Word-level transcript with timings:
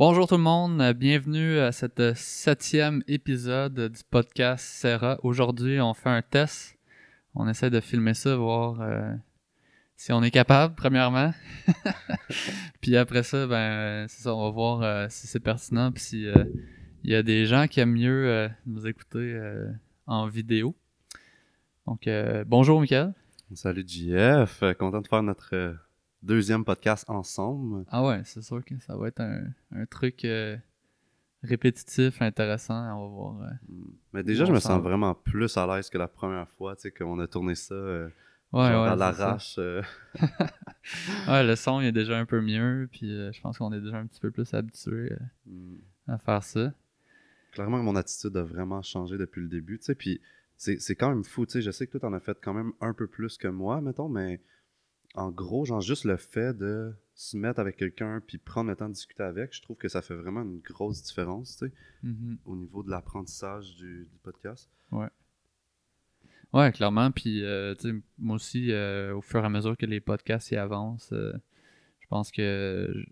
Bonjour 0.00 0.26
tout 0.26 0.38
le 0.38 0.42
monde, 0.42 0.80
euh, 0.80 0.94
bienvenue 0.94 1.58
à 1.58 1.72
cet 1.72 2.00
euh, 2.00 2.14
septième 2.16 3.02
épisode 3.06 3.78
du 3.92 4.00
podcast 4.10 4.64
Serra. 4.64 5.18
Aujourd'hui, 5.22 5.78
on 5.78 5.92
fait 5.92 6.08
un 6.08 6.22
test. 6.22 6.78
On 7.34 7.46
essaie 7.46 7.68
de 7.68 7.80
filmer 7.80 8.14
ça, 8.14 8.34
voir 8.34 8.80
euh, 8.80 9.12
si 9.96 10.10
on 10.14 10.22
est 10.22 10.30
capable, 10.30 10.74
premièrement. 10.74 11.34
puis 12.80 12.96
après 12.96 13.22
ça, 13.22 13.46
ben, 13.46 14.08
c'est 14.08 14.22
ça, 14.22 14.34
on 14.34 14.42
va 14.44 14.50
voir 14.50 14.82
euh, 14.82 15.06
si 15.10 15.26
c'est 15.26 15.38
pertinent, 15.38 15.92
puis 15.92 16.02
si 16.02 16.26
euh, 16.26 16.44
il 17.04 17.10
y 17.10 17.14
a 17.14 17.22
des 17.22 17.44
gens 17.44 17.66
qui 17.66 17.80
aiment 17.80 17.92
mieux 17.92 18.26
euh, 18.26 18.48
nous 18.64 18.86
écouter 18.86 19.18
euh, 19.18 19.70
en 20.06 20.28
vidéo. 20.28 20.74
Donc, 21.86 22.06
euh, 22.06 22.42
bonjour 22.46 22.80
Michael. 22.80 23.12
Salut 23.52 23.84
JF, 23.86 24.62
Euh, 24.62 24.72
content 24.72 25.02
de 25.02 25.08
faire 25.08 25.22
notre 25.22 25.54
euh, 25.54 25.74
deuxième 26.22 26.64
podcast 26.64 27.04
ensemble. 27.08 27.84
Ah 27.88 28.04
ouais, 28.04 28.22
c'est 28.24 28.42
sûr 28.42 28.64
que 28.64 28.78
ça 28.80 28.96
va 28.96 29.08
être 29.08 29.20
un, 29.20 29.42
un 29.72 29.86
truc 29.86 30.24
euh, 30.24 30.56
répétitif, 31.42 32.20
intéressant. 32.22 32.74
On 32.96 33.08
va 33.08 33.14
voir. 33.14 33.42
euh, 33.42 33.54
Mm. 33.68 33.84
Mais 34.12 34.22
déjà, 34.22 34.44
je 34.44 34.52
me 34.52 34.58
s'en 34.60 34.70
sens 34.76 34.82
vraiment 34.82 35.14
plus 35.14 35.56
à 35.56 35.66
l'aise 35.66 35.88
que 35.90 35.98
la 35.98 36.08
première 36.08 36.48
fois, 36.50 36.74
tu 36.76 36.82
sais, 36.82 36.90
qu'on 36.90 37.18
a 37.20 37.26
tourné 37.26 37.54
ça 37.54 37.74
euh, 37.74 38.08
Ouais, 38.52 38.68
genre 38.72 38.84
ouais, 38.84 38.90
à 38.90 38.96
l'arrache. 38.96 39.56
euh. 39.58 39.82
Ouais, 41.28 41.44
le 41.44 41.54
son 41.56 41.80
il 41.80 41.86
est 41.86 41.92
déjà 41.92 42.18
un 42.18 42.24
peu 42.26 42.40
mieux, 42.40 42.88
puis 42.90 43.08
je 43.08 43.40
pense 43.40 43.58
qu'on 43.58 43.72
est 43.72 43.80
déjà 43.80 43.98
un 43.98 44.06
petit 44.06 44.20
peu 44.20 44.30
plus 44.30 44.52
habitué 44.54 45.12
Mm. 45.46 45.76
à 46.08 46.18
faire 46.18 46.42
ça. 46.42 46.72
Clairement, 47.52 47.82
mon 47.82 47.96
attitude 47.96 48.36
a 48.36 48.42
vraiment 48.42 48.80
changé 48.82 49.18
depuis 49.18 49.40
le 49.42 49.48
début, 49.48 49.78
tu 49.78 49.84
sais, 49.84 49.94
puis 49.94 50.20
c'est 50.56 50.80
c'est 50.80 50.94
quand 50.96 51.08
même 51.10 51.24
fou, 51.24 51.46
tu 51.46 51.52
sais, 51.52 51.62
je 51.62 51.70
sais 51.70 51.86
que 51.86 51.92
toi, 51.92 52.00
t'en 52.00 52.12
as 52.12 52.20
fait 52.20 52.38
quand 52.42 52.54
même 52.54 52.72
un 52.80 52.92
peu 52.94 53.06
plus 53.06 53.36
que 53.38 53.48
moi, 53.48 53.80
mettons, 53.80 54.08
mais 54.08 54.40
en 55.14 55.30
gros, 55.30 55.64
genre, 55.64 55.80
juste 55.80 56.04
le 56.04 56.16
fait 56.16 56.56
de 56.56 56.92
se 57.14 57.36
mettre 57.36 57.60
avec 57.60 57.76
quelqu'un 57.76 58.20
puis 58.26 58.38
prendre 58.38 58.70
le 58.70 58.76
temps 58.76 58.88
de 58.88 58.94
discuter 58.94 59.22
avec, 59.22 59.52
je 59.54 59.60
trouve 59.62 59.76
que 59.76 59.88
ça 59.88 60.02
fait 60.02 60.14
vraiment 60.14 60.42
une 60.42 60.60
grosse 60.60 61.02
différence, 61.02 61.56
tu 61.58 61.66
sais, 61.66 61.72
Mhm. 62.02 62.38
au 62.46 62.56
niveau 62.56 62.82
de 62.82 62.90
l'apprentissage 62.90 63.74
du, 63.76 64.08
du 64.10 64.18
podcast. 64.22 64.70
Ouais, 66.52 66.72
clairement. 66.72 67.10
Puis, 67.12 67.44
euh, 67.44 67.74
tu 67.76 67.90
sais, 67.90 67.96
moi 68.18 68.34
aussi, 68.36 68.72
euh, 68.72 69.14
au 69.14 69.20
fur 69.20 69.40
et 69.42 69.46
à 69.46 69.48
mesure 69.48 69.76
que 69.76 69.86
les 69.86 70.00
podcasts 70.00 70.50
y 70.50 70.56
avancent, 70.56 71.12
euh, 71.12 71.32
je 72.00 72.06
pense 72.08 72.32
que 72.32 72.90
je- 72.92 73.04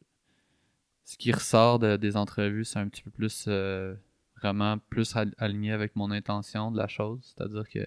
ce 1.05 1.17
qui 1.17 1.31
ressort 1.31 1.79
de- 1.79 1.97
des 1.97 2.17
entrevues, 2.17 2.65
c'est 2.65 2.81
un 2.81 2.89
petit 2.89 3.03
peu 3.03 3.11
plus, 3.11 3.49
vraiment 4.41 4.79
plus 4.91 5.15
al- 5.17 5.35
aligné 5.39 5.73
avec 5.73 5.95
mon 5.97 6.11
intention 6.11 6.71
de 6.73 6.79
la 6.79 6.87
chose. 6.89 7.21
C'est-à-dire 7.37 7.69
que 7.69 7.87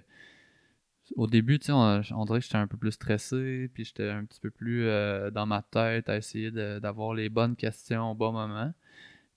au 1.15 1.27
début, 1.27 1.59
on, 1.69 2.01
dirait 2.25 2.39
que 2.39 2.45
j'étais 2.45 2.57
un 2.57 2.67
peu 2.67 2.77
plus 2.77 2.91
stressé, 2.91 3.69
puis 3.73 3.85
j'étais 3.85 4.09
un 4.09 4.25
petit 4.25 4.39
peu 4.39 4.51
plus 4.51 4.87
euh, 4.87 5.31
dans 5.31 5.45
ma 5.45 5.61
tête 5.61 6.09
à 6.09 6.17
essayer 6.17 6.51
d'avoir 6.51 7.13
les 7.13 7.29
bonnes 7.29 7.55
questions 7.55 8.11
au 8.11 8.15
bon 8.15 8.31
moment. 8.31 8.73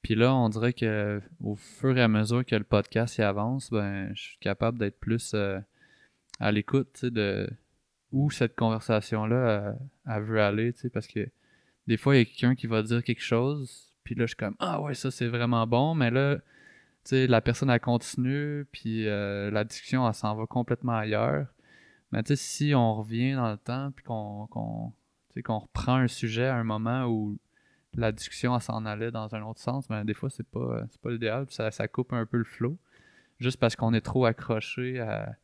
Puis 0.03 0.15
là, 0.15 0.35
on 0.35 0.49
dirait 0.49 0.75
que 0.75 1.21
au 1.43 1.57
fur 1.57 1.97
et 1.97 2.03
à 2.03 2.09
mesure 2.09 2.45
que 2.45 2.57
le 2.57 2.65
podcast 2.65 3.17
y 3.19 3.23
avance, 3.23 3.71
ben, 3.71 4.13
je 4.15 4.23
suis 4.23 4.39
capable 4.39 4.79
d'être 4.79 5.01
plus 5.01 5.33
euh, 5.35 5.59
à 6.41 6.53
l'écoute, 6.53 7.05
de 7.05 7.49
où 8.13 8.31
cette 8.31 8.55
conversation-là, 8.55 9.37
euh, 9.37 9.73
elle 10.07 10.23
veut 10.23 10.41
aller, 10.41 10.73
parce 10.93 11.07
que 11.07 11.29
des 11.87 11.97
fois, 11.97 12.15
il 12.17 12.19
y 12.19 12.23
a 12.23 12.25
quelqu'un 12.25 12.55
qui 12.55 12.67
va 12.67 12.83
dire 12.83 13.03
quelque 13.03 13.23
chose, 13.23 13.95
puis 14.05 14.15
là, 14.15 14.25
je 14.25 14.29
suis 14.29 14.37
comme, 14.37 14.57
ah 14.59 14.81
ouais, 14.81 14.95
ça, 14.95 15.11
c'est 15.11 15.27
vraiment 15.27 15.67
bon, 15.67 15.95
mais 15.95 16.11
là, 16.11 16.39
la 17.11 17.41
personne, 17.41 17.71
elle 17.71 17.81
continue, 17.81 18.67
puis 18.73 19.09
euh, 19.09 19.51
la 19.51 19.65
discussion, 19.65 20.11
s'en 20.13 20.35
va 20.37 20.47
complètement 20.47 20.97
ailleurs. 20.97 21.47
Mais 22.15 22.23
tu 22.23 22.29
sais, 22.29 22.37
si 22.37 22.75
on 22.75 22.95
revient 22.95 23.35
dans 23.35 23.51
le 23.51 23.59
temps, 23.59 23.91
puis 23.91 24.05
qu'on 24.05 25.59
reprend 25.59 25.97
un 25.97 26.09
sujet 26.09 26.47
à 26.47 26.57
un 26.57 26.65
moment 26.65 27.07
où 27.07 27.37
la 27.95 28.13
discussion, 28.13 28.59
s'en 28.61 28.87
allait 28.87 29.11
dans 29.11 29.35
un 29.35 29.43
autre 29.43 29.61
sens, 29.61 29.87
ben 29.89 30.05
des 30.05 30.15
fois, 30.15 30.31
c'est 30.31 30.47
pas, 30.47 30.85
pas 31.03 31.11
l'idéal, 31.11 31.47
ça, 31.51 31.71
ça 31.71 31.87
coupe 31.89 32.13
un 32.13 32.27
peu 32.27 32.39
le 32.39 32.45
flow, 32.45 32.77
juste 33.39 33.59
parce 33.59 33.77
qu'on 33.77 33.93
est 33.95 34.01
trop 34.01 34.27
accroché 34.27 35.01
à 35.01 35.37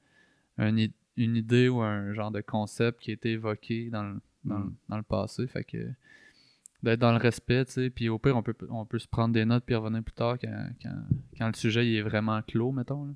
une 0.59 0.79
idée 1.17 1.69
ou 1.69 1.81
un 1.81 2.13
genre 2.13 2.31
de 2.31 2.41
concept 2.41 3.01
qui 3.01 3.11
a 3.11 3.15
été 3.15 3.33
évoqué 3.33 3.91
dans 3.91 4.03
le, 4.05 4.21
dans, 4.45 4.59
Mm. 4.59 4.75
dans 4.89 4.97
le 4.97 5.03
passé. 5.03 5.47
Fait 5.47 5.65
que 5.65 5.91
d'être 6.83 6.99
dans 7.01 7.13
le 7.13 7.19
respect, 7.19 7.65
tu 7.67 7.73
sais, 7.73 7.91
puis 7.91 8.09
au 8.09 8.19
pire, 8.19 8.37
on 8.37 8.43
peut, 8.43 8.57
on 8.71 8.87
peut 8.87 8.99
se 8.99 9.09
prendre 9.09 9.35
des 9.35 9.45
notes 9.45 9.65
puis 9.65 9.75
revenir 9.75 10.03
plus 10.03 10.15
tard 10.15 10.39
quand, 10.41 10.69
quand, 10.83 11.03
quand 11.37 11.47
le 11.49 11.55
sujet 11.55 11.87
il 11.87 11.97
est 11.97 12.03
vraiment 12.03 12.41
clos, 12.43 12.73
mettons. 12.73 13.05
là. 13.07 13.13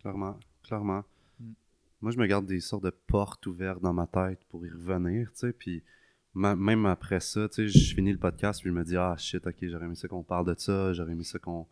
Clairement, 0.00 0.38
clairement. 0.62 1.04
Moi, 2.00 2.12
je 2.12 2.18
me 2.18 2.26
garde 2.26 2.46
des 2.46 2.60
sortes 2.60 2.84
de 2.84 2.90
portes 2.90 3.46
ouvertes 3.46 3.80
dans 3.80 3.92
ma 3.92 4.06
tête 4.06 4.44
pour 4.48 4.64
y 4.64 4.70
revenir, 4.70 5.32
tu 5.32 5.38
sais, 5.38 5.52
puis 5.52 5.82
même 6.34 6.86
après 6.86 7.20
ça, 7.20 7.48
tu 7.48 7.54
sais, 7.54 7.68
je 7.68 7.94
finis 7.94 8.12
le 8.12 8.18
podcast, 8.18 8.60
puis 8.60 8.70
je 8.70 8.74
me 8.74 8.84
dis, 8.84 8.96
ah 8.96 9.16
shit, 9.16 9.44
ok, 9.46 9.56
j'aurais 9.62 9.86
aimé 9.86 9.96
ça 9.96 10.06
qu'on 10.06 10.22
parle 10.22 10.46
de 10.46 10.54
ça, 10.58 10.92
j'aurais 10.92 11.12
aimé 11.12 11.24
ça 11.24 11.38
qu'on 11.38 11.66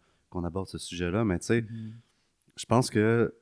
aborde 0.44 0.66
ce 0.66 0.78
sujet-là, 0.78 1.24
mais 1.24 1.38
tu 1.38 1.46
sais, 1.46 1.64
je 2.56 2.64
pense 2.66 2.90
que 2.90 3.34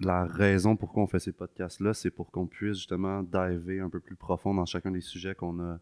la 0.00 0.26
raison 0.26 0.76
pourquoi 0.76 1.02
on 1.02 1.06
fait 1.06 1.20
ces 1.20 1.32
podcasts-là, 1.32 1.94
c'est 1.94 2.10
pour 2.10 2.30
qu'on 2.30 2.46
puisse 2.46 2.76
justement 2.76 3.22
diver 3.22 3.80
un 3.80 3.88
peu 3.88 4.00
plus 4.00 4.16
profond 4.16 4.54
dans 4.54 4.66
chacun 4.66 4.90
des 4.90 5.00
sujets 5.00 5.34
qu'on 5.34 5.60
a, 5.60 5.80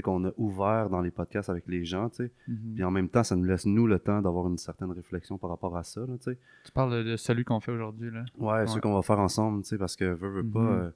qu'on 0.00 0.24
a 0.26 0.32
ouverts 0.38 0.88
dans 0.88 1.02
les 1.02 1.10
podcasts 1.10 1.50
avec 1.50 1.66
les 1.66 1.84
gens, 1.84 2.08
tu 2.08 2.16
sais, 2.24 2.30
Mhm. 2.48 2.74
puis 2.76 2.84
en 2.84 2.90
même 2.90 3.08
temps, 3.10 3.22
ça 3.24 3.36
nous 3.36 3.44
laisse, 3.44 3.66
nous, 3.66 3.86
le 3.86 3.98
temps 3.98 4.22
d'avoir 4.22 4.46
une 4.48 4.56
certaine 4.56 4.90
réflexion 4.92 5.36
par 5.36 5.50
rapport 5.50 5.76
à 5.76 5.82
ça, 5.82 6.00
là, 6.02 6.16
tu 6.16 6.30
sais. 6.32 6.38
Tu 6.64 6.72
parles 6.72 7.04
de 7.04 7.16
celui 7.16 7.44
qu'on 7.44 7.60
fait 7.60 7.72
aujourd'hui, 7.72 8.10
là. 8.10 8.24
Ouais, 8.38 8.52
Ouais. 8.60 8.66
ceux 8.68 8.80
qu'on 8.80 8.94
va 8.94 9.02
faire 9.02 9.18
ensemble, 9.18 9.62
tu 9.62 9.68
sais, 9.70 9.76
parce 9.78 9.96
que 9.96 10.04
veux, 10.04 10.30
veux 10.30 10.46
pas, 10.48 10.60
Mhm. 10.60 10.80
euh, 10.84 10.90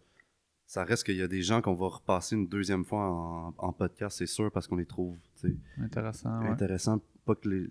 ça 0.67 0.85
reste 0.85 1.05
qu'il 1.05 1.17
y 1.17 1.23
a 1.23 1.29
des 1.29 1.43
gens 1.43 1.61
qu'on 1.61 1.75
va 1.75 1.89
repasser 1.89 2.37
une 2.37 2.47
deuxième 2.49 2.85
fois 2.85 3.05
en, 3.11 3.55
en 3.59 3.73
podcast, 3.73 4.17
c'est 4.19 4.27
sûr, 4.27 4.51
parce 4.51 4.67
qu'on 4.67 4.77
les 4.77 4.87
trouve, 4.87 5.17
tu 5.41 5.49
sais, 5.51 5.57
Intéressant, 5.83 6.41
ouais. 6.41 6.49
intéressants, 6.49 7.01
pas 7.27 7.35
que 7.35 7.49
les... 7.51 7.69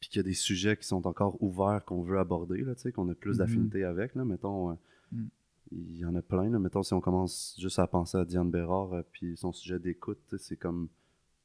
Puis 0.00 0.10
qu'il 0.10 0.18
y 0.18 0.24
a 0.24 0.28
des 0.28 0.34
sujets 0.34 0.76
qui 0.76 0.86
sont 0.86 1.08
encore 1.08 1.42
ouverts 1.42 1.84
qu'on 1.84 2.02
veut 2.02 2.20
aborder, 2.20 2.58
là, 2.58 2.74
tu 2.76 2.82
sais, 2.82 2.92
qu'on 2.92 3.08
a 3.08 3.14
plus 3.14 3.32
Mhm. 3.32 3.38
d'affinité 3.38 3.84
avec, 3.84 4.14
là, 4.14 4.24
mettons, 4.24 4.70
euh, 4.70 4.74
Mm. 5.10 5.24
Il 5.70 5.98
y 5.98 6.04
en 6.04 6.14
a 6.14 6.22
plein, 6.22 6.48
là, 6.50 6.58
mettons, 6.58 6.82
si 6.82 6.94
on 6.94 7.00
commence 7.00 7.56
juste 7.60 7.78
à 7.78 7.86
penser 7.86 8.16
à 8.18 8.24
Diane 8.24 8.50
Bérard, 8.50 8.92
euh, 8.94 9.02
puis 9.12 9.36
son 9.36 9.52
sujet 9.52 9.78
d'écoute, 9.78 10.34
c'est 10.38 10.56
comme 10.56 10.88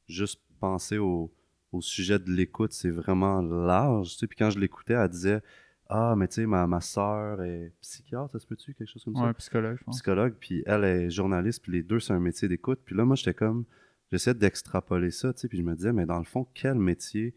juste 0.08 0.40
penser 0.60 0.98
au, 0.98 1.30
au 1.72 1.80
sujet 1.80 2.18
de 2.18 2.30
l'écoute, 2.30 2.72
c'est 2.72 2.90
vraiment 2.90 3.40
large, 3.42 4.16
puis 4.18 4.36
quand 4.38 4.50
je 4.50 4.58
l'écoutais, 4.58 4.94
elle 4.94 5.08
disait 5.08 5.42
«Ah, 5.88 6.14
mais 6.16 6.28
tu 6.28 6.36
sais, 6.36 6.46
ma, 6.46 6.66
ma 6.66 6.80
soeur 6.80 7.42
est 7.42 7.72
psychiatre, 7.82 8.32
ça 8.32 8.38
se 8.38 8.46
peut-tu, 8.46 8.72
quelque 8.74 8.88
chose 8.88 9.04
comme 9.04 9.16
ça? 9.16 9.24
Ouais, 9.26 9.34
psychologue, 9.34 9.76
je 9.78 9.84
pense. 9.84 9.96
psychologue, 9.96 10.34
puis 10.40 10.62
elle 10.66 10.84
est 10.84 11.10
journaliste, 11.10 11.62
puis 11.62 11.72
les 11.72 11.82
deux, 11.82 12.00
c'est 12.00 12.12
un 12.14 12.20
métier 12.20 12.48
d'écoute. 12.48 12.80
Puis 12.84 12.96
là, 12.96 13.04
moi, 13.04 13.16
j'étais 13.16 13.34
comme, 13.34 13.64
j'essayais 14.10 14.34
d'extrapoler 14.34 15.10
ça, 15.10 15.32
tu 15.34 15.40
sais, 15.40 15.48
puis 15.48 15.58
je 15.58 15.62
me 15.62 15.74
disais, 15.74 15.92
mais 15.92 16.06
dans 16.06 16.18
le 16.18 16.24
fond, 16.24 16.46
quel 16.54 16.76
métier 16.76 17.34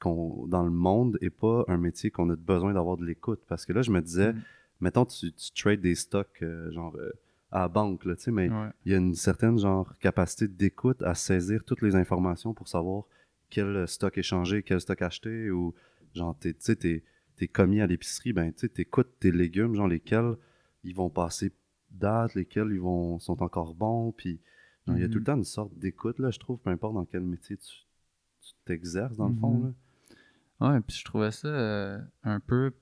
qu'on, 0.00 0.46
dans 0.48 0.64
le 0.64 0.70
monde 0.70 1.18
est 1.20 1.30
pas 1.30 1.64
un 1.68 1.76
métier 1.76 2.10
qu'on 2.10 2.28
a 2.30 2.36
besoin 2.36 2.72
d'avoir 2.74 2.96
de 2.96 3.04
l'écoute? 3.04 3.40
Parce 3.46 3.64
que 3.64 3.72
là, 3.72 3.82
je 3.82 3.90
me 3.92 4.00
disais, 4.02 4.32
Mhm. 4.32 4.42
Mettons, 4.80 5.04
tu, 5.04 5.32
tu 5.32 5.52
trades 5.52 5.80
des 5.80 5.94
stocks, 5.94 6.38
euh, 6.42 6.70
genre, 6.72 6.94
euh, 6.96 7.10
à 7.50 7.60
la 7.60 7.68
banque, 7.68 8.04
là, 8.04 8.14
tu 8.16 8.24
sais, 8.24 8.30
mais 8.30 8.48
Ouais. 8.50 8.70
il 8.84 8.92
y 8.92 8.94
a 8.94 8.98
une 8.98 9.14
certaine, 9.14 9.58
genre, 9.58 9.96
capacité 9.98 10.48
d'écoute 10.48 11.02
à 11.02 11.14
saisir 11.14 11.64
toutes 11.64 11.82
les 11.82 11.94
informations 11.96 12.52
pour 12.54 12.68
savoir 12.68 13.04
quel 13.50 13.88
stock 13.88 14.18
échanger, 14.18 14.62
quel 14.62 14.80
stock 14.80 15.00
acheter, 15.02 15.50
ou, 15.50 15.74
genre, 16.14 16.36
t'es- 16.38 16.52
tu 16.54 16.60
sais, 16.60 16.76
t'es 16.76 17.02
t'es 17.36 17.46
commis 17.46 17.80
à 17.80 17.86
l'épicerie, 17.86 18.32
ben, 18.32 18.52
tu 18.52 18.58
sais, 18.62 18.68
t'écoutes 18.68 19.12
tes 19.20 19.30
légumes, 19.30 19.76
genre, 19.76 19.86
lesquels 19.86 20.34
ils 20.82 20.92
vont 20.94 21.08
passer 21.08 21.52
date, 21.92 22.34
lesquels 22.34 22.70
ils 22.72 22.80
vont 22.80 23.20
sont 23.20 23.40
encore 23.44 23.74
bons, 23.74 24.10
puis 24.12 24.40
il 24.88 24.98
y 24.98 25.04
a 25.04 25.08
tout 25.08 25.18
le 25.18 25.24
temps 25.24 25.36
une 25.36 25.44
sorte 25.44 25.72
d'écoute, 25.78 26.18
là, 26.18 26.30
je 26.32 26.38
trouve, 26.40 26.58
peu 26.58 26.70
importe 26.70 26.94
dans 26.94 27.04
quel 27.04 27.20
métier 27.22 27.56
tu 27.56 27.84
t'exerces, 28.64 29.16
dans 29.16 29.28
le 29.28 29.34
fond, 29.36 29.58
Mhm. 29.58 29.74
là. 30.60 30.72
Ouais, 30.74 30.80
puis 30.80 30.96
je 30.96 31.04
trouvais 31.04 31.30
ça 31.30 31.46
euh, 31.48 32.00
un 32.24 32.40
peu 32.40 32.72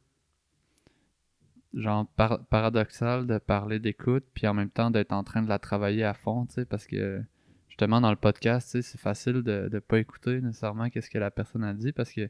genre 1.77 2.07
par- 2.17 2.45
paradoxal 2.47 3.27
de 3.27 3.39
parler 3.39 3.79
d'écoute 3.79 4.25
puis 4.35 4.47
en 4.47 4.55
même 4.55 4.71
temps 4.71 4.91
d'être 4.91 5.13
en 5.13 5.23
train 5.23 5.43
de 5.43 5.49
la 5.49 5.59
travailler 5.59 6.05
à 6.05 6.15
fond, 6.15 6.47
tu 6.47 6.55
sais, 6.55 6.65
parce 6.65 6.87
que 6.87 7.23
justement 7.69 8.01
dans 8.01 8.11
le 8.11 8.17
podcast, 8.17 8.71
tu 8.71 8.83
sais, 8.83 8.83
c'est 8.83 9.01
facile 9.01 9.43
de 9.43 9.69
ne 9.73 9.79
pas 9.79 9.99
écouter 9.99 10.41
nécessairement 10.41 10.89
qu'est-ce 10.91 11.11
que 11.11 11.19
la 11.19 11.31
personne 11.31 11.65
a 11.65 11.75
dit 11.75 11.93
parce 11.93 12.13
que 12.13 12.29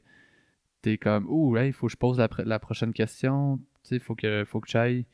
t'es 0.82 0.98
comme 0.98 1.26
ouh, 1.28 1.56
il 1.58 1.72
faut 1.72 1.86
que 1.86 1.92
je 1.92 1.96
pose 1.96 2.18
la, 2.18 2.28
pr- 2.28 2.44
la 2.44 2.58
prochaine 2.58 2.92
question, 2.92 3.58
tu 3.82 3.88
sais, 3.88 3.98
faut 3.98 4.14
que 4.14 4.44
faut 4.44 4.60
que 4.60 4.68
j'aille 4.68 5.06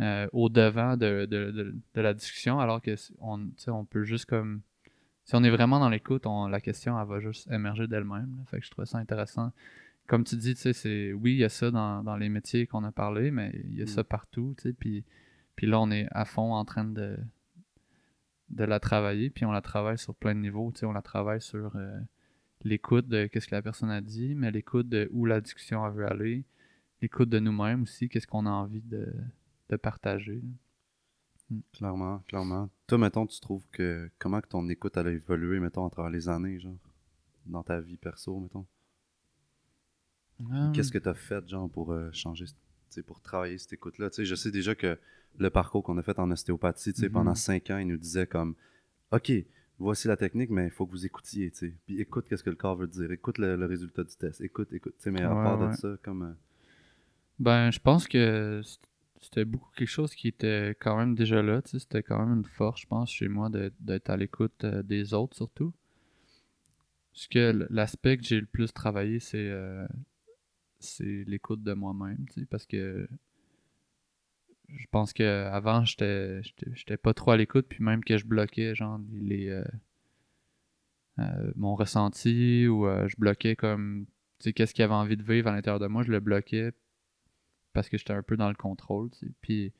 euh, 0.00 0.26
au 0.32 0.48
devant 0.48 0.96
de, 0.96 1.26
de, 1.26 1.74
la 1.94 2.12
discussion 2.14 2.60
alors 2.60 2.82
que 2.82 2.94
on, 3.20 3.48
on 3.68 3.84
peut 3.84 4.04
juste 4.04 4.26
comme 4.26 4.60
si 5.24 5.34
on 5.34 5.42
est 5.42 5.50
vraiment 5.50 5.80
dans 5.80 5.88
l'écoute, 5.88 6.24
la 6.24 6.60
question 6.60 7.02
va 7.04 7.18
juste 7.18 7.50
émerger 7.50 7.88
d'elle-même. 7.88 8.44
Fait 8.46 8.60
que 8.60 8.64
je 8.64 8.70
trouvais 8.70 8.86
ça 8.86 8.98
intéressant 8.98 9.50
comme 10.06 10.24
tu 10.24 10.36
dis, 10.36 10.54
c'est 10.56 11.12
oui, 11.12 11.32
il 11.32 11.38
y 11.38 11.44
a 11.44 11.48
ça 11.48 11.70
dans, 11.70 12.02
dans 12.02 12.16
les 12.16 12.28
métiers 12.28 12.66
qu'on 12.66 12.84
a 12.84 12.92
parlé, 12.92 13.30
mais 13.30 13.52
il 13.64 13.74
y 13.74 13.80
a 13.80 13.84
Mm. 13.84 13.88
ça 13.88 14.04
partout, 14.04 14.54
tu 14.56 14.62
sais, 14.64 14.72
puis, 14.72 15.04
puis 15.56 15.66
là, 15.66 15.80
on 15.80 15.90
est 15.90 16.06
à 16.10 16.24
fond 16.24 16.52
en 16.54 16.64
train 16.64 16.84
de, 16.84 17.16
de 18.50 18.64
la 18.64 18.80
travailler, 18.80 19.30
puis 19.30 19.44
on 19.44 19.52
la 19.52 19.62
travaille 19.62 19.98
sur 19.98 20.14
plein 20.14 20.34
de 20.34 20.40
niveaux, 20.40 20.70
tu 20.72 20.80
sais, 20.80 20.86
on 20.86 20.92
la 20.92 21.02
travaille 21.02 21.40
sur 21.42 21.74
euh, 21.76 21.98
l'écoute 22.62 23.08
de 23.08 23.26
qu'est-ce 23.26 23.48
que 23.48 23.54
la 23.54 23.62
personne 23.62 23.90
a 23.90 24.00
dit, 24.00 24.34
mais 24.34 24.50
l'écoute 24.50 24.88
de 24.88 25.08
où 25.12 25.26
la 25.26 25.40
discussion 25.40 25.86
elle 25.86 25.92
veut 25.92 26.06
aller, 26.06 26.44
l'écoute 27.02 27.28
de 27.28 27.38
nous-mêmes 27.38 27.82
aussi, 27.82 28.08
qu'est-ce 28.08 28.26
qu'on 28.26 28.46
a 28.46 28.50
envie 28.50 28.82
de, 28.82 29.12
de 29.68 29.76
partager. 29.76 30.40
là. 31.50 31.56
Clairement, 31.72 32.18
clairement. 32.26 32.70
Toi, 32.88 32.98
mettons, 32.98 33.26
tu 33.26 33.38
trouves 33.40 33.66
que, 33.70 34.10
comment 34.18 34.40
que 34.40 34.48
ton 34.48 34.68
écoute, 34.68 34.96
elle 34.96 35.06
a 35.06 35.12
évolué, 35.12 35.60
mettons, 35.60 35.86
à 35.86 35.90
travers 35.90 36.10
les 36.10 36.28
années, 36.28 36.58
genre? 36.58 36.74
dans 37.46 37.62
ta 37.62 37.80
vie 37.80 37.96
perso, 37.96 38.38
mettons? 38.40 38.66
Ah, 40.52 40.70
Qu'est-ce 40.74 40.92
que 40.92 40.98
tu 40.98 41.08
as 41.08 41.14
fait, 41.14 41.46
genre, 41.48 41.70
pour 41.70 41.92
euh, 41.92 42.10
changer, 42.12 42.46
pour 43.06 43.20
travailler 43.20 43.58
cette 43.58 43.72
écoute-là? 43.74 44.08
Je 44.18 44.34
sais 44.34 44.50
déjà 44.50 44.74
que 44.74 44.98
le 45.38 45.50
parcours 45.50 45.82
qu'on 45.82 45.98
a 45.98 46.02
fait 46.02 46.18
en 46.18 46.30
ostéopathie, 46.30 46.92
sais, 46.94 47.08
Mhm. 47.08 47.12
pendant 47.12 47.34
cinq 47.34 47.70
ans, 47.70 47.78
il 47.78 47.86
nous 47.88 47.96
disait 47.96 48.26
comme, 48.26 48.54
OK, 49.12 49.32
voici 49.78 50.08
la 50.08 50.16
technique, 50.16 50.50
mais 50.50 50.66
il 50.66 50.70
faut 50.70 50.86
que 50.86 50.92
vous 50.92 51.06
écoutiez. 51.06 51.50
Puis 51.86 52.00
écoute 52.00 52.26
qu'est-ce 52.28 52.44
que 52.44 52.50
le 52.50 52.56
corps 52.56 52.76
veut 52.76 52.86
dire, 52.88 53.10
écoute 53.12 53.38
le, 53.38 53.56
le 53.56 53.66
résultat 53.66 54.04
du 54.04 54.14
test, 54.16 54.40
écoute, 54.40 54.72
écoute, 54.72 54.94
mais 55.06 55.22
à 55.22 55.28
Ouais, 55.28 55.42
part 55.42 55.58
de 55.58 55.74
ça, 55.74 55.96
comme... 56.02 56.22
euh, 56.22 56.32
Ben, 57.38 57.70
je 57.70 57.78
pense 57.80 58.08
que 58.08 58.60
c'était 59.20 59.44
beaucoup 59.44 59.70
quelque 59.76 59.88
chose 59.88 60.14
qui 60.14 60.28
était 60.28 60.76
quand 60.80 60.96
même 60.96 61.14
déjà 61.14 61.42
là. 61.42 61.62
tu 61.62 61.70
sais, 61.70 61.78
C'était 61.78 62.02
quand 62.02 62.18
même 62.24 62.38
une 62.38 62.44
force, 62.44 62.82
je 62.82 62.86
pense, 62.86 63.10
chez 63.10 63.28
moi 63.28 63.50
d'être 63.80 64.10
à 64.10 64.16
l'écoute 64.16 64.64
euh, 64.64 64.82
des 64.82 65.14
autres, 65.14 65.36
surtout. 65.36 65.72
Parce 67.12 67.28
que 67.28 67.66
l'aspect 67.70 68.16
que 68.18 68.22
j'ai 68.24 68.40
le 68.40 68.46
plus 68.46 68.72
travaillé, 68.72 69.20
c'est 69.20 69.38
euh, 69.50 69.86
c'est 70.80 71.24
l'écoute 71.26 71.62
de 71.62 71.72
moi-même. 71.72 72.26
tu 72.32 72.40
sais, 72.40 72.46
Parce 72.46 72.66
que 72.66 73.08
je 74.68 74.86
pense 74.90 75.12
que 75.12 75.44
avant 75.46 75.84
j'étais 75.84 76.40
j'étais 76.74 76.96
pas 76.96 77.14
trop 77.14 77.32
à 77.32 77.36
l'écoute, 77.36 77.66
puis 77.68 77.82
même 77.82 78.02
que 78.04 78.16
je 78.18 78.26
bloquais, 78.26 78.74
genre, 78.74 79.00
les. 79.12 79.48
euh, 79.48 79.64
euh, 81.18 81.52
mon 81.56 81.74
ressenti, 81.74 82.66
ou 82.68 82.86
euh, 82.86 83.08
je 83.08 83.16
bloquais 83.18 83.56
comme. 83.56 84.06
Tu 84.38 84.44
sais, 84.44 84.52
qu'est-ce 84.52 84.74
qu'il 84.74 84.84
avait 84.84 84.94
envie 84.94 85.16
de 85.16 85.22
vivre 85.22 85.48
à 85.48 85.52
l'intérieur 85.52 85.80
de 85.80 85.86
moi, 85.86 86.02
je 86.02 86.10
le 86.12 86.20
bloquais 86.20 86.72
parce 87.72 87.88
que 87.88 87.98
j'étais 87.98 88.12
un 88.14 88.22
peu 88.22 88.36
dans 88.36 88.48
le 88.48 88.54
contrôle, 88.54 89.10
tu 89.10 89.18
sais. 89.18 89.32
Puis 89.40 89.72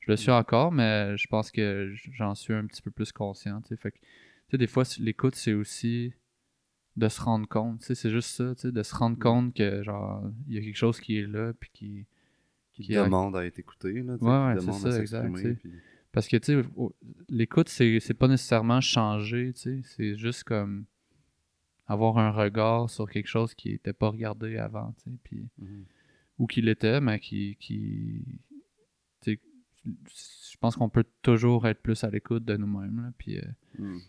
je 0.00 0.10
le 0.10 0.16
suis 0.16 0.30
encore, 0.30 0.72
mais 0.72 1.16
je 1.16 1.26
pense 1.28 1.50
que 1.50 1.94
j'en 2.12 2.34
suis 2.34 2.54
un 2.54 2.66
petit 2.66 2.82
peu 2.82 2.90
plus 2.90 3.12
conscient, 3.12 3.60
tu 3.62 3.68
sais. 3.68 3.76
Fait 3.76 3.90
que, 3.92 3.98
tu 3.98 4.06
sais, 4.52 4.58
des 4.58 4.66
fois, 4.66 4.84
l'écoute, 4.98 5.34
c'est 5.34 5.54
aussi 5.54 6.12
de 6.98 7.08
se 7.08 7.20
rendre 7.20 7.48
compte, 7.48 7.80
tu 7.80 7.86
sais, 7.86 7.94
c'est 7.94 8.10
juste 8.10 8.30
ça, 8.30 8.54
tu 8.54 8.62
sais, 8.62 8.72
de 8.72 8.82
se 8.82 8.94
rendre 8.94 9.18
compte 9.18 9.54
que, 9.54 9.82
genre, 9.82 10.22
il 10.48 10.54
y 10.54 10.58
a 10.58 10.60
quelque 10.60 10.76
chose 10.76 11.00
qui 11.00 11.16
est 11.18 11.26
là, 11.26 11.52
puis 11.58 11.70
qui... 11.72 12.06
qui 12.72 12.82
Qui 12.82 12.96
a- 12.96 13.04
demande 13.04 13.36
à 13.36 13.46
être 13.46 13.58
écouté, 13.58 14.02
là, 14.02 14.14
Ouais, 14.16 14.28
ouais, 14.48 14.54
qui 14.58 14.60
c'est 14.60 14.66
demande 14.66 14.92
ça, 14.92 15.00
exact, 15.00 15.32
puis- 15.34 15.58
Parce 16.12 16.26
que, 16.28 16.36
tu 16.36 16.62
sais, 16.62 16.64
l'écoute, 17.28 17.68
c'est 17.68 18.00
c'est 18.00 18.14
pas 18.14 18.28
nécessairement 18.28 18.80
changer, 18.80 19.52
tu 19.54 19.60
sais, 19.60 19.80
c'est 19.84 20.16
juste 20.16 20.44
comme 20.44 20.84
avoir 21.86 22.18
un 22.18 22.30
regard 22.30 22.90
sur 22.90 23.08
quelque 23.08 23.28
chose 23.28 23.54
qui 23.54 23.70
était 23.70 23.92
pas 23.92 24.08
regardé 24.10 24.56
avant, 24.58 24.92
tu 25.04 25.10
sais, 25.10 25.16
puis 25.22 25.48
Mhm. 25.58 25.84
ou 26.38 26.46
qu'il 26.46 26.68
était, 26.68 27.00
mais 27.00 27.18
qui. 27.20 27.56
qui 27.60 28.24
je 29.24 30.56
pense 30.60 30.76
qu'on 30.76 30.88
peut 30.88 31.04
toujours 31.22 31.66
être 31.66 31.80
plus 31.80 32.02
à 32.04 32.10
l'écoute 32.10 32.44
de 32.44 32.56
nous-mêmes. 32.56 33.00
là, 33.02 33.12
Puis, 33.16 33.38
euh, 33.38 33.42
Mhm. 33.78 34.00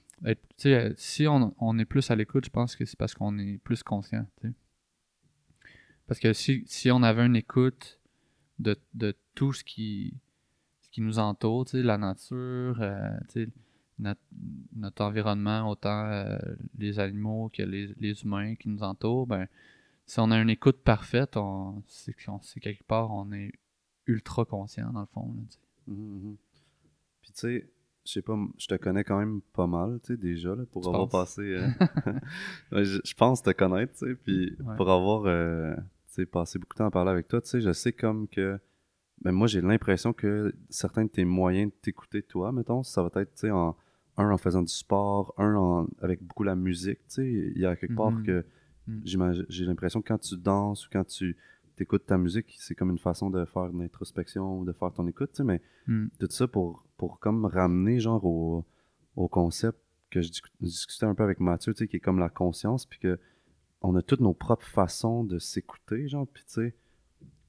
Si 0.98 1.28
on, 1.28 1.54
on 1.60 1.80
est 1.80 1.86
plus 1.86 2.10
à 2.12 2.16
l'écoute, 2.16 2.46
je 2.46 2.50
pense 2.50 2.76
que 2.76 2.86
c'est 2.86 2.98
parce 2.98 3.14
qu'on 3.14 3.38
est 3.40 3.58
plus 3.60 3.84
conscient. 3.84 4.26
Parce 6.08 6.20
que 6.20 6.34
si, 6.34 6.64
si 6.68 6.92
on 6.92 7.04
avait 7.04 7.26
une 7.26 7.36
écoute 7.36 8.00
de, 8.58 8.78
de 8.94 9.16
tout 9.36 9.54
ce 9.54 9.64
qui, 9.64 10.14
ce 10.82 10.90
qui 10.90 11.02
nous 11.02 11.20
entoure, 11.20 11.66
la 11.74 11.98
nature, 11.98 12.82
euh, 12.82 13.46
notre, 14.00 14.22
notre 14.76 15.04
environnement, 15.04 15.70
autant 15.70 16.06
euh, 16.06 16.38
les 16.78 17.00
animaux 17.00 17.50
que 17.54 17.64
les, 17.64 17.94
les 18.00 18.24
humains 18.24 18.56
qui 18.56 18.70
nous 18.70 18.84
entourent, 18.84 19.28
ben, 19.28 19.48
si 20.06 20.20
on 20.20 20.32
a 20.32 20.40
une 20.40 20.50
écoute 20.50 20.82
parfaite, 20.84 21.38
on, 21.38 21.84
c'est, 21.88 22.14
quelque 22.60 22.84
part, 22.84 23.12
on 23.12 23.32
est 23.32 23.52
ultra 24.08 24.46
conscient 24.46 24.92
dans 24.92 25.02
le 25.02 25.06
fond. 25.06 25.34
là. 25.36 25.44
Mhm, 25.88 25.96
mhm. 25.96 26.38
Puis 27.22 27.32
tu 27.32 27.40
sais, 27.40 27.70
je 28.10 28.14
sais 28.14 28.22
pas, 28.24 28.36
je 28.58 28.66
te 28.68 28.74
connais 28.76 29.04
quand 29.04 29.20
même 29.20 29.42
pas 29.54 29.68
mal, 29.68 30.00
tu 30.02 30.14
sais, 30.14 30.18
déjà, 30.18 30.56
là, 30.56 30.64
pour 30.72 30.82
Tu 30.84 30.88
avoir 30.90 31.08
penses? 31.08 31.12
passé... 31.12 31.42
euh, 31.42 31.68
je, 32.72 33.00
je 33.04 33.14
pense 33.14 33.44
te 33.44 33.52
connaître, 33.52 33.94
tu 33.94 34.08
sais, 34.08 34.16
puis 34.16 34.58
Ouais. 34.66 34.76
pour 34.78 34.90
avoir, 34.90 35.24
euh, 35.26 35.76
tu 35.76 35.82
sais, 36.16 36.26
passé 36.26 36.58
beaucoup 36.58 36.74
de 36.74 36.80
temps 36.80 36.88
à 36.88 36.92
parler 36.92 37.12
avec 37.12 37.28
toi, 37.28 37.40
tu 37.42 37.50
sais, 37.50 37.62
je 37.62 37.72
sais 37.72 37.94
comme 37.94 38.28
que... 38.28 38.60
Ben 39.22 39.32
moi, 39.34 39.48
j'ai 39.48 39.60
l'impression 39.62 40.14
que 40.14 40.56
certains 40.70 41.04
de 41.04 41.10
tes 41.10 41.26
moyens 41.26 41.72
de 41.72 41.76
t'écouter, 41.82 42.24
toi, 42.24 42.52
mettons, 42.54 42.84
ça 42.84 43.04
va 43.04 43.10
être, 43.22 43.34
tu 43.36 43.42
sais, 43.42 43.52
en, 43.52 43.76
un 44.18 44.32
en 44.32 44.38
faisant 44.38 44.62
du 44.64 44.72
sport, 44.74 45.34
un 45.38 45.56
en, 45.56 45.88
avec 46.02 46.24
beaucoup 46.24 46.44
la 46.44 46.56
musique, 46.56 47.00
tu 47.10 47.16
sais, 47.16 47.30
il 47.30 47.58
y 47.62 47.66
a 47.66 47.76
quelque 47.76 47.96
part 47.96 48.14
Mhm. 48.14 48.24
que 48.24 48.46
Mhm. 48.88 49.02
j'imagine- 49.04 49.46
j'ai 49.50 49.66
l'impression 49.66 50.02
que 50.02 50.08
quand 50.08 50.18
tu 50.18 50.36
danses 50.38 50.88
ou 50.88 50.90
quand 50.92 51.04
tu 51.06 51.36
écoutes 51.82 52.06
ta 52.06 52.18
musique, 52.18 52.56
c'est 52.60 52.76
comme 52.76 52.90
une 52.90 53.00
façon 53.00 53.30
de 53.30 53.46
faire 53.46 53.66
une 53.68 53.82
introspection 53.82 54.60
ou 54.60 54.66
de 54.66 54.72
faire 54.74 54.92
ton 54.94 55.08
écoute, 55.08 55.32
tu 55.32 55.38
sais, 55.38 55.44
mais 55.44 55.62
Mm. 55.88 56.08
tout 56.20 56.28
ça 56.30 56.48
pour, 56.48 56.86
pour 56.98 57.20
comme 57.20 57.46
ramener 57.46 58.00
genre 58.00 58.24
au, 58.26 58.66
au 59.16 59.28
concept 59.28 59.80
que 60.12 60.22
je 60.22 60.30
discu- 60.30 60.52
discutais 60.62 61.06
un 61.06 61.16
peu 61.16 61.24
avec 61.24 61.40
Mathieu, 61.40 61.74
tu 61.74 61.80
sais, 61.80 61.88
qui 61.88 61.98
est 61.98 62.00
comme 62.00 62.20
la 62.20 62.30
conscience, 62.30 62.86
puis 62.86 63.00
que 63.00 63.20
on 63.82 63.96
a 63.96 64.02
toutes 64.02 64.20
nos 64.22 64.34
propres 64.34 64.66
façons 64.68 65.24
de 65.24 65.40
s'écouter, 65.40 66.08
genre, 66.08 66.28
puis 66.28 66.44
tu 66.46 66.54
sais, 66.54 66.76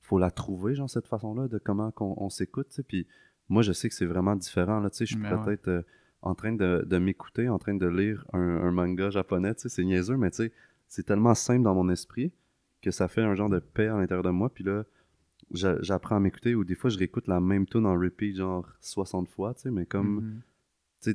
faut 0.00 0.18
la 0.18 0.30
trouver, 0.30 0.74
genre, 0.74 0.88
cette 0.90 1.06
façon-là, 1.06 1.48
de 1.48 1.58
comment 1.58 1.90
qu'on- 1.90 2.14
on, 2.16 2.28
s'écoute, 2.30 2.68
tu 2.70 2.76
sais, 2.76 2.82
puis 2.82 3.06
moi, 3.48 3.62
je 3.62 3.72
sais 3.72 3.88
que 3.88 3.94
c'est 3.94 4.06
vraiment 4.06 4.36
différent, 4.36 4.80
là, 4.80 4.90
tu 4.90 4.98
sais, 4.98 5.06
je 5.06 5.16
Mais 5.18 5.28
pourrais 5.28 5.46
ouais. 5.48 5.54
être 5.54 5.68
euh, 5.68 5.82
en 6.22 6.34
train 6.34 6.52
de, 6.52 6.84
de 6.86 6.98
m'écouter, 6.98 7.48
en 7.48 7.58
train 7.58 7.74
de 7.74 7.86
lire 7.86 8.24
un, 8.32 8.38
un 8.40 8.70
manga 8.70 9.10
japonais, 9.10 9.54
tu 9.54 9.62
sais, 9.62 9.68
c'est 9.68 9.84
niaiseux, 9.84 10.16
mais 10.16 10.30
tu 10.30 10.36
sais, 10.38 10.52
c'est 10.86 11.04
tellement 11.04 11.34
simple 11.34 11.62
dans 11.64 11.74
mon 11.74 11.88
esprit 11.90 12.32
que 12.80 12.90
ça 12.90 13.08
fait 13.08 13.22
un 13.22 13.34
genre 13.34 13.50
de 13.50 13.58
paix 13.58 13.88
à 13.88 13.96
l'intérieur 13.96 14.22
de 14.24 14.30
moi, 14.30 14.48
puis 14.52 14.64
là, 14.64 14.84
j'a- 15.52 15.80
j'apprends 15.82 16.16
à 16.16 16.20
m'écouter, 16.20 16.54
ou 16.54 16.64
des 16.64 16.74
fois, 16.74 16.90
je 16.90 16.98
réécoute 16.98 17.26
la 17.28 17.40
même 17.40 17.66
tune 17.66 17.86
en 17.86 17.94
repeat, 17.98 18.36
genre 18.36 18.66
60 18.80 19.28
fois, 19.28 19.54
tu 19.54 19.62
sais, 19.62 19.70
mais 19.70 19.86
comme 19.86 20.20
Mhm. 20.20 21.14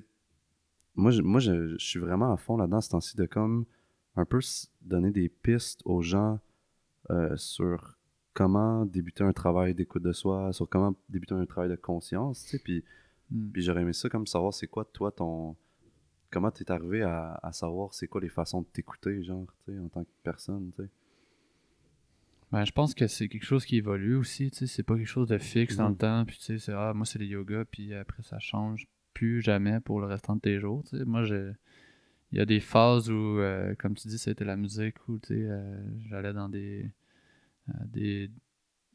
moi, 0.95 1.11
je, 1.11 1.21
moi 1.21 1.39
je, 1.41 1.75
je 1.77 1.85
suis 1.85 1.99
vraiment 1.99 2.31
à 2.31 2.37
fond 2.37 2.55
là-dedans 2.57 2.81
ce 2.81 2.89
temps-ci 2.89 3.17
de 3.17 3.25
comme 3.25 3.65
un 4.15 4.23
peu 4.25 4.39
donner 4.81 5.11
des 5.11 5.27
pistes 5.27 5.81
aux 5.85 6.01
gens 6.01 6.39
euh, 7.09 7.35
sur 7.35 7.97
comment 8.33 8.85
débuter 8.85 9.23
un 9.23 9.33
travail 9.33 9.75
d'écoute 9.75 10.03
de 10.03 10.11
soi, 10.13 10.53
sur 10.53 10.69
comment 10.69 10.95
débuter 11.09 11.35
un 11.35 11.45
travail 11.45 11.69
de 11.69 11.75
conscience, 11.75 12.43
tu 12.43 12.49
sais, 12.51 12.59
puis, 12.59 12.83
Mm. 13.31 13.49
puis 13.53 13.61
j'aurais 13.63 13.81
aimé 13.81 13.91
ça 13.93 14.07
comme 14.07 14.27
savoir 14.27 14.53
c'est 14.53 14.67
quoi 14.67 14.85
toi 14.85 15.11
ton... 15.11 15.55
Comment 16.31 16.51
t'es 16.51 16.69
arrivé 16.69 17.01
à, 17.01 17.39
à 17.41 17.51
savoir 17.51 17.91
c'est 17.95 18.07
quoi 18.07 18.21
les 18.21 18.29
façons 18.29 18.61
de 18.61 18.67
t'écouter, 18.67 19.23
genre, 19.23 19.47
tu 19.65 19.73
sais, 19.73 19.79
en 19.79 19.87
tant 19.89 20.03
que 20.03 20.09
personne, 20.21 20.71
tu 20.75 20.83
sais. 20.83 20.89
Ben, 22.51 22.63
je 22.63 22.71
pense 22.71 22.93
que 22.93 23.07
c'est 23.07 23.27
quelque 23.27 23.43
chose 23.45 23.65
qui 23.65 23.77
évolue 23.77 24.15
aussi, 24.15 24.49
tu 24.51 24.59
sais, 24.59 24.67
c'est 24.67 24.83
pas 24.83 24.95
quelque 24.95 25.07
chose 25.07 25.27
de 25.27 25.37
fixe 25.37 25.75
dans 25.75 25.89
le 25.89 25.95
temps, 25.95 26.25
puis 26.25 26.37
tu 26.37 26.43
sais, 26.43 26.59
c'est 26.59 26.73
ah, 26.73 26.93
moi 26.93 27.05
c'est 27.05 27.19
le 27.19 27.25
yoga, 27.25 27.65
puis 27.65 27.93
après 27.93 28.23
ça 28.23 28.39
change 28.39 28.87
plus 29.13 29.41
jamais 29.41 29.79
pour 29.79 29.99
le 29.99 30.07
restant 30.07 30.35
de 30.35 30.41
tes 30.41 30.59
jours, 30.59 30.83
tu 30.83 30.97
sais. 30.97 31.05
Moi, 31.05 31.23
je 31.23 31.51
il 32.31 32.37
y 32.39 32.41
a 32.41 32.45
des 32.45 32.59
phases 32.59 33.09
où, 33.09 33.39
euh, 33.39 33.75
comme 33.75 33.95
tu 33.95 34.07
dis, 34.07 34.17
c'était 34.17 34.45
la 34.45 34.55
musique, 34.57 34.95
où 35.07 35.19
tu 35.19 35.27
sais, 35.29 35.41
euh, 35.41 35.77
j'allais 36.09 36.33
dans 36.33 36.49
des, 36.49 36.89
euh, 37.69 37.73
des 37.87 38.31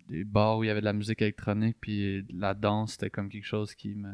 des 0.09 0.25
bars 0.25 0.59
où 0.59 0.65
il 0.65 0.67
y 0.67 0.71
avait 0.71 0.81
de 0.81 0.85
la 0.87 0.93
musique 0.93 1.23
électronique, 1.23 1.77
puis 1.81 2.27
la 2.33 2.53
danse, 2.55 2.93
c'était 2.93 3.11
comme 3.11 3.29
quelque 3.29 3.47
chose 3.47 3.75
qui 3.75 3.95
me 3.95 4.13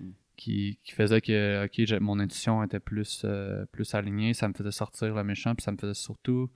Mm. 0.00 0.10
qui, 0.38 0.78
qui 0.82 0.92
faisait 0.92 1.20
que 1.20 1.66
ok 1.66 1.72
j'ai- 1.84 2.00
mon 2.00 2.18
intuition 2.18 2.62
était 2.64 2.80
plus 2.80 3.20
euh, 3.26 3.66
plus 3.66 3.94
alignée 3.94 4.32
ça 4.32 4.48
me 4.48 4.54
faisait 4.54 4.70
sortir 4.72 5.14
le 5.14 5.22
méchant 5.22 5.54
puis 5.54 5.62
ça 5.62 5.70
me 5.70 5.76
faisait 5.76 5.92
surtout 5.92 6.48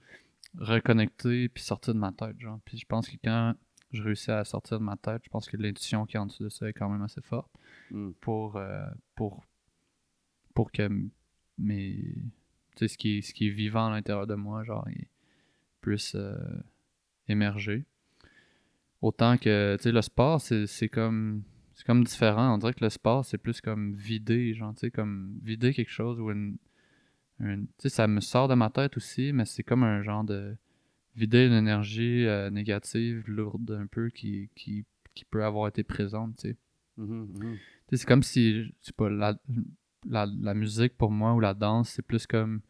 reconnecter 0.57 1.49
puis 1.49 1.63
sortir 1.63 1.93
de 1.93 1.99
ma 1.99 2.11
tête 2.11 2.39
genre. 2.39 2.59
Puis 2.65 2.77
je 2.77 2.85
pense 2.85 3.07
que 3.09 3.15
quand 3.23 3.55
je 3.91 4.03
réussis 4.03 4.31
à 4.31 4.43
sortir 4.43 4.79
de 4.79 4.83
ma 4.83 4.97
tête 4.97 5.21
je 5.23 5.29
pense 5.29 5.47
que 5.47 5.57
l'intuition 5.57 6.05
qui 6.05 6.17
est 6.17 6.19
en 6.19 6.25
dessous 6.25 6.43
de 6.43 6.49
ça 6.49 6.67
est 6.67 6.73
quand 6.73 6.89
même 6.89 7.01
assez 7.01 7.21
forte 7.21 7.49
Mm. 7.91 8.11
pour 8.19 8.57
euh, 8.57 8.85
pour 9.15 9.45
pour 10.53 10.71
que 10.71 10.89
mes 11.57 12.15
tu 12.75 12.79
sais 12.79 12.87
ce 12.87 12.97
qui 12.97 13.17
est, 13.17 13.21
ce 13.21 13.33
qui 13.33 13.47
est 13.47 13.51
vivant 13.51 13.87
à 13.87 13.91
l'intérieur 13.91 14.27
de 14.27 14.35
moi 14.35 14.63
genre 14.63 14.87
il 14.89 15.07
puisse 15.81 16.15
euh, 16.15 16.37
émerger. 17.27 17.85
Autant 19.01 19.37
que 19.37 19.75
tu 19.77 19.83
sais 19.83 19.91
le 19.91 20.01
sport 20.01 20.41
c'est 20.41 20.67
c'est 20.67 20.89
comme 20.89 21.43
c'est 21.73 21.85
comme 21.85 22.03
différent. 22.03 22.55
On 22.55 22.57
dirait 22.57 22.73
que 22.73 22.83
le 22.83 22.89
sport 22.89 23.23
c'est 23.23 23.37
plus 23.37 23.61
comme 23.61 23.93
vider 23.93 24.53
genre 24.53 24.73
tu 24.73 24.81
sais 24.81 24.91
comme 24.91 25.39
vider 25.41 25.73
quelque 25.73 25.91
chose 25.91 26.19
ou 26.19 26.29
une, 26.31 26.57
ça 27.77 28.07
me 28.07 28.19
sort 28.19 28.47
de 28.47 28.55
ma 28.55 28.69
tête 28.69 28.97
aussi 28.97 29.31
mais 29.33 29.45
c'est 29.45 29.63
comme 29.63 29.83
un 29.83 30.01
genre 30.01 30.23
de 30.23 30.55
vider 31.15 31.45
une 31.45 31.53
énergie 31.53 32.25
euh, 32.25 32.49
négative 32.49 33.23
lourde 33.27 33.71
un 33.71 33.87
peu 33.87 34.09
qui, 34.09 34.49
qui 34.55 34.85
qui 35.13 35.25
peut 35.25 35.43
avoir 35.43 35.67
été 35.67 35.83
présente 35.83 36.35
tu 36.37 36.49
sais 36.49 36.57
Mhm, 36.97 37.27
mhm. 37.39 37.57
c'est 37.91 38.05
comme 38.05 38.23
si, 38.23 38.63
je 38.63 38.71
sais 38.81 38.93
pas, 38.93 39.09
la, 39.09 39.37
la, 40.07 40.25
la 40.25 40.53
musique 40.53 40.97
pour 40.97 41.11
moi 41.11 41.33
ou 41.33 41.39
la 41.39 41.53
danse, 41.53 41.89
c'est 41.89 42.01
plus 42.01 42.25
comme 42.25 42.61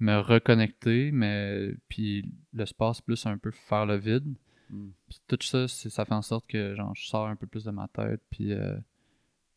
me 0.00 0.18
reconnecter, 0.18 1.10
mais 1.12 1.74
puis 1.88 2.30
le 2.52 2.66
sport, 2.66 2.96
c'est 2.96 3.04
plus 3.04 3.24
un 3.26 3.38
peu 3.38 3.50
faire 3.50 3.86
le 3.86 3.96
vide. 3.96 4.34
Mm. 4.70 4.88
Tout 5.28 5.38
ça, 5.42 5.68
ça 5.68 6.04
fait 6.04 6.14
en 6.14 6.22
sorte 6.22 6.46
que 6.46 6.74
genre, 6.74 6.94
je 6.94 7.06
sors 7.06 7.26
un 7.26 7.36
peu 7.36 7.46
plus 7.46 7.64
de 7.64 7.70
ma 7.70 7.88
tête, 7.88 8.20
puis, 8.30 8.52
euh, 8.52 8.76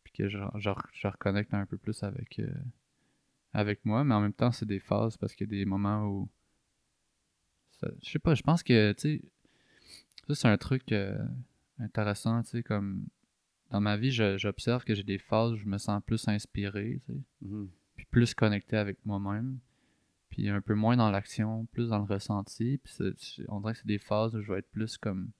puis 0.04 0.14
que 0.14 0.30
je, 0.30 0.38
je, 0.58 0.70
je 0.94 1.08
reconnecte 1.08 1.54
un 1.54 1.66
peu 1.66 1.78
plus 1.78 2.04
avec, 2.04 2.40
euh, 2.40 2.48
avec 3.54 3.84
moi, 3.86 4.04
mais 4.04 4.14
en 4.16 4.22
même 4.22 4.34
temps, 4.34 4.52
c'est 4.52 4.66
des 4.68 4.80
phases 4.80 5.18
parce 5.18 5.34
qu'il 5.36 5.48
y 5.52 5.56
a 5.56 5.58
des 5.60 5.66
moments 5.66 6.06
où. 6.08 6.30
ça- 7.80 7.88
je 8.04 8.10
sais 8.12 8.20
pas, 8.20 8.36
je 8.36 8.42
pense 8.44 8.62
que, 8.64 8.92
tu 8.94 9.02
sais, 9.02 9.22
ça, 10.28 10.36
c'est 10.36 10.48
un 10.48 10.58
truc 10.58 10.92
euh, 10.92 11.18
intéressant, 11.80 12.42
tu 12.44 12.50
sais, 12.50 12.64
comme. 12.64 13.06
Dans 13.72 13.82
ma 13.82 13.98
vie, 13.98 14.10
je- 14.12 14.38
j'observe 14.40 14.84
que 14.84 14.96
j'ai 14.96 15.04
des 15.04 15.20
phases 15.20 15.52
où 15.54 15.56
je 15.56 15.66
me 15.66 15.78
sens 15.78 16.02
plus 16.04 16.28
inspiré, 16.28 17.00
tu 17.06 17.14
sais 17.14 17.20
Mhm. 17.42 17.70
puis 17.96 18.06
plus 18.08 18.34
connecté 18.34 18.78
avec 18.78 18.98
moi-même. 19.06 19.60
Puis 20.30 20.50
un 20.50 20.62
peu 20.62 20.74
moins 20.76 20.98
dans 20.98 21.10
l'action, 21.12 21.66
plus 21.72 21.90
dans 21.90 22.00
le 22.00 22.04
ressenti. 22.06 22.80
Puis 22.84 23.46
on 23.48 23.60
dirait 23.62 23.74
que 23.74 23.80
c'est 23.80 23.86
des 23.88 23.98
phases 24.00 24.36
où 24.36 24.42
je 24.42 24.52
vais 24.52 24.60
être 24.60 24.70
plus 24.72 24.98
comme. 24.98 25.32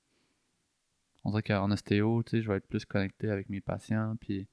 On 1.24 1.32
dirait 1.32 1.44
qu'en 1.44 1.70
ostéo, 1.72 2.22
tu 2.24 2.32
sais, 2.32 2.42
je 2.42 2.48
vais 2.50 2.58
être 2.58 2.68
plus 2.68 2.86
connecté 2.86 3.30
avec 3.30 3.50
mes 3.50 3.62
patients, 3.62 4.16
puis. 4.20 4.48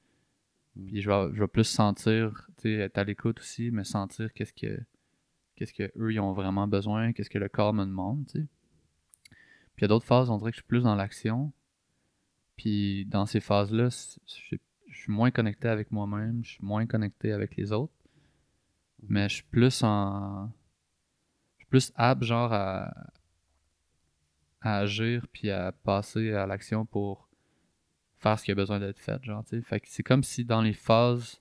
Puis 0.84 1.00
je, 1.00 1.10
vais, 1.10 1.34
je 1.34 1.40
vais 1.40 1.48
plus 1.48 1.64
sentir, 1.64 2.48
être 2.64 2.98
à 2.98 3.04
l'écoute 3.04 3.40
aussi, 3.40 3.70
mais 3.70 3.84
sentir 3.84 4.32
qu'est-ce 4.32 4.52
que 4.52 4.80
qu'est-ce 5.54 5.72
que 5.72 5.90
eux 5.96 6.12
ils 6.12 6.20
ont 6.20 6.32
vraiment 6.32 6.68
besoin, 6.68 7.12
qu'est-ce 7.12 7.30
que 7.30 7.38
le 7.38 7.48
corps 7.48 7.72
me 7.72 7.84
demande, 7.84 8.26
tu 8.26 8.40
sais. 8.40 8.46
Puis 9.74 9.82
il 9.82 9.82
y 9.82 9.84
a 9.86 9.88
d'autres 9.88 10.06
phases, 10.06 10.30
on 10.30 10.38
dirait 10.38 10.50
que 10.50 10.56
je 10.56 10.60
suis 10.60 10.68
plus 10.68 10.82
dans 10.82 10.94
l'action. 10.94 11.52
Puis 12.56 13.04
dans 13.06 13.26
ces 13.26 13.40
phases-là, 13.40 13.88
je 14.26 14.56
suis 14.98 15.12
moins 15.12 15.30
connecté 15.30 15.68
avec 15.68 15.90
moi-même, 15.90 16.44
je 16.44 16.52
suis 16.52 16.64
moins 16.64 16.86
connecté 16.86 17.32
avec 17.32 17.56
les 17.56 17.72
autres. 17.72 17.92
Mais 19.02 19.28
je 19.28 19.36
suis 19.36 19.44
plus 19.44 19.82
en. 19.82 20.48
Je 21.56 21.64
suis 21.64 21.68
plus 21.68 21.92
apte, 21.96 22.22
genre, 22.22 22.52
à, 22.52 22.92
à 24.62 24.78
agir 24.78 25.26
puis 25.32 25.50
à 25.50 25.72
passer 25.72 26.32
à 26.32 26.46
l'action 26.46 26.86
pour 26.86 27.25
faire 28.26 28.38
ce 28.38 28.44
qui 28.44 28.50
a 28.50 28.54
besoin 28.54 28.80
d'être 28.80 28.98
fait, 28.98 29.22
genre, 29.24 29.44
tu 29.44 29.50
sais. 29.50 29.62
Fait 29.62 29.80
que 29.80 29.86
c'est 29.88 30.02
comme 30.02 30.22
si 30.22 30.44
dans 30.44 30.62
les 30.62 30.72
phases 30.72 31.40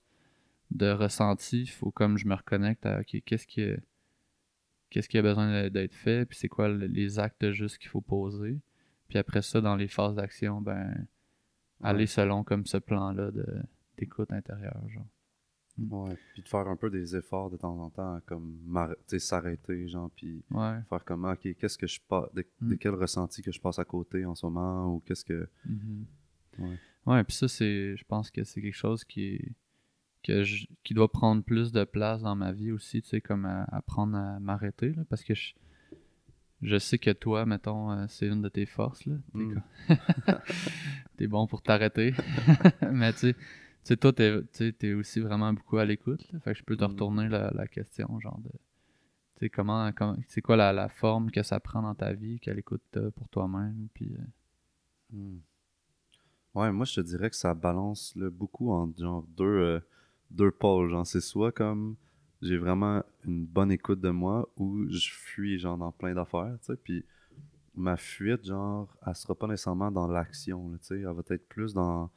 de 0.72 0.90
ressenti, 0.92 1.62
il 1.62 1.68
faut 1.68 1.92
comme 1.92 2.18
je 2.18 2.28
me 2.28 2.36
reconnecte 2.36 2.86
à, 2.86 3.00
ok, 3.00 3.22
qu'est-ce 3.26 3.48
qui, 3.48 3.66
qu'est-ce 4.90 5.10
qui 5.10 5.18
a 5.18 5.22
besoin 5.22 5.70
d'être- 5.70 5.94
fait, 5.94 6.26
puis 6.26 6.38
c'est 6.38 6.48
quoi 6.50 6.68
le- 6.70 6.88
les 6.88 7.20
actes 7.20 7.52
juste 7.52 7.78
qu'il 7.78 7.90
faut 7.90 8.02
poser. 8.02 8.60
Puis 9.08 9.18
après 9.18 9.42
ça, 9.42 9.62
dans 9.62 9.76
les 9.76 9.88
phases 9.88 10.16
d'action, 10.16 10.62
ben, 10.62 11.08
aller 11.82 12.08
selon 12.08 12.44
comme 12.44 12.66
ce 12.66 12.78
plan-là 12.78 13.32
de, 13.32 13.46
d'écoute 13.98 14.32
intérieure, 14.32 14.82
genre. 14.90 15.06
Ouais. 15.78 16.16
Puis 16.34 16.42
de 16.42 16.48
faire 16.48 16.68
un 16.70 16.78
peu 16.78 16.90
des 16.90 17.16
efforts 17.18 17.50
de 17.50 17.58
temps 17.58 17.78
en 17.80 17.90
temps, 17.90 18.20
comme 18.26 18.58
s'arrêter, 19.18 19.88
genre, 19.90 20.10
puis 20.16 20.42
Ouais. 20.52 20.80
faire 20.90 21.04
comme, 21.04 21.26
ok, 21.26 21.54
qu'est-ce 21.60 21.78
que 21.78 21.88
je 21.88 22.00
passe, 22.08 22.34
de, 22.34 22.46
Mm. 22.62 22.70
de 22.70 22.76
quel 22.76 22.94
ressenti 22.96 23.42
que 23.42 23.52
je 23.52 23.60
passe 23.60 23.78
à 23.80 23.86
côté 23.86 24.26
en 24.26 24.36
ce 24.36 24.46
moment, 24.46 24.88
ou 24.94 25.00
qu'est-ce 25.02 25.26
que. 25.26 25.50
Mhm. 25.66 26.06
Ouais. 26.60 26.78
Ouais, 27.06 27.24
puis 27.24 27.36
ça, 27.36 27.48
c'est. 27.48 27.96
Je 27.98 28.04
pense 28.06 28.32
que 28.32 28.44
c'est 28.44 28.62
quelque 28.62 28.74
chose 28.76 29.04
qui. 29.04 29.40
Que 30.24 30.44
je- 30.44 30.66
qui 30.84 30.94
doit 30.96 31.12
prendre 31.12 31.44
plus 31.44 31.72
de 31.72 31.84
place 31.84 32.24
dans 32.24 32.36
ma 32.36 32.52
vie 32.52 32.72
aussi, 32.72 33.02
tu 33.04 33.10
sais, 33.10 33.22
comme 33.22 33.46
à- 33.46 33.64
apprendre 33.66 34.18
à 34.18 34.40
m'arrêter, 34.40 34.92
là, 34.94 35.04
parce 35.08 35.24
que 35.24 35.36
je, 35.36 35.54
je 36.64 36.78
sais 36.80 36.98
que 36.98 37.12
toi, 37.12 37.46
mettons, 37.46 37.92
euh, 37.92 38.06
c'est 38.10 38.26
une 38.28 38.42
de 38.42 38.50
tes 38.50 38.66
forces, 38.66 39.06
là. 39.06 39.16
T'es, 39.34 39.38
Mm. 39.40 39.62
t'es 41.18 41.28
bon 41.28 41.46
pour 41.48 41.62
t'arrêter. 41.62 42.14
Mais 42.92 43.12
tu 43.14 43.20
sais, 43.20 43.34
tu 43.34 43.40
sais, 43.84 43.98
toi, 43.98 44.14
t'es, 44.14 44.42
t'es 44.74 44.94
aussi 44.94 45.20
vraiment 45.20 45.54
beaucoup 45.54 45.78
à 45.78 45.86
l'écoute, 45.86 46.26
là. 46.32 46.40
Fait 46.40 46.54
que 46.54 46.60
je 46.60 46.64
peux 46.64 46.76
te 46.76 46.84
Mm. 46.84 46.88
retourner 46.88 47.30
la, 47.30 47.52
la 47.54 47.68
question, 47.68 48.20
genre 48.20 48.40
de. 48.40 48.50
Tu 48.50 49.42
sais, 49.46 49.50
comment, 49.50 49.92
comment. 49.92 50.16
C'est 50.28 50.42
quoi 50.42 50.56
la, 50.56 50.74
la 50.74 50.90
forme 50.90 51.30
que 51.30 51.44
ça 51.44 51.60
prend 51.60 51.82
dans 51.84 51.94
ta 51.96 52.14
vie, 52.14 52.40
quelle 52.40 52.58
écoute 52.58 52.82
t'as 52.92 53.12
pour 53.12 53.30
toi-même, 53.30 53.90
puis. 53.94 54.12
euh, 54.18 54.24
Hmm. 55.14 55.38
Ouais, 56.56 56.72
moi 56.72 56.86
je 56.86 56.96
te 56.96 57.02
dirais 57.02 57.30
que 57.30 57.36
ça 57.36 57.54
balance 57.54 58.14
là, 58.16 58.30
beaucoup 58.30 58.72
entre 58.72 58.98
genre 58.98 59.24
deux, 59.36 59.44
euh, 59.44 59.80
deux 60.32 60.52
pôles. 60.52 60.90
Genre, 60.90 61.06
c'est 61.06 61.22
soit 61.22 61.52
comme 61.52 61.96
j'ai 62.42 62.58
vraiment 62.58 63.04
une 63.26 63.46
bonne 63.46 63.72
écoute 63.72 64.00
de 64.00 64.10
moi 64.10 64.48
ou 64.58 64.88
je 64.90 65.10
fuis 65.12 65.60
genre 65.60 65.78
dans 65.78 65.92
plein 65.92 66.14
d'affaires, 66.14 66.58
tu 66.62 66.68
sais. 66.68 66.78
Puis 66.78 67.06
ma 67.76 67.98
fuite, 67.98 68.46
genre, 68.46 68.88
elle 69.06 69.16
sera 69.16 69.36
pas 69.36 69.48
nécessairement 69.48 69.92
dans 69.92 70.08
l'action, 70.08 70.72
tu 70.74 70.80
sais. 70.82 71.00
Elle 71.00 71.06
va 71.08 71.24
être 71.30 71.48
plus 71.48 71.74
dans. 71.74 72.10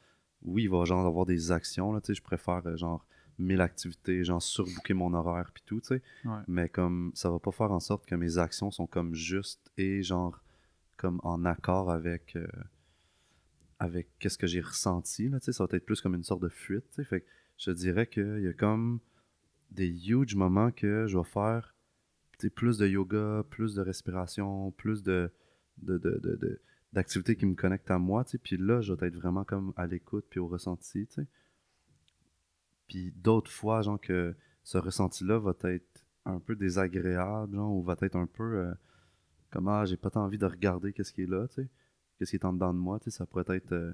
Oui, 0.43 0.65
il 0.65 0.71
va 0.71 0.85
genre 0.85 1.05
avoir 1.05 1.27
des 1.27 1.51
actions, 1.51 1.93
là, 1.93 2.01
tu 2.01 2.09
sais. 2.09 2.15
Je 2.15 2.23
préfère 2.23 2.63
euh, 2.67 2.77
genre 2.77 3.05
mille 3.41 3.61
activités, 3.61 4.23
genre 4.25 4.43
surbooker 4.43 4.95
mon 4.95 5.15
horaire 5.15 5.51
puis 5.53 5.63
tout, 5.67 5.81
tu 5.81 5.89
sais. 5.89 6.03
Ouais. 6.25 6.41
Mais 6.47 6.69
comme 6.69 7.11
ça 7.15 7.31
va 7.31 7.41
pas 7.41 7.53
faire 7.53 7.73
en 7.73 7.81
sorte 7.81 8.07
que 8.07 8.15
mes 8.15 8.39
actions 8.39 8.71
sont 8.71 8.87
comme 8.87 9.15
justes 9.15 9.73
et 9.77 10.03
genre 10.03 10.41
comme 10.97 11.21
en 11.23 11.45
accord 11.45 11.91
avec 11.91 12.35
euh, 12.37 12.47
avec 13.79 14.09
qu'est-ce 14.19 14.39
que 14.39 14.47
j'ai 14.47 14.61
ressenti 14.61 15.29
là, 15.29 15.39
ça 15.41 15.65
va 15.65 15.77
être 15.77 15.87
plus 15.87 16.01
comme 16.01 16.15
une 16.15 16.25
sorte 16.25 16.43
de 16.43 16.49
fuite. 16.49 16.85
Fait 17.05 17.25
je 17.59 17.71
dirais 17.71 18.07
qu'il 18.07 18.41
y 18.43 18.49
a 18.49 18.53
comme 18.53 19.01
des 19.71 19.89
huge 19.89 20.35
moments 20.35 20.71
que 20.71 21.07
je 21.07 21.19
vais 21.19 21.25
faire 21.25 21.75
plus 22.55 22.79
de 22.79 22.87
yoga, 22.87 23.45
plus 23.51 23.75
de 23.75 23.83
respiration, 23.83 24.71
plus 24.73 25.03
de 25.03 25.31
de, 25.79 25.99
de, 25.99 26.19
de- 26.23 26.61
d'activités 26.93 27.37
qui 27.37 27.47
me 27.47 27.55
connectent 27.55 27.91
à 27.91 27.99
moi. 27.99 28.25
Puis 28.43 28.57
là, 28.57 28.81
je 28.81 28.93
vais 28.93 29.09
être 29.09 29.17
vraiment 29.17 29.45
comme 29.45 29.73
à 29.77 29.87
l'écoute 29.87 30.27
puis 30.31 30.41
au 30.41 30.49
ressenti, 30.49 31.07
tu 31.07 31.15
sais. 31.15 31.27
Puis 32.89 33.13
d'autres 33.17 33.51
fois, 33.51 33.83
genre 33.83 34.01
que 34.01 34.35
ce 34.65 34.79
ressenti-là 34.79 35.39
va 35.39 35.55
être 35.65 36.05
un 36.25 36.41
peu 36.41 36.57
désagréable, 36.57 37.55
genre, 37.55 37.73
ou 37.73 37.83
va 37.83 37.97
être 38.01 38.17
un 38.17 38.27
peu 38.27 38.59
euh, 38.59 38.75
comme 39.51 39.69
ah, 39.69 39.85
j'ai 39.85 39.97
pas 39.97 40.11
tant 40.11 40.25
envie 40.25 40.39
de 40.39 40.47
regarder 40.47 40.93
qu'est-ce 40.93 41.13
qui 41.13 41.23
est 41.23 41.27
là, 41.31 41.47
qu'est-ce 42.19 42.31
qui 42.31 42.37
est 42.37 42.45
en 42.45 42.53
dedans 42.53 42.75
de 42.75 42.79
moi, 42.79 42.99
tu 43.01 43.11
sais, 43.11 43.17
ça 43.19 43.27
pourrait 43.27 43.45
être 43.57 43.73
euh, 43.73 43.93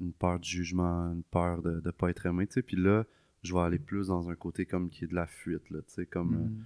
une 0.00 0.12
peur 0.12 0.38
du 0.40 0.48
jugement, 0.48 1.12
une 1.12 1.22
peur 1.24 1.62
de, 1.62 1.80
de 1.80 1.90
pas 1.90 2.10
être 2.10 2.26
aimé, 2.26 2.46
tu 2.46 2.54
sais, 2.54 2.62
puis 2.62 2.76
là, 2.76 3.04
je 3.42 3.52
vais 3.54 3.60
aller 3.60 3.78
plus 3.78 4.08
dans 4.08 4.30
un 4.30 4.34
côté 4.36 4.66
comme 4.66 4.88
qui 4.88 5.04
est 5.04 5.08
de 5.08 5.14
la 5.14 5.26
fuite, 5.26 5.68
là, 5.70 5.80
tu 5.82 5.92
sais, 5.94 6.06
comme, 6.06 6.34
euh, 6.34 6.38
Mhm. 6.48 6.64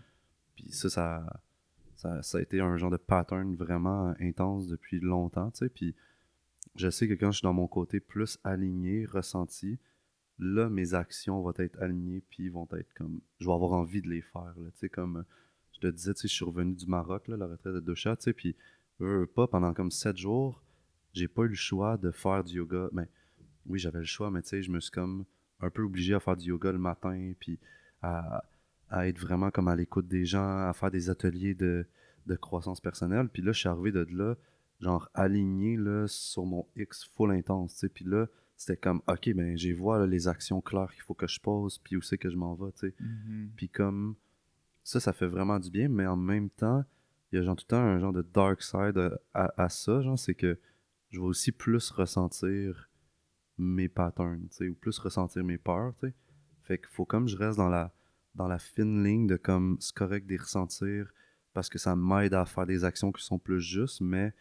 puis 0.54 0.70
ça, 0.72 0.88
ça, 0.90 1.40
ça, 1.96 2.22
ça 2.22 2.38
a 2.38 2.40
été 2.40 2.60
un 2.60 2.76
genre 2.76 2.90
de 2.90 2.96
pattern 2.98 3.54
vraiment 3.56 4.14
intense 4.20 4.66
depuis 4.68 5.00
longtemps, 5.00 5.50
tu 5.50 5.58
sais, 5.58 5.68
puis 5.68 5.94
je 6.76 6.90
sais 6.90 7.08
que 7.08 7.14
quand 7.14 7.30
je 7.30 7.38
suis 7.38 7.44
dans 7.44 7.54
mon 7.54 7.68
côté 7.68 8.00
plus 8.00 8.38
aligné, 8.44 9.06
ressenti, 9.06 9.78
là, 10.38 10.68
mes 10.68 10.92
actions 10.94 11.40
vont 11.40 11.54
être 11.56 11.80
alignées, 11.80 12.22
puis 12.28 12.48
vont 12.50 12.68
être 12.72 12.92
comme, 12.94 13.20
je 13.40 13.46
vais 13.46 13.52
avoir 13.54 13.72
envie 13.72 14.02
de 14.02 14.08
les 14.08 14.20
faire, 14.20 14.54
là, 14.58 14.70
tu 14.72 14.78
sais, 14.78 14.88
comme, 14.90 15.24
je 15.72 15.80
te 15.80 15.86
disais, 15.88 16.14
tu 16.14 16.22
sais, 16.22 16.28
je 16.28 16.34
suis 16.34 16.44
revenu 16.44 16.74
du 16.74 16.86
Maroc, 16.86 17.28
là, 17.28 17.36
la 17.38 17.46
retraite 17.46 17.74
de 17.74 17.80
Dosha, 17.80 18.16
tu 18.16 18.24
sais, 18.24 18.32
puis, 18.34 18.54
veux 18.98 19.26
pas, 19.26 19.46
pendant 19.46 19.72
comme 19.74 19.90
sept 19.90 20.16
jours, 20.16 20.62
j'ai 21.16 21.28
pas 21.28 21.42
eu 21.42 21.48
le 21.48 21.54
choix 21.54 21.96
de 21.96 22.10
faire 22.10 22.44
du 22.44 22.56
yoga, 22.56 22.88
mais 22.92 23.08
oui, 23.66 23.78
j'avais 23.78 24.00
le 24.00 24.04
choix, 24.04 24.30
mais 24.30 24.42
tu 24.42 24.48
sais, 24.48 24.62
je 24.62 24.70
me 24.70 24.80
suis 24.80 24.90
comme 24.90 25.24
un 25.60 25.70
peu 25.70 25.82
obligé 25.82 26.14
à 26.14 26.20
faire 26.20 26.36
du 26.36 26.48
yoga 26.48 26.70
le 26.72 26.78
matin, 26.78 27.32
puis 27.40 27.58
à, 28.02 28.44
à 28.90 29.08
être 29.08 29.18
vraiment 29.18 29.50
comme 29.50 29.68
à 29.68 29.74
l'écoute 29.76 30.06
des 30.06 30.24
gens, 30.26 30.68
à 30.68 30.72
faire 30.74 30.90
des 30.90 31.08
ateliers 31.10 31.54
de, 31.54 31.86
de 32.26 32.36
croissance 32.36 32.80
personnelle. 32.80 33.28
Puis 33.28 33.42
là, 33.42 33.52
je 33.52 33.60
suis 33.60 33.68
arrivé 33.68 33.92
de 33.92 34.06
là, 34.10 34.36
genre 34.80 35.08
aligné 35.14 35.76
là, 35.76 36.06
sur 36.06 36.44
mon 36.44 36.66
X 36.76 37.04
full 37.16 37.30
intense, 37.32 37.72
tu 37.74 37.78
sais. 37.80 37.88
Puis 37.88 38.04
là, 38.04 38.26
c'était 38.58 38.76
comme, 38.76 39.00
ok, 39.08 39.32
ben, 39.34 39.56
j'ai 39.56 39.72
vois 39.72 39.98
là, 39.98 40.06
les 40.06 40.28
actions 40.28 40.60
claires 40.60 40.92
qu'il 40.92 41.02
faut 41.02 41.14
que 41.14 41.26
je 41.26 41.40
pose, 41.40 41.78
puis 41.78 41.96
où 41.96 42.02
c'est 42.02 42.18
que 42.18 42.28
je 42.30 42.36
m'en 42.36 42.54
vais, 42.54 42.72
tu 42.72 42.88
sais. 42.88 42.94
Mhm. 43.00 43.50
Puis 43.56 43.68
comme, 43.70 44.14
ça, 44.84 45.00
ça 45.00 45.12
fait 45.14 45.26
vraiment 45.26 45.58
du 45.58 45.70
bien, 45.70 45.88
mais 45.88 46.06
en 46.06 46.16
même 46.16 46.50
temps, 46.50 46.84
il 47.32 47.36
y 47.36 47.38
a 47.38 47.42
genre 47.42 47.56
tout 47.56 47.64
le 47.68 47.70
temps 47.70 47.82
un 47.82 47.98
genre 47.98 48.12
de 48.12 48.22
dark 48.34 48.62
side 48.62 48.98
à, 48.98 49.18
à- 49.34 49.62
à 49.64 49.68
ça, 49.70 50.00
genre, 50.02 50.18
c'est 50.18 50.34
que 50.34 50.58
je 51.10 51.20
vais 51.20 51.26
aussi 51.26 51.52
plus 51.52 51.90
ressentir 51.90 52.90
mes 53.58 53.88
patterns, 53.88 54.48
ou 54.60 54.74
plus 54.74 54.98
ressentir 54.98 55.44
mes 55.44 55.58
peurs, 55.58 55.94
tu 55.94 56.08
sais. 56.08 56.14
Fait 56.62 56.78
qu'il 56.78 56.88
faut 56.88 57.04
comme 57.04 57.28
je 57.28 57.36
reste 57.36 57.58
dans 57.58 57.68
la, 57.68 57.92
dans 58.34 58.48
la 58.48 58.58
fine 58.58 59.04
ligne 59.04 59.26
de 59.26 59.36
comme, 59.36 59.76
c'est 59.80 59.94
correct 59.94 60.26
les 60.28 60.36
ressentir 60.36 61.12
parce 61.54 61.70
que 61.70 61.78
ça 61.78 61.96
m'aide 61.96 62.34
à 62.34 62.44
faire 62.44 62.66
des 62.66 62.84
actions 62.84 63.12
qui 63.12 63.24
sont 63.24 63.38
plus 63.38 63.60
justes, 63.60 64.00
mais 64.00 64.34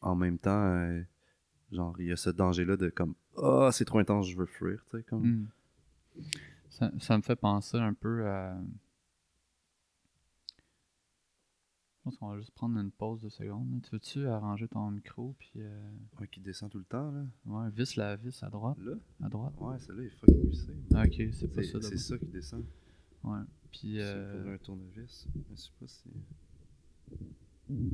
en 0.00 0.16
même 0.16 0.38
temps, 0.38 0.64
euh, 0.64 1.02
genre, 1.70 1.94
il 2.00 2.06
y 2.06 2.12
a 2.12 2.16
ce 2.16 2.30
danger-là 2.30 2.76
de 2.76 2.88
comme, 2.88 3.14
ah, 3.36 3.70
c'est 3.72 3.84
trop 3.84 3.98
intense, 3.98 4.28
je 4.28 4.36
veux 4.36 4.46
fuir, 4.46 4.84
tu 4.90 4.96
sais, 4.96 5.04
comme. 5.04 5.22
Hmm. 5.24 5.46
Ça, 6.68 6.90
ça 6.98 7.16
me 7.16 7.22
fait 7.22 7.36
penser 7.36 7.76
un 7.76 7.94
peu 7.94 8.26
à. 8.26 8.58
Je 11.97 11.97
pense 12.08 12.16
qu'on 12.18 12.28
va 12.28 12.38
juste 12.38 12.52
prendre 12.52 12.78
une 12.78 12.90
pause 12.90 13.20
de 13.20 13.28
secondes. 13.28 13.82
Tu 13.82 13.90
veux-tu 13.90 14.26
arranger 14.26 14.66
ton 14.68 14.90
micro 14.90 15.34
puis 15.38 15.52
euh, 15.56 15.90
qui 16.32 16.40
descend 16.40 16.70
tout 16.70 16.78
le 16.78 16.84
temps, 16.84 17.10
là. 17.10 17.26
ouais, 17.46 17.70
vis 17.70 17.96
la 17.96 18.16
vis 18.16 18.42
à 18.42 18.48
droite, 18.48 18.78
Là? 18.78 18.94
à 19.22 19.28
droite. 19.28 19.52
Ouais, 19.60 19.78
celle-là 19.78 20.04
est 20.04 20.10
fucking 20.10 20.48
vissée. 20.48 20.74
Ah, 20.94 21.04
ok, 21.04 21.22
c'est 21.32 21.48
pas 21.48 21.62
ça. 21.62 21.82
c'est 21.82 21.98
ça 21.98 22.16
qui 22.18 22.26
descend. 22.26 22.64
Ouais. 23.24 23.40
Puis 23.70 23.94
C'est 23.96 24.00
euh, 24.02 24.42
pour 24.42 24.50
un 24.52 24.58
tournevis. 24.58 25.26
Mais 25.34 25.42
je 25.50 25.54
sais 25.56 25.70
pas 25.78 25.86
si. 25.86 26.08
non, 27.68 27.90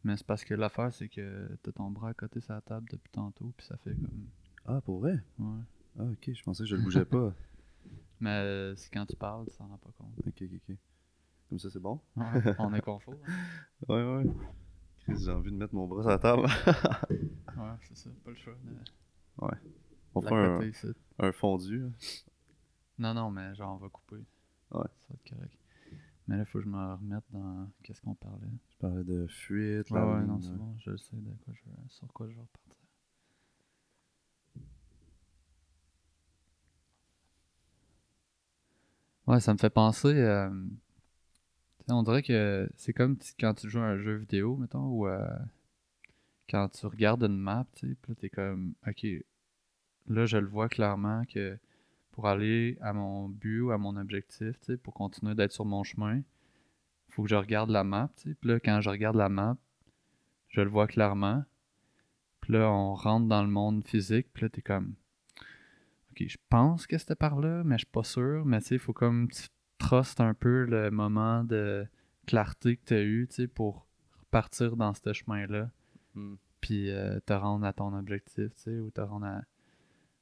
Mais 0.09 0.17
c'est 0.17 0.25
parce 0.25 0.43
que 0.43 0.55
l'affaire 0.55 0.91
c'est 0.91 1.07
que 1.07 1.55
t'as 1.61 1.71
ton 1.71 1.91
bras 1.91 2.09
à 2.09 2.13
côté 2.15 2.41
sur 2.41 2.53
la 2.55 2.61
table 2.61 2.87
depuis 2.89 3.11
tantôt 3.11 3.53
puis 3.55 3.67
ça 3.67 3.77
fait 3.77 3.93
comme 3.93 4.25
Ah, 4.65 4.81
pour 4.81 5.01
vrai? 5.01 5.19
ouais. 5.37 5.61
Ah, 5.99 6.03
ok, 6.03 6.31
je 6.33 6.41
pensais 6.43 6.63
que 6.63 6.69
je 6.69 6.75
le 6.75 6.81
bougeais 6.81 7.05
pas. 7.05 7.31
Mais 8.19 8.29
euh, 8.31 8.75
c'est 8.75 8.89
quand 8.91 9.05
tu 9.05 9.15
parles, 9.15 9.45
tu 9.51 9.55
t'en 9.55 9.67
rends 9.67 9.77
pas 9.77 9.91
compte. 9.99 10.11
Ok, 10.25 10.41
ok, 10.41 10.49
ok. 10.69 10.75
Comme 11.49 11.59
ça, 11.59 11.69
c'est 11.69 11.79
bon? 11.79 11.99
Ouais, 12.15 12.25
on 12.57 12.73
est 12.73 12.81
confort. 12.81 13.13
hein. 13.27 13.33
Ouais, 13.87 14.03
ouais. 14.03 14.31
Chris, 15.01 15.13
j'ai 15.23 15.31
envie 15.31 15.51
de 15.51 15.57
mettre 15.57 15.75
mon 15.75 15.87
bras 15.87 16.01
sur 16.01 16.09
la 16.09 16.17
table. 16.17 16.47
Ouais, 17.57 17.75
c'est 17.81 17.97
ça, 17.97 18.09
pas 18.23 18.31
le 18.31 18.35
choix. 18.37 18.53
De... 18.63 19.47
On 20.15 20.21
fera 20.21 20.35
un, 20.35 20.59
un 21.19 21.31
fondu. 21.33 21.83
hein. 21.83 21.91
Non, 22.97 23.13
non, 23.13 23.29
mais 23.29 23.53
genre 23.53 23.75
on 23.75 23.77
va 23.77 23.89
couper. 23.89 24.23
Ouais. 24.71 24.87
Ça 24.97 25.07
va 25.09 25.15
être 25.15 25.29
correct. 25.29 25.57
Mais 26.27 26.35
là, 26.37 26.43
il 26.43 26.45
faut 26.45 26.57
que 26.59 26.63
je 26.65 26.69
me 26.69 26.93
remette 26.95 27.23
dans. 27.31 27.69
Qu'est-ce 27.83 28.01
qu'on 28.01 28.15
parlait 28.15 28.47
parlais 28.79 29.03
de 29.03 29.27
fuite, 29.27 29.91
la 29.91 30.05
ouais, 30.05 30.05
ligne, 30.05 30.25
non, 30.25 30.41
c'est 30.41 30.53
ouais. 30.53 30.57
bon. 30.57 30.75
Je 30.79 30.95
sais 30.97 31.15
de 31.15 31.31
quoi 31.45 31.53
je 31.53 31.61
veux- 31.69 31.89
sur 31.89 32.07
quoi 32.13 32.27
je 32.29 32.33
vais 32.35 32.41
repartir. 32.41 32.75
Ouais, 39.27 39.39
ça 39.39 39.53
me 39.53 39.57
fait 39.57 39.69
penser. 39.69 40.07
euh, 40.09 40.49
on 41.89 42.03
dirait 42.03 42.23
que 42.23 42.69
c'est 42.77 42.93
comme 42.93 43.17
quand 43.39 43.53
tu 43.55 43.69
joues 43.69 43.79
à 43.79 43.83
un 43.87 43.97
jeu 43.97 44.15
vidéo, 44.15 44.55
mettons, 44.55 44.85
ou 44.85 45.07
euh, 45.07 45.27
quand 46.49 46.67
tu 46.67 46.85
regardes 46.85 47.23
une 47.23 47.37
map, 47.37 47.65
tu 47.77 47.87
sais, 47.91 47.95
puis 48.01 48.11
là, 48.11 48.15
t'es 48.19 48.29
comme, 48.29 48.73
ok, 48.85 49.05
là, 50.09 50.25
je 50.25 50.37
le 50.37 50.47
vois 50.47 50.67
clairement 50.69 51.23
que 51.25 51.57
pour 52.11 52.27
aller 52.27 52.77
à 52.81 52.93
mon 52.93 53.29
but 53.29 53.61
ou 53.61 53.71
à 53.71 53.77
mon 53.77 53.97
objectif, 53.97 54.59
tu 54.61 54.65
sais, 54.67 54.77
pour 54.77 54.93
continuer 54.95 55.35
d'être 55.35 55.53
sur 55.53 55.65
mon 55.65 55.83
chemin, 55.83 56.21
faut 57.09 57.23
que 57.23 57.29
je 57.29 57.35
regarde 57.35 57.69
la 57.69 57.83
map, 57.83 58.09
tu 58.15 58.29
sais. 58.29 58.35
Puis 58.35 58.49
là, 58.49 58.59
quand 58.59 58.81
je 58.81 58.89
regarde 58.89 59.15
la 59.15 59.29
map, 59.29 59.57
je 60.49 60.61
le 60.61 60.69
vois 60.69 60.87
clairement. 60.87 61.43
Puis 62.41 62.53
là, 62.53 62.69
on 62.71 62.93
rentre 62.95 63.27
dans 63.27 63.43
le 63.43 63.49
monde 63.49 63.83
physique, 63.83 64.27
puis 64.33 64.43
là, 64.43 64.49
t'es 64.49 64.61
comme, 64.61 64.95
ok, 66.11 66.23
je 66.27 66.37
pense 66.49 66.87
que 66.87 66.97
c'était 66.97 67.15
par 67.15 67.39
là, 67.39 67.63
mais 67.63 67.75
je 67.75 67.85
suis 67.85 67.91
pas 67.91 68.03
sûr. 68.03 68.45
Mais 68.45 68.59
tu 68.61 68.67
sais, 68.67 68.75
il 68.75 68.79
faut 68.79 68.93
comme 68.93 69.29
tu 69.29 69.43
trustes 69.77 70.21
un 70.21 70.33
peu 70.33 70.65
le 70.65 70.91
moment 70.91 71.43
de 71.43 71.87
clarté 72.27 72.77
que 72.77 72.85
tu 72.85 72.93
as 72.93 73.01
eu, 73.01 73.27
tu 73.29 73.35
sais, 73.35 73.47
pour 73.47 73.87
repartir 74.21 74.77
dans 74.77 74.93
ce 74.93 75.13
chemin-là 75.13 75.69
Hmm. 76.15 76.35
puis 76.59 76.89
euh, 76.89 77.19
te 77.25 77.33
rendre 77.33 77.65
à 77.65 77.73
ton 77.73 77.93
objectif, 77.93 78.53
tu 78.55 78.63
sais, 78.63 78.79
ou 78.79 78.89
te 78.89 79.01
rendre 79.01 79.25
à 79.27 79.41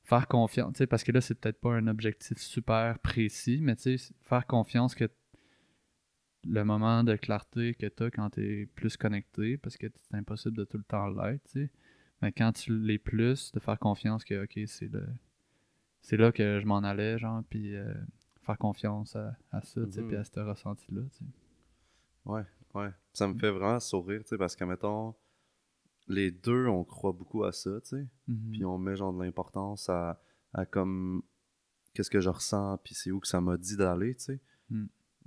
faire 0.03 0.27
confiance, 0.27 0.73
tu 0.73 0.77
sais, 0.79 0.87
parce 0.87 1.03
que 1.03 1.11
là, 1.11 1.21
c'est 1.21 1.35
peut-être 1.35 1.59
pas 1.59 1.73
un 1.73 1.87
objectif 1.87 2.37
super 2.37 2.99
précis, 2.99 3.59
mais 3.61 3.75
tu 3.75 3.97
sais, 3.97 4.13
faire 4.21 4.45
confiance 4.45 4.95
que 4.95 5.09
le 6.45 6.63
moment 6.63 7.03
de 7.03 7.15
clarté 7.15 7.73
que 7.73 7.87
tu 7.87 8.03
as 8.03 8.11
quand 8.11 8.31
tu 8.31 8.61
es 8.61 8.65
plus 8.65 8.97
connecté, 8.97 9.57
parce 9.57 9.77
que 9.77 9.87
c'est 9.95 10.15
impossible 10.15 10.57
de 10.57 10.63
tout 10.63 10.77
le 10.77 10.83
temps 10.83 11.07
l'être, 11.07 11.43
tu 11.45 11.65
sais, 11.65 11.71
mais 12.21 12.31
quand 12.31 12.51
tu 12.51 12.77
l'es 12.77 12.97
plus, 12.97 13.51
de 13.51 13.59
faire 13.59 13.79
confiance 13.79 14.23
que, 14.23 14.43
ok, 14.43 14.67
c'est 14.67 14.91
le... 14.91 15.05
C'est 16.01 16.17
là 16.17 16.31
que 16.31 16.59
je 16.59 16.65
m'en 16.65 16.79
allais, 16.79 17.17
genre, 17.17 17.43
puis 17.49 17.75
euh, 17.75 17.93
faire 18.41 18.57
confiance 18.57 19.15
à, 19.15 19.35
à 19.51 19.61
ça, 19.61 19.85
tu 19.85 19.91
sais, 19.91 20.03
puis 20.03 20.15
à 20.15 20.23
ce 20.23 20.39
ressenti-là, 20.39 21.01
tu 21.11 21.17
sais. 21.17 21.25
Ouais, 22.25 22.45
ouais. 22.75 22.89
Ça 23.13 23.27
me 23.27 23.37
fait 23.37 23.51
vraiment 23.51 23.79
sourire, 23.79 24.21
tu 24.21 24.29
sais, 24.29 24.37
parce 24.37 24.55
que, 24.55 24.63
mettons, 24.63 25.15
les 26.07 26.31
deux, 26.31 26.67
on 26.67 26.83
croit 26.83 27.11
beaucoup 27.11 27.43
à 27.43 27.51
ça, 27.51 27.81
tu 27.81 27.89
sais. 27.89 28.07
Mhm. 28.27 28.51
Puis 28.51 28.65
on 28.65 28.77
met, 28.77 28.95
genre, 28.95 29.11
de 29.11 29.21
l'importance 29.21 29.89
à, 29.89 30.21
à 30.53 30.65
comme, 30.65 31.23
qu'est-ce 31.93 32.09
que 32.09 32.21
je 32.21 32.29
ressens, 32.29 32.77
puis 32.83 32.95
c'est 32.95 33.11
où 33.11 33.19
que 33.19 33.27
ça 33.27 33.41
m'a 33.41 33.57
dit 33.57 33.75
d'aller, 33.75 34.15
tu 34.15 34.23
sais. 34.23 34.41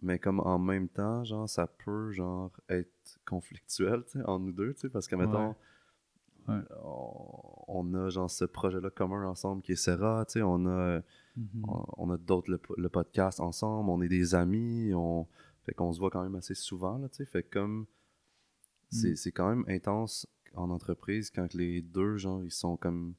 Mais 0.03 0.19
comme 0.19 0.41
en 0.41 0.59
même 0.59 0.89
temps, 0.89 1.25
genre, 1.25 1.49
ça 1.49 1.67
peut, 1.67 2.11
genre, 2.13 2.51
être 2.69 3.19
conflictuel, 3.27 4.03
tu 4.07 4.19
sais, 4.19 4.25
en 4.25 4.39
nous 4.39 4.53
deux, 4.53 4.73
tu 4.75 4.81
sais, 4.83 4.89
parce 4.89 5.07
que, 5.09 5.17
mettons, 5.17 5.55
Ouais. 6.49 6.55
On, 6.83 7.65
on 7.69 7.95
a, 7.95 8.09
genre, 8.09 8.31
ce 8.31 8.45
projet-là 8.47 8.91
commun 8.91 9.25
ensemble 9.27 9.63
qui 9.63 9.73
est 9.73 9.77
Serra, 9.77 10.25
tu 10.27 10.35
sais, 10.35 10.43
on 10.43 10.67
a... 10.67 11.01
Mhm. 11.37 11.65
on, 11.69 11.85
on 11.99 12.11
a 12.11 12.17
d'autres 12.17 12.51
le, 12.51 12.61
le 12.77 12.89
podcast 12.89 13.39
ensemble, 13.41 13.89
on 13.91 14.01
est 14.03 14.09
des 14.09 14.35
amis, 14.35 14.93
on 14.95 15.27
fait 15.65 15.75
qu'on 15.75 15.93
se 15.93 16.01
voit 16.01 16.11
quand 16.11 16.23
même 16.23 16.35
assez 16.35 16.55
souvent 16.55 16.99
là, 16.99 17.09
tu 17.09 17.17
sais, 17.17 17.25
fait 17.27 17.43
comme 17.45 17.87
c'est 18.91 19.13
Mm. 19.13 19.17
c'est 19.17 19.31
quand 19.33 19.49
même 19.49 19.65
intense 19.69 20.27
en 20.55 20.71
entreprise 20.71 21.31
quand 21.31 21.55
les 21.55 21.81
deux 21.83 22.17
genre 22.17 22.43
ils 22.43 22.51
sont 22.51 22.77
comme 22.77 23.15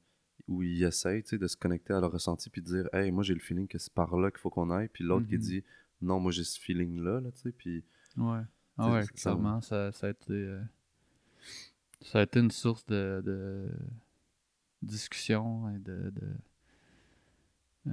où 0.48 0.62
ils 0.62 0.82
essayent, 0.84 1.22
tu 1.22 1.30
sais, 1.30 1.38
de 1.38 1.46
se 1.46 1.56
connecter 1.56 1.94
à 1.94 2.00
leur 2.00 2.12
ressenti 2.12 2.50
puis 2.50 2.60
de 2.60 2.66
dire 2.66 2.88
"Hey, 2.92 3.10
moi 3.12 3.22
j'ai 3.22 3.32
le 3.34 3.40
feeling 3.40 3.66
que 3.68 3.78
c'est 3.78 3.92
par 3.94 4.14
là 4.18 4.30
qu'il 4.30 4.40
faut 4.40 4.50
qu'on 4.50 4.68
aille", 4.70 4.88
puis 4.88 5.04
l'autre 5.04 5.26
qui 5.26 5.36
Mhm. 5.36 5.40
dit 5.40 5.64
"Non, 6.02 6.20
moi 6.20 6.32
j'ai 6.32 6.44
ce 6.44 6.58
feeling 6.60 7.00
là 7.00 7.20
là", 7.20 7.30
tu 7.32 7.40
sais, 7.40 7.52
puis 7.52 7.84
Ouais. 8.16 8.40
Ah 8.78 8.90
ouais, 8.92 9.00
clairement, 9.22 9.60
ça, 9.60 9.92
ça 9.92 10.06
a 10.08 10.10
été 10.10 10.32
euh, 10.32 10.62
ça 12.02 12.20
a 12.20 12.22
été 12.22 12.40
une 12.40 12.50
source 12.50 12.84
de, 12.86 13.22
de 13.24 13.68
discussion 14.82 15.68
et 15.70 15.78
de, 15.78 16.10
de 16.10 16.28
euh, 17.88 17.92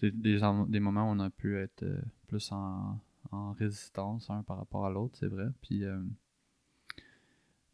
des, 0.00 0.10
des, 0.10 0.42
en- 0.42 0.66
des 0.66 0.80
moments 0.80 1.08
où 1.10 1.14
on 1.14 1.20
a 1.20 1.30
pu 1.30 1.56
être 1.58 1.82
euh, 1.82 2.00
plus 2.28 2.50
en, 2.52 2.98
en 3.30 3.52
résistance 3.52 4.30
un 4.30 4.42
par 4.42 4.58
rapport 4.58 4.86
à 4.86 4.90
l'autre, 4.90 5.16
c'est 5.18 5.28
vrai. 5.28 5.48
Puis 5.62 5.84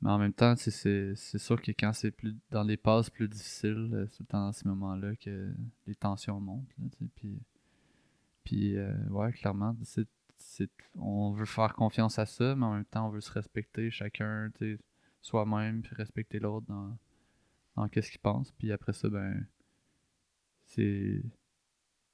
mais 0.02 0.10
en 0.10 0.18
même 0.18 0.32
temps, 0.32 0.54
c'est 0.56 1.14
sûr 1.14 1.60
que 1.60 1.72
quand 1.72 1.92
c'est 1.92 2.10
plus 2.10 2.34
dans 2.50 2.64
des 2.64 2.78
passes 2.78 3.10
plus 3.10 3.28
difficiles, 3.28 4.08
c'est 4.12 4.30
dans 4.30 4.50
ces 4.52 4.66
moments-là 4.66 5.14
que 5.16 5.52
les 5.86 5.94
tensions 5.94 6.40
montent. 6.40 6.72
Là, 6.78 7.06
puis 7.14 7.38
puis 8.44 8.76
euh, 8.76 8.92
ouais, 9.10 9.32
clairement, 9.32 9.76
c'est 9.82 10.08
c'est- 10.36 10.70
on 10.96 11.32
veut 11.32 11.44
faire 11.44 11.74
confiance 11.74 12.18
à 12.18 12.26
ça, 12.26 12.54
mais 12.56 12.64
en 12.64 12.74
même 12.74 12.84
temps, 12.86 13.06
on 13.06 13.10
veut 13.10 13.20
se 13.20 13.30
respecter 13.30 13.90
chacun, 13.90 14.50
tu 14.58 14.76
sais, 14.76 14.82
soi-même, 15.20 15.82
puis 15.82 15.94
respecter 15.94 16.38
l'autre 16.38 16.66
dans, 16.66 16.96
dans 17.76 17.88
qu'est-ce 17.88 18.10
qu'il 18.10 18.20
pense. 18.20 18.50
Puis 18.52 18.72
après 18.72 18.92
ça, 18.94 19.08
ben, 19.10 19.46
c'est. 20.64 21.22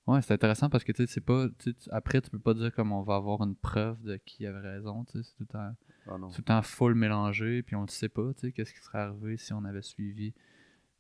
Ouais, 0.07 0.23
c'est 0.23 0.35
intéressant 0.35 0.69
parce 0.71 0.85
que, 0.85 0.93
tu 0.93 1.07
sais, 1.07 1.13
c'est 1.13 1.21
pas. 1.21 1.49
tu 1.59 1.75
après, 1.91 2.21
tu 2.21 2.31
peux 2.31 2.39
pas 2.39 2.55
dire 2.55 2.73
comme 2.75 2.93
on 2.93 3.03
va 3.03 3.17
avoir 3.17 3.43
une 3.43 3.57
preuve 3.57 4.03
de 4.03 4.17
qui 4.17 4.47
avait 4.47 4.61
raison, 4.61 5.05
tu 5.05 5.13
sais, 5.13 5.23
c'est 5.23 5.33
tout 5.37 5.43
le 5.43 5.47
temps 5.47 5.75
ah 6.09 6.19
non. 6.19 6.29
tout 6.31 6.39
le 6.39 6.45
temps 6.45 6.63
full 6.63 6.95
mélangé, 6.95 7.63
puis 7.63 7.75
on 7.77 7.83
ne 7.83 7.89
sait 7.89 8.09
pas, 8.09 8.33
tu 8.35 8.41
sais, 8.41 8.53
qu'est-ce 8.53 8.73
qui 8.73 8.81
serait 8.81 8.99
arrivé 8.99 9.37
si 9.37 9.53
on 9.53 9.65
avait 9.65 9.83
suivi 9.83 10.33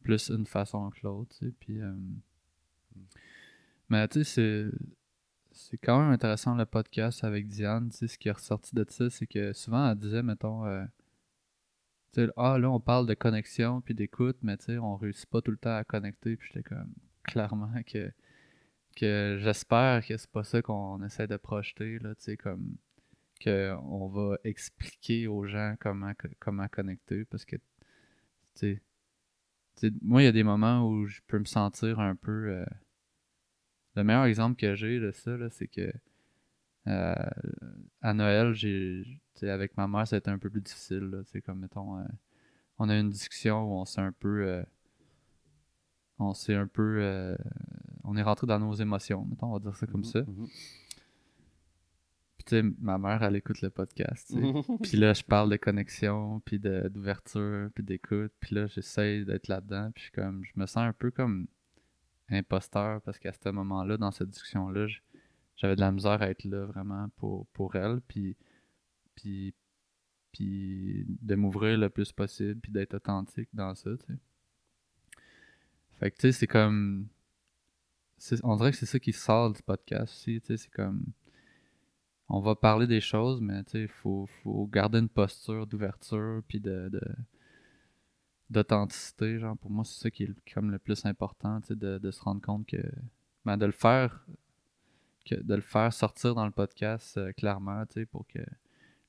plus 0.02 0.30
une 0.30 0.46
façon 0.46 0.90
que 0.90 0.98
l'autre, 1.02 1.36
tu 1.38 1.46
sais, 1.46 1.52
puis... 1.58 1.80
euh, 1.80 1.92
Mais 3.88 4.06
tu 4.08 4.24
sais, 4.24 4.70
c'est... 4.70 4.78
C'est 5.58 5.78
quand 5.78 6.02
même 6.02 6.12
intéressant 6.12 6.54
le 6.54 6.66
podcast 6.66 7.24
avec 7.24 7.48
Diane, 7.48 7.90
ce 7.90 8.04
qui 8.18 8.28
est 8.28 8.32
ressorti 8.32 8.74
de 8.74 8.84
ça, 8.86 9.08
c'est 9.08 9.26
que 9.26 9.54
souvent 9.54 9.90
elle 9.90 9.96
disait, 9.98 10.22
mettons, 10.22 10.66
euh, 10.66 10.84
ah 12.36 12.58
là 12.58 12.70
on 12.70 12.78
parle 12.78 13.06
de 13.06 13.14
connexion 13.14 13.80
puis 13.80 13.94
d'écoute, 13.94 14.36
mais 14.42 14.58
tu 14.58 14.66
sais, 14.66 14.78
on 14.78 14.96
réussit 14.96 15.24
pas 15.30 15.40
tout 15.40 15.50
le 15.50 15.56
temps 15.56 15.74
à 15.74 15.82
connecter, 15.82 16.36
puis 16.36 16.50
j'étais 16.52 16.62
comme, 16.62 16.92
clairement 17.22 17.72
que, 17.86 18.12
que 18.96 19.38
j'espère 19.40 20.06
que 20.06 20.18
c'est 20.18 20.30
pas 20.30 20.44
ça 20.44 20.60
qu'on 20.60 21.02
essaie 21.02 21.26
de 21.26 21.38
projeter, 21.38 22.00
là, 22.00 22.12
comme 22.38 22.76
qu'on 23.42 24.08
va 24.08 24.36
expliquer 24.44 25.26
aux 25.26 25.46
gens 25.46 25.74
comment, 25.80 26.12
co- 26.14 26.28
comment 26.38 26.68
connecter 26.68 27.24
parce 27.24 27.46
que, 27.46 27.56
tu 28.56 28.78
sais, 29.76 29.90
moi, 30.02 30.20
il 30.20 30.26
y 30.26 30.28
a 30.28 30.32
des 30.32 30.44
moments 30.44 30.86
où 30.86 31.06
je 31.06 31.20
peux 31.26 31.38
me 31.38 31.44
sentir 31.44 31.98
un 31.98 32.14
peu. 32.14 32.50
euh, 32.50 32.66
Le 33.96 34.04
meilleur 34.04 34.24
exemple 34.26 34.56
que 34.61 34.74
j'ai 34.74 35.00
de 35.00 35.11
ça, 35.11 35.37
là, 35.37 35.48
c'est 35.50 35.68
que 35.68 35.90
euh, 36.87 37.14
à 38.02 38.14
Noël, 38.14 38.52
j'ai, 38.54 39.02
avec 39.42 39.76
ma 39.76 39.88
mère, 39.88 40.06
ça 40.06 40.16
a 40.16 40.18
été 40.18 40.30
un 40.30 40.38
peu 40.38 40.50
plus 40.50 40.61
difficile. 40.61 41.22
Sais, 41.26 41.40
comme 41.40 41.61
mettons, 41.61 41.98
euh, 41.98 42.04
on 42.78 42.88
a 42.88 42.96
eu 42.96 43.00
une 43.00 43.11
discussion 43.11 43.62
où 43.64 43.80
on 43.80 43.85
s'est 43.85 44.00
un 44.02 44.12
peu. 44.12 44.46
euh, 44.46 44.62
on 46.18 46.32
s'est 46.35 46.54
un 46.54 46.66
peu. 46.66 47.37
on 48.04 48.16
est 48.16 48.22
rentré 48.22 48.46
dans 48.46 48.59
nos 48.61 48.74
émotions, 48.74 49.24
mettons, 49.24 49.48
on 49.48 49.52
va 49.54 49.59
dire 49.59 49.74
ça 49.76 49.87
comme 49.87 50.00
Mhm, 50.02 50.04
ça. 50.04 50.20
mhm. 50.20 50.46
Puis, 52.38 52.44
tu 52.44 52.50
sais, 52.50 52.62
ma 52.78 52.98
mère, 52.98 53.22
elle 53.22 53.37
écoute 53.37 53.61
le 53.62 53.70
podcast. 53.70 54.30
Puis 54.82 54.96
là, 54.98 55.12
je 55.14 55.22
parle 55.24 55.50
de 55.50 55.56
connexion, 55.56 56.40
puis 56.40 56.59
de- 56.61 56.88
d'ouverture, 56.88 57.70
puis 57.74 57.82
d'écoute. 57.82 58.32
Puis 58.40 58.54
là, 58.54 58.66
j'essaye 58.66 59.24
d'être 59.24 59.48
là-dedans. 59.48 59.90
Puis 59.94 60.11
comme, 60.14 60.44
je 60.44 60.52
me 60.56 60.66
sens 60.66 60.78
un 60.85 60.92
peu 60.92 61.11
comme 61.11 61.46
imposteur 62.30 63.00
parce 63.02 63.18
qu'à 63.18 63.32
ce 63.32 63.48
moment-là, 63.48 63.96
dans 63.96 64.10
cette 64.10 64.30
discussion-là, 64.30 64.86
j'avais 65.56 65.76
de 65.76 65.80
la 65.80 65.92
misère 65.92 66.22
à 66.22 66.30
être 66.30 66.44
là 66.44 66.66
vraiment 66.66 67.08
pour, 67.16 67.46
pour 67.48 67.76
elle. 67.76 68.00
Puis, 68.08 68.36
puis, 69.14 69.54
puis 70.32 71.06
de 71.08 71.34
m'ouvrir 71.34 71.78
le 71.78 71.88
plus 71.88 72.12
possible, 72.12 72.60
puis 72.60 72.72
d'être 72.72 72.94
authentique 72.94 73.48
dans 73.52 73.74
ça, 73.74 73.90
tu. 74.06 74.18
Fait 75.98 76.10
que, 76.10 76.16
tu 76.16 76.22
sais, 76.22 76.32
c'est 76.32 76.46
comme. 76.46 77.08
On 78.42 78.56
dirait 78.56 78.70
que 78.70 78.76
c'est 78.76 78.86
ça 78.86 78.98
qui 78.98 79.12
sort 79.12 79.52
du 79.52 79.62
podcast 79.62 80.14
aussi, 80.14 80.40
tu 80.40 80.46
sais. 80.46 80.56
C'est 80.56 80.70
comme 80.70 81.04
on 82.28 82.40
va 82.40 82.56
parler 82.56 82.86
des 82.86 83.00
choses, 83.00 83.40
mais 83.40 83.62
tu 83.64 83.72
sais, 83.72 83.82
il 83.82 83.88
faut, 83.88 84.26
faut 84.42 84.66
garder 84.66 84.98
une 84.98 85.08
posture 85.08 85.66
d'ouverture 85.66 86.42
puis 86.48 86.60
de- 86.60 86.90
d'authenticité. 88.50 89.38
Genre, 89.38 89.56
pour 89.59 89.70
moi, 89.70 89.85
c'est 89.85 90.00
ça 90.00 90.11
qui 90.11 90.24
est 90.24 90.26
le- 90.26 90.37
comme 90.54 90.70
le 90.70 90.78
plus 90.78 91.04
important, 91.06 91.61
tu 91.61 91.68
sais, 91.68 91.76
de, 91.76 91.98
de 91.98 92.11
se 92.11 92.20
rendre 92.22 92.40
compte 92.40 92.66
que. 92.66 92.82
ben, 93.44 93.56
de 93.56 93.66
le 93.66 93.72
faire. 93.72 94.26
Que, 95.24 95.35
de 95.35 95.54
le 95.56 95.61
faire 95.61 95.92
sortir 95.92 96.35
dans 96.37 96.44
le 96.46 96.52
podcast 96.52 97.16
euh, 97.18 97.32
clairement, 97.32 97.85
tu 97.87 97.94
sais, 97.94 98.06
pour 98.06 98.26
que 98.28 98.38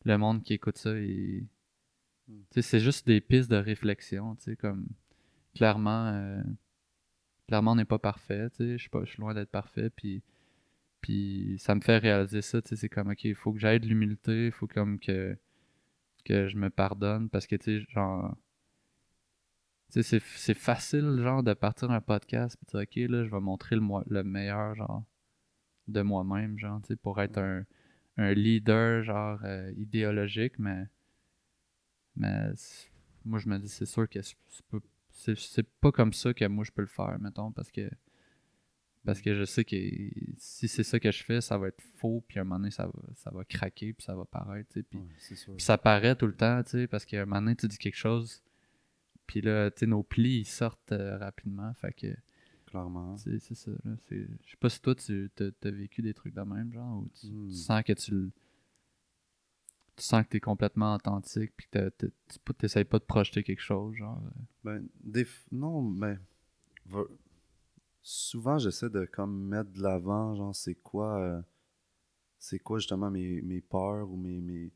le 0.04 0.17
monde 0.17 0.41
qui 0.43 0.54
écoute 0.54 0.78
ça, 0.78 0.91
Mm. 2.30 2.34
tu 2.52 2.56
sais, 2.56 2.62
c'est 2.62 2.80
juste 2.80 3.06
des 3.08 3.21
pistes 3.21 3.50
de 3.52 3.56
réflexion, 3.58 4.36
tu 4.36 4.43
sais, 4.43 4.56
comme 4.58 4.88
clairement, 5.56 6.08
euh, 6.08 6.41
clairement, 7.47 7.71
on 7.71 7.76
n'est 7.76 7.86
pas 7.86 8.00
parfait, 8.00 8.50
tu 8.50 8.58
sais, 8.58 8.71
je 8.73 8.78
suis 8.82 8.89
pas- 8.89 9.06
je 9.06 9.12
suis 9.12 9.21
loin 9.21 9.34
d'être 9.34 9.50
parfait, 9.52 9.89
puis 9.89 10.21
puis 11.02 11.56
ça 11.60 11.73
me 11.76 11.82
fait 11.82 12.00
réaliser 12.00 12.41
ça, 12.41 12.62
tu 12.62 12.69
sais, 12.69 12.76
c'est 12.76 12.89
comme, 12.89 13.10
ok, 13.12 13.23
il 13.26 13.36
faut 13.36 13.54
que 13.54 13.60
j'aille 13.60 13.80
de 13.80 13.86
l'humilité, 13.88 14.47
il 14.47 14.52
faut 14.52 14.67
comme 14.67 15.00
que, 15.00 15.38
que 16.26 16.47
je 16.50 16.58
me 16.58 16.69
pardonne, 16.69 17.30
parce 17.30 17.47
que, 17.47 17.56
tu 17.56 17.80
sais, 17.80 17.86
genre, 17.91 18.36
c'est, 19.89 20.04
c'est 20.04 20.54
facile, 20.54 21.19
genre, 21.21 21.43
de 21.43 21.54
partir 21.54 21.91
un 21.91 22.02
podcast, 22.02 22.58
de 22.62 22.78
dire, 22.80 22.82
ok, 22.82 23.10
là, 23.12 23.23
je 23.26 23.30
vais 23.32 23.39
montrer 23.39 23.76
le, 23.76 23.82
moi- 23.82 24.04
le 24.08 24.23
meilleur, 24.23 24.76
genre, 24.76 25.04
de 25.88 26.02
moi-même, 26.02 26.58
genre, 26.60 26.82
tu 26.82 26.89
sais, 26.89 26.95
pour 26.95 27.21
être 27.21 27.38
un, 27.38 27.63
un 28.17 28.34
leader, 28.34 29.04
genre, 29.04 29.39
euh, 29.43 29.71
idéologique, 29.78 30.60
mais, 30.60 30.86
mais 32.15 32.50
moi, 33.26 33.39
je 33.39 33.47
me 33.50 33.58
dis, 33.60 33.69
c'est 33.69 33.86
sûr 33.86 34.08
que 34.10 34.19
c'est 34.21 34.36
c'est 35.36 35.67
pas, 35.82 35.91
comme 35.91 36.13
ça 36.13 36.32
que 36.34 36.45
moi, 36.45 36.63
je 36.63 36.71
peux 36.71 36.82
le 36.84 36.88
faire, 36.88 37.17
mettons, 37.19 37.52
parce 37.52 37.71
que 37.71 37.89
parce 39.04 39.21
que 39.21 39.34
je 39.34 39.45
sais 39.45 39.63
que 39.63 39.76
si 40.38 40.67
c'est 40.67 40.84
ça 40.84 41.00
que 41.00 41.10
je 41.12 41.23
fais, 41.23 41.39
ça 41.41 41.58
va 41.58 41.69
être 41.69 41.82
faux, 41.95 42.23
puis 42.28 42.38
à 42.39 42.41
un 42.41 42.43
moment 42.43 42.60
donné, 42.60 42.71
ça 42.71 42.86
va, 42.86 42.93
ça 43.15 43.32
va 43.32 43.43
craquer, 43.45 43.93
puis 43.93 44.04
ça 44.04 44.13
va 44.13 44.26
paraître, 44.26 44.69
tu 44.69 44.82
sais, 44.82 44.84
puis 44.84 45.00
Ouais, 45.00 45.56
puis 45.56 45.63
ça 45.63 45.78
paraît 45.78 46.15
tout 46.15 46.28
le 46.28 46.36
temps, 46.36 46.62
tu 46.63 46.71
sais, 46.71 46.88
parce 46.88 47.06
qu'à 47.06 47.21
un 47.21 47.26
moment 47.26 47.41
donné, 47.41 47.56
tu 47.56 47.67
dis 47.67 47.78
quelque 47.78 47.95
chose, 47.95 48.43
puis 49.28 49.42
là, 49.42 49.70
tu 49.72 49.82
sais, 49.82 49.86
nos 49.86 50.02
plis, 50.04 50.40
ils 50.40 50.46
sortent 50.46 50.92
euh, 50.94 51.18
rapidement, 51.18 51.74
fait 51.76 51.94
que, 51.94 52.08
Clairement. 52.66 53.16
tu 53.16 53.40
c'est 53.40 53.56
ça. 53.56 53.72
Je 54.12 54.16
sais 54.18 54.58
pas 54.60 54.70
si 54.70 54.82
toi, 54.82 54.96
tu 54.96 55.30
t'as 55.36 55.72
vécu 55.72 56.02
des 56.02 56.13
trucs 56.13 56.34
de 56.34 56.42
même, 56.42 56.72
genre, 56.74 57.02
ou 57.04 57.08
tu, 57.20 57.28
Hmm. 57.28 57.48
tu 57.50 57.56
sens 57.56 57.84
que 57.84 57.94
tu 57.94 58.12
le- 58.12 58.32
Tu 59.96 60.04
sens 60.04 60.24
que 60.26 60.30
t'es 60.30 60.40
complètement 60.40 60.94
authentique, 60.94 61.52
puis 61.58 61.68
que 61.72 61.90
tu 61.98 62.12
t'essayes 62.60 62.84
pas 62.86 63.00
de 63.00 63.04
projeter 63.06 63.42
quelque 63.44 63.62
chose, 63.62 63.96
genre... 63.96 64.22
euh. 64.24 64.30
Ben, 64.63 64.88
des 65.04 65.26
non, 65.52 65.82
mais 65.82 66.20
va- 66.86 67.08
souvent 68.04 68.60
j'essaie 68.60 68.90
de 68.92 69.06
comme 69.06 69.48
mettre 69.48 69.72
de 69.72 69.82
l'avant, 69.82 70.36
genre 70.36 70.56
c'est 70.56 70.76
quoi, 70.76 71.20
euh, 71.20 71.42
c'est 72.38 72.60
quoi 72.60 72.78
justement 72.78 73.10
mes, 73.10 73.42
mes 73.42 73.60
peurs 73.62 74.10
ou 74.12 74.18
mes, 74.18 74.40
tu 74.40 74.72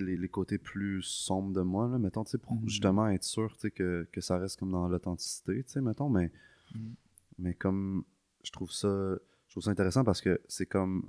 les, 0.00 0.16
les 0.16 0.28
côtés 0.28 0.58
plus 0.58 1.02
sombres 1.02 1.52
de 1.52 1.60
moi, 1.62 1.88
là, 1.88 1.98
mettons, 1.98 2.24
pour 2.42 2.54
Mhm. 2.56 2.68
justement 2.68 3.08
être 3.08 3.24
sûr, 3.24 3.56
que, 3.74 4.06
que 4.12 4.20
ça 4.20 4.38
reste 4.38 4.58
comme 4.58 4.72
dans 4.72 4.88
l'authenticité, 4.88 5.64
mettons, 5.80 6.08
mais, 6.08 6.30
Mhm. 6.74 6.94
mais 7.38 7.54
comme, 7.54 8.04
je 8.44 8.50
trouve 8.52 8.72
ça, 8.72 9.16
je 9.48 9.52
trouve 9.54 9.62
ça 9.64 9.70
intéressant 9.70 10.04
parce 10.04 10.20
que 10.20 10.40
c'est 10.48 10.66
comme, 10.66 11.08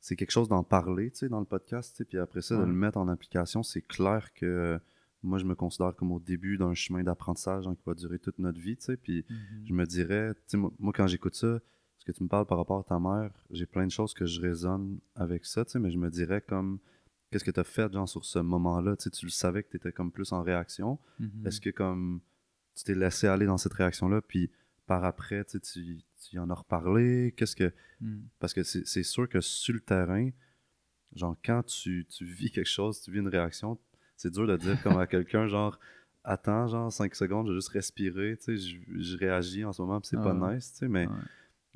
c'est 0.00 0.16
quelque 0.16 0.30
chose 0.30 0.48
d'en 0.48 0.62
parler, 0.64 1.12
dans 1.28 1.40
le 1.40 1.46
podcast, 1.46 2.02
puis 2.04 2.18
après 2.18 2.40
ça, 2.42 2.56
de 2.56 2.62
le 2.64 2.72
mettre 2.72 2.96
en 2.98 3.08
application, 3.08 3.62
c'est 3.62 3.82
clair 3.82 4.32
que 4.34 4.78
moi, 5.22 5.38
je 5.38 5.44
me 5.44 5.54
considère 5.54 5.94
comme 5.96 6.12
au 6.12 6.20
début 6.20 6.56
d'un 6.56 6.72
chemin 6.72 7.02
d'apprentissage 7.02 7.66
hein, 7.68 7.74
qui 7.74 7.82
va 7.84 7.92
durer 7.94 8.18
toute 8.18 8.38
notre 8.38 8.58
vie, 8.58 8.76
puis 9.02 9.26
je 9.66 9.72
me 9.74 9.84
dirais, 9.84 10.32
moi, 10.54 10.70
moi, 10.78 10.92
quand 10.96 11.06
j'écoute 11.06 11.34
ça, 11.34 11.60
ce 11.98 12.06
que 12.06 12.12
tu 12.12 12.22
me 12.22 12.28
parles 12.28 12.46
par 12.46 12.56
rapport 12.56 12.78
à 12.80 12.84
ta 12.84 12.98
mère, 12.98 13.30
j'ai 13.50 13.66
plein 13.66 13.84
de 13.84 13.90
choses 13.90 14.14
que 14.14 14.24
je 14.24 14.40
résonne 14.40 14.98
avec 15.14 15.44
ça, 15.44 15.64
mais 15.78 15.90
je 15.90 15.98
me 15.98 16.08
dirais 16.08 16.40
comme, 16.40 16.78
qu'est-ce 17.30 17.44
que 17.44 17.50
tu 17.50 17.60
as 17.60 17.64
fait, 17.64 17.92
genre, 17.92 18.08
sur 18.08 18.24
ce 18.24 18.38
moment-là, 18.40 18.96
tu 18.96 19.04
sais, 19.04 19.10
tu 19.10 19.26
le 19.26 19.30
savais 19.30 19.62
que 19.62 19.70
tu 19.70 19.76
étais 19.76 19.92
comme 19.92 20.10
plus 20.12 20.32
en 20.32 20.42
réaction, 20.42 20.98
Mhm. 21.18 21.46
est-ce 21.46 21.60
que 21.60 21.70
comme, 21.70 22.20
tu 22.74 22.84
t'es 22.84 22.94
laissé 22.94 23.26
aller 23.26 23.46
dans 23.46 23.58
cette 23.58 23.72
réaction-là, 23.74 24.20
puis 24.22 24.50
par 24.86 25.04
après, 25.04 25.44
tu 25.44 25.52
sais, 25.52 25.60
tu 25.60 25.98
tu 26.28 26.38
en 26.38 26.50
as 26.50 26.54
reparlé, 26.54 27.32
qu'est-ce 27.36 27.56
que, 27.56 27.72
Mhm. 28.00 28.26
parce 28.38 28.52
que 28.52 28.62
c'est 28.62 29.02
sûr 29.02 29.28
que 29.28 29.40
sur 29.40 29.74
le 29.74 29.80
terrain, 29.80 30.30
genre, 31.14 31.36
quand 31.44 31.62
tu, 31.64 32.06
tu 32.08 32.24
vis 32.24 32.50
quelque 32.50 32.68
chose, 32.68 33.00
tu 33.00 33.10
vis 33.10 33.18
une 33.20 33.28
réaction, 33.28 33.78
c'est 34.16 34.30
dur 34.30 34.46
de 34.46 34.56
dire 34.56 34.80
comme 34.82 34.98
à 34.98 35.06
quelqu'un, 35.06 35.46
genre, 35.48 35.78
attends, 36.24 36.66
genre, 36.68 36.92
5 36.92 37.14
secondes, 37.14 37.46
je 37.46 37.52
vais 37.52 37.56
juste 37.58 37.68
respirer, 37.70 38.36
tu 38.36 38.44
sais, 38.44 38.56
je, 38.58 38.76
je 39.00 39.16
réagis 39.16 39.64
en 39.64 39.72
ce 39.72 39.80
moment, 39.82 40.00
puis 40.00 40.08
c'est 40.10 40.16
pas 40.20 40.34
Ouais. 40.34 40.56
nice, 40.56 40.72
tu 40.72 40.78
sais, 40.80 40.88
mais, 40.88 41.06
Ouais. 41.06 41.14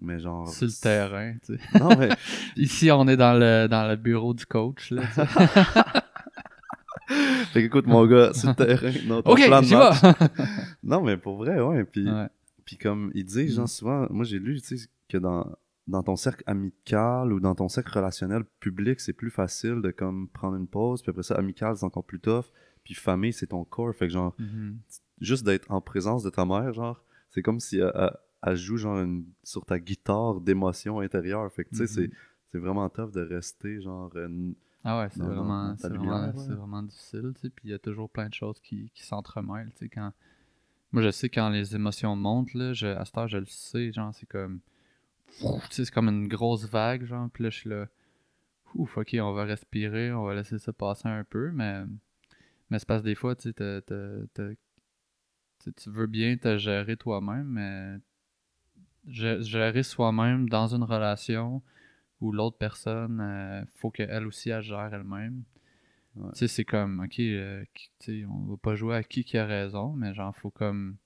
Mais 0.00 0.18
genre... 0.18 0.48
Sur 0.48 0.66
le 0.66 0.72
terrain, 0.80 1.34
tu 1.44 1.56
sais. 1.56 1.78
Non, 1.78 1.90
mais, 1.98 2.08
Ici, 2.56 2.90
on 2.90 3.06
est 3.08 3.16
dans 3.16 3.34
le, 3.38 3.66
dans 3.68 3.88
le 3.88 3.96
bureau 3.96 4.34
du 4.34 4.46
coach, 4.46 4.90
là, 4.90 5.02
fait 7.52 7.62
qu'écoute, 7.62 7.86
mon 7.86 8.06
gars, 8.06 8.32
sur 8.32 8.48
le 8.50 8.54
terrain, 8.54 8.92
non, 9.06 9.22
ton 9.22 9.34
plan 9.34 9.60
de 9.62 9.68
match-! 9.74 10.38
Non, 10.82 11.02
mais 11.02 11.16
pour 11.16 11.36
vrai, 11.36 11.60
ouais, 11.60 11.84
puis... 11.84 12.10
Ouais. 12.10 12.28
Puis 12.64 12.78
comme 12.78 13.10
il 13.14 13.24
dit, 13.26 13.48
genre 13.50 13.64
Mm. 13.64 13.68
souvent, 13.68 14.06
moi 14.08 14.24
j'ai 14.24 14.38
lu, 14.38 14.58
tu 14.62 14.78
sais, 14.78 14.88
que 15.10 15.18
dans, 15.18 15.46
dans 15.86 16.02
ton 16.02 16.16
cercle 16.16 16.42
amical 16.46 17.30
ou 17.30 17.38
dans 17.38 17.54
ton 17.54 17.68
cercle 17.68 17.92
relationnel 17.98 18.44
public, 18.58 19.00
c'est 19.00 19.12
plus 19.12 19.30
facile 19.30 19.82
de 19.82 19.90
comme 19.90 20.28
prendre 20.28 20.56
une 20.56 20.66
pause, 20.66 21.02
puis 21.02 21.10
après 21.10 21.22
ça, 21.22 21.34
amical, 21.34 21.76
c'est 21.76 21.84
encore 21.84 22.04
plus 22.04 22.20
tough, 22.20 22.46
puis 22.82 22.94
famille, 22.94 23.34
c'est 23.34 23.48
ton 23.48 23.64
corps, 23.64 23.94
fait 23.94 24.06
que 24.06 24.14
genre, 24.14 24.34
Mhm. 24.38 24.78
juste 25.20 25.44
d'être 25.44 25.70
en 25.70 25.82
présence 25.82 26.22
de 26.22 26.30
ta 26.30 26.46
mère, 26.46 26.72
genre, 26.72 27.04
c'est 27.30 27.42
comme 27.42 27.60
si 27.60 27.76
elle, 27.80 27.92
elle- 28.44 28.56
joue 28.56 28.76
genre 28.76 28.98
une- 29.00 29.26
sur 29.42 29.64
ta 29.64 29.78
guitare 29.78 30.40
d'émotion 30.40 31.00
intérieure, 31.00 31.50
fait 31.52 31.64
que 31.64 31.70
tu 31.70 31.76
sais, 31.78 31.86
c'est 31.86 32.10
c'est 32.52 32.58
vraiment 32.58 32.88
tough 32.88 33.10
de 33.10 33.20
rester 33.20 33.80
genre... 33.80 34.10
euh, 34.14 34.52
Ah 34.84 35.00
ouais, 35.00 35.08
c'est 35.10 35.18
vraiment, 35.24 35.74
vraiment, 35.74 36.26
ouais. 36.26 36.32
c'est 36.46 36.52
vraiment 36.52 36.82
difficile, 36.84 37.32
tu 37.34 37.40
sais, 37.40 37.50
puis 37.50 37.68
il 37.68 37.70
y 37.72 37.74
a 37.74 37.78
toujours 37.80 38.08
plein 38.08 38.28
de 38.28 38.34
choses 38.34 38.60
qui, 38.60 38.90
qui 38.94 39.02
s'entremêlent, 39.04 39.72
tu 39.72 39.78
sais, 39.86 39.88
quand... 39.88 40.12
Moi, 40.92 41.02
je 41.02 41.10
sais 41.10 41.28
quand 41.28 41.48
les 41.48 41.74
émotions 41.74 42.14
montent, 42.14 42.54
là, 42.54 42.72
je, 42.72 42.86
à 42.86 43.04
cette 43.04 43.18
heure, 43.18 43.26
je 43.26 43.38
le 43.38 43.46
sais, 43.46 43.90
genre, 43.92 44.14
c'est 44.14 44.26
comme... 44.28 44.60
Tu 45.40 45.46
sais, 45.70 45.84
c'est 45.86 45.90
comme 45.90 46.08
une 46.08 46.28
grosse 46.28 46.64
vague, 46.68 47.04
genre, 47.06 47.28
puis 47.32 47.42
là, 47.42 47.50
je 47.50 47.56
suis 47.58 47.70
là... 47.70 47.88
Ouf, 48.74 48.96
ok, 48.98 49.16
on 49.20 49.32
va 49.32 49.44
respirer, 49.44 50.12
on 50.12 50.24
va 50.24 50.34
laisser 50.34 50.58
ça 50.60 50.72
passer 50.72 51.08
un 51.08 51.24
peu, 51.24 51.50
mais... 51.50 51.84
Mais 52.70 52.78
parce 52.86 53.02
que 53.02 53.06
des 53.06 53.14
fois, 53.16 53.34
tu 53.34 53.52
sais, 53.52 53.82
tu 55.76 55.90
veux 55.90 56.06
bien 56.06 56.36
te 56.36 56.56
gérer 56.58 56.96
toi-même, 56.96 57.46
mais... 57.48 57.96
gé- 59.08 59.42
Gérer 59.42 59.82
soi-même 59.82 60.48
dans 60.48 60.74
une 60.74 60.82
relation 60.84 61.62
où 62.20 62.32
l'autre 62.32 62.56
personne, 62.58 63.20
euh, 63.20 63.64
faut 63.76 63.90
qu'elle 63.90 64.26
aussi, 64.26 64.50
elle 64.50 64.62
gère 64.62 64.92
elle-même. 64.94 65.42
Ouais. 66.16 66.30
Tu 66.32 66.40
sais, 66.40 66.48
c'est 66.48 66.64
comme, 66.64 67.00
ok, 67.00 67.18
euh, 67.20 67.64
tu 68.00 68.26
on 68.26 68.44
va 68.46 68.56
pas 68.56 68.74
jouer 68.76 68.96
à 68.96 69.02
qui 69.04 69.24
qui 69.24 69.38
a 69.38 69.46
raison, 69.46 69.94
mais 69.94 70.14
genre, 70.14 70.34
faut 70.36 70.50
comme. 70.50 70.96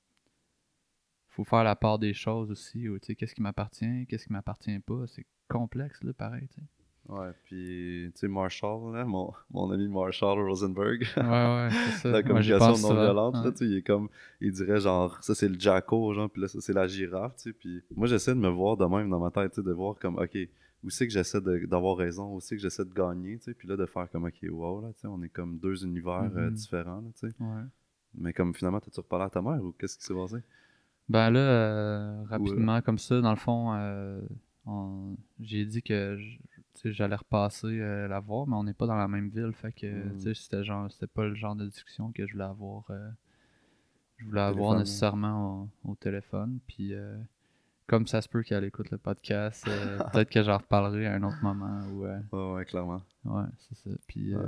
Faut 1.31 1.45
faire 1.45 1.65
la 1.65 1.77
part 1.77 1.99
des 1.99 2.13
choses 2.15 2.51
aussi, 2.51 2.89
ou 2.89 2.99
tu 2.99 3.07
sais, 3.07 3.15
qu'est-ce 3.15 3.35
qui 3.35 3.43
m'appartient, 3.43 4.07
qu'est-ce 4.09 4.27
qui 4.27 4.33
m'appartient 4.33 4.79
pas. 4.81 5.07
C'est 5.07 5.27
complexe, 5.49 6.03
là, 6.03 6.13
pareil, 6.13 6.49
tu 6.49 6.61
sais. 6.61 6.67
Ouais, 7.09 7.31
puis 7.45 8.11
tu 8.15 8.21
sais, 8.21 8.29
Marshall, 8.29 8.93
là, 8.95 9.05
mon, 9.07 9.33
mon 9.51 9.71
ami 9.71 9.89
Marshall 9.89 10.39
Rosenberg, 10.41 11.07
Ouais, 11.17 11.23
ouais, 11.25 11.69
c'est 11.71 11.91
ça. 12.03 12.11
la 12.11 12.23
communication 12.23 12.77
non 12.79 13.01
violente, 13.01 13.35
là, 13.37 13.51
tu 13.51 13.57
sais, 13.59 13.65
il 13.67 13.77
est 13.79 13.83
comme, 13.83 14.09
il 14.43 14.53
dirait 14.53 14.79
genre, 14.81 15.17
ça 15.23 15.35
c'est 15.35 15.49
le 15.49 15.59
jacko, 15.59 16.13
genre, 16.13 16.29
puis 16.29 16.43
là, 16.43 16.49
ça 16.49 16.61
c'est 16.61 16.75
la 16.75 16.87
girafe, 16.87 17.37
tu 17.37 17.43
sais, 17.45 17.53
puis 17.55 17.83
moi 17.97 18.07
j'essaie 18.09 18.35
de 18.35 18.41
me 18.41 18.49
voir 18.49 18.77
de 18.77 18.85
même 18.85 19.09
dans 19.09 19.21
ma 19.21 19.31
tête, 19.31 19.53
tu 19.53 19.63
sais, 19.63 19.67
de 19.67 19.73
voir 19.73 19.95
comme, 19.99 20.19
ok, 20.19 20.37
où 20.85 20.91
c'est 20.91 21.07
que 21.07 21.13
j'essaie 21.13 21.41
de- 21.41 21.65
d'avoir 21.65 21.97
raison, 21.97 22.35
où 22.35 22.41
c'est 22.41 22.57
que 22.57 22.61
j'essaie 22.63 22.85
de 22.85 22.93
gagner, 22.93 23.39
tu 23.39 23.45
sais, 23.45 23.55
puis 23.55 23.67
là, 23.67 23.77
de 23.77 23.87
faire 23.87 24.11
comme, 24.11 24.25
ok, 24.27 24.37
wow, 24.51 24.83
là, 24.83 24.89
tu 24.93 25.01
sais, 25.01 25.07
on 25.09 25.23
est 25.23 25.31
comme 25.31 25.59
deux 25.59 25.83
univers 25.87 26.31
euh, 26.37 26.49
Mhm. 26.51 26.53
différents, 26.53 27.01
là, 27.01 27.09
tu 27.19 27.27
sais, 27.31 27.35
Ouais. 27.41 27.63
mais 28.15 28.35
comme 28.35 28.53
finalement, 28.55 28.81
t'as-tu 28.81 29.01
reparlé 29.01 29.25
à 29.25 29.31
ta 29.31 29.41
mère, 29.41 29.65
ou 29.65 29.73
qu'est-ce 29.73 29.97
qui 29.97 30.05
s'est 30.05 30.15
passé? 30.15 30.37
Ben 31.09 31.31
là, 31.31 31.41
euh, 31.41 32.23
rapidement, 32.29 32.83
comme 32.83 32.99
ça, 32.99 33.19
dans 33.23 33.31
le 33.31 33.37
fond, 33.37 33.73
euh, 33.75 34.21
on- 34.67 35.17
j'ai 35.41 35.65
dit 35.65 35.81
que 35.83 36.19
je- 36.19 36.37
j'allais 36.85 37.17
repasser 37.17 37.67
euh, 37.67 38.09
la 38.09 38.21
voir, 38.21 38.47
mais 38.47 38.55
on 38.57 38.65
n'est 38.65 38.75
pas 38.75 38.87
dans 38.87 38.97
la 38.97 39.09
même 39.09 39.29
ville. 39.29 39.53
Fait 39.53 39.73
que 39.73 39.87
Mm. 40.13 40.19
sais, 40.21 40.35
c'était 40.35 40.65
genre 40.65 40.91
c'était 40.91 41.07
pas 41.07 41.25
le 41.27 41.35
genre 41.35 41.57
de 41.57 41.67
discussion 41.67 42.13
que 42.13 42.27
je 42.27 42.33
voulais 42.33 42.45
avoir. 42.45 42.85
euh, 42.91 43.09
je 44.19 44.25
voulais 44.25 44.41
avoir 44.41 44.73
nécessairement 44.81 45.69
au, 45.85 45.91
au 45.91 45.95
téléphone. 45.95 46.59
Puis 46.67 46.93
euh, 46.95 47.17
comme 47.87 48.07
ça 48.07 48.21
se 48.21 48.29
peut 48.29 48.43
qu'elle 48.43 48.65
écoute 48.65 48.91
le 48.91 48.99
podcast, 48.99 49.65
peut-être 50.13 50.31
que 50.31 50.43
j'en 50.43 50.59
reparlerai 50.59 51.07
à 51.07 51.15
un 51.15 51.23
autre 51.23 51.43
moment. 51.43 51.83
Euh, 52.05 52.21
Ouais, 52.33 52.55
ouais, 52.55 52.65
clairement. 52.65 53.03
ouais, 53.25 53.45
c'est 53.59 53.77
ça. 53.77 53.91
Puis 54.07 54.35
Ouais. 54.35 54.45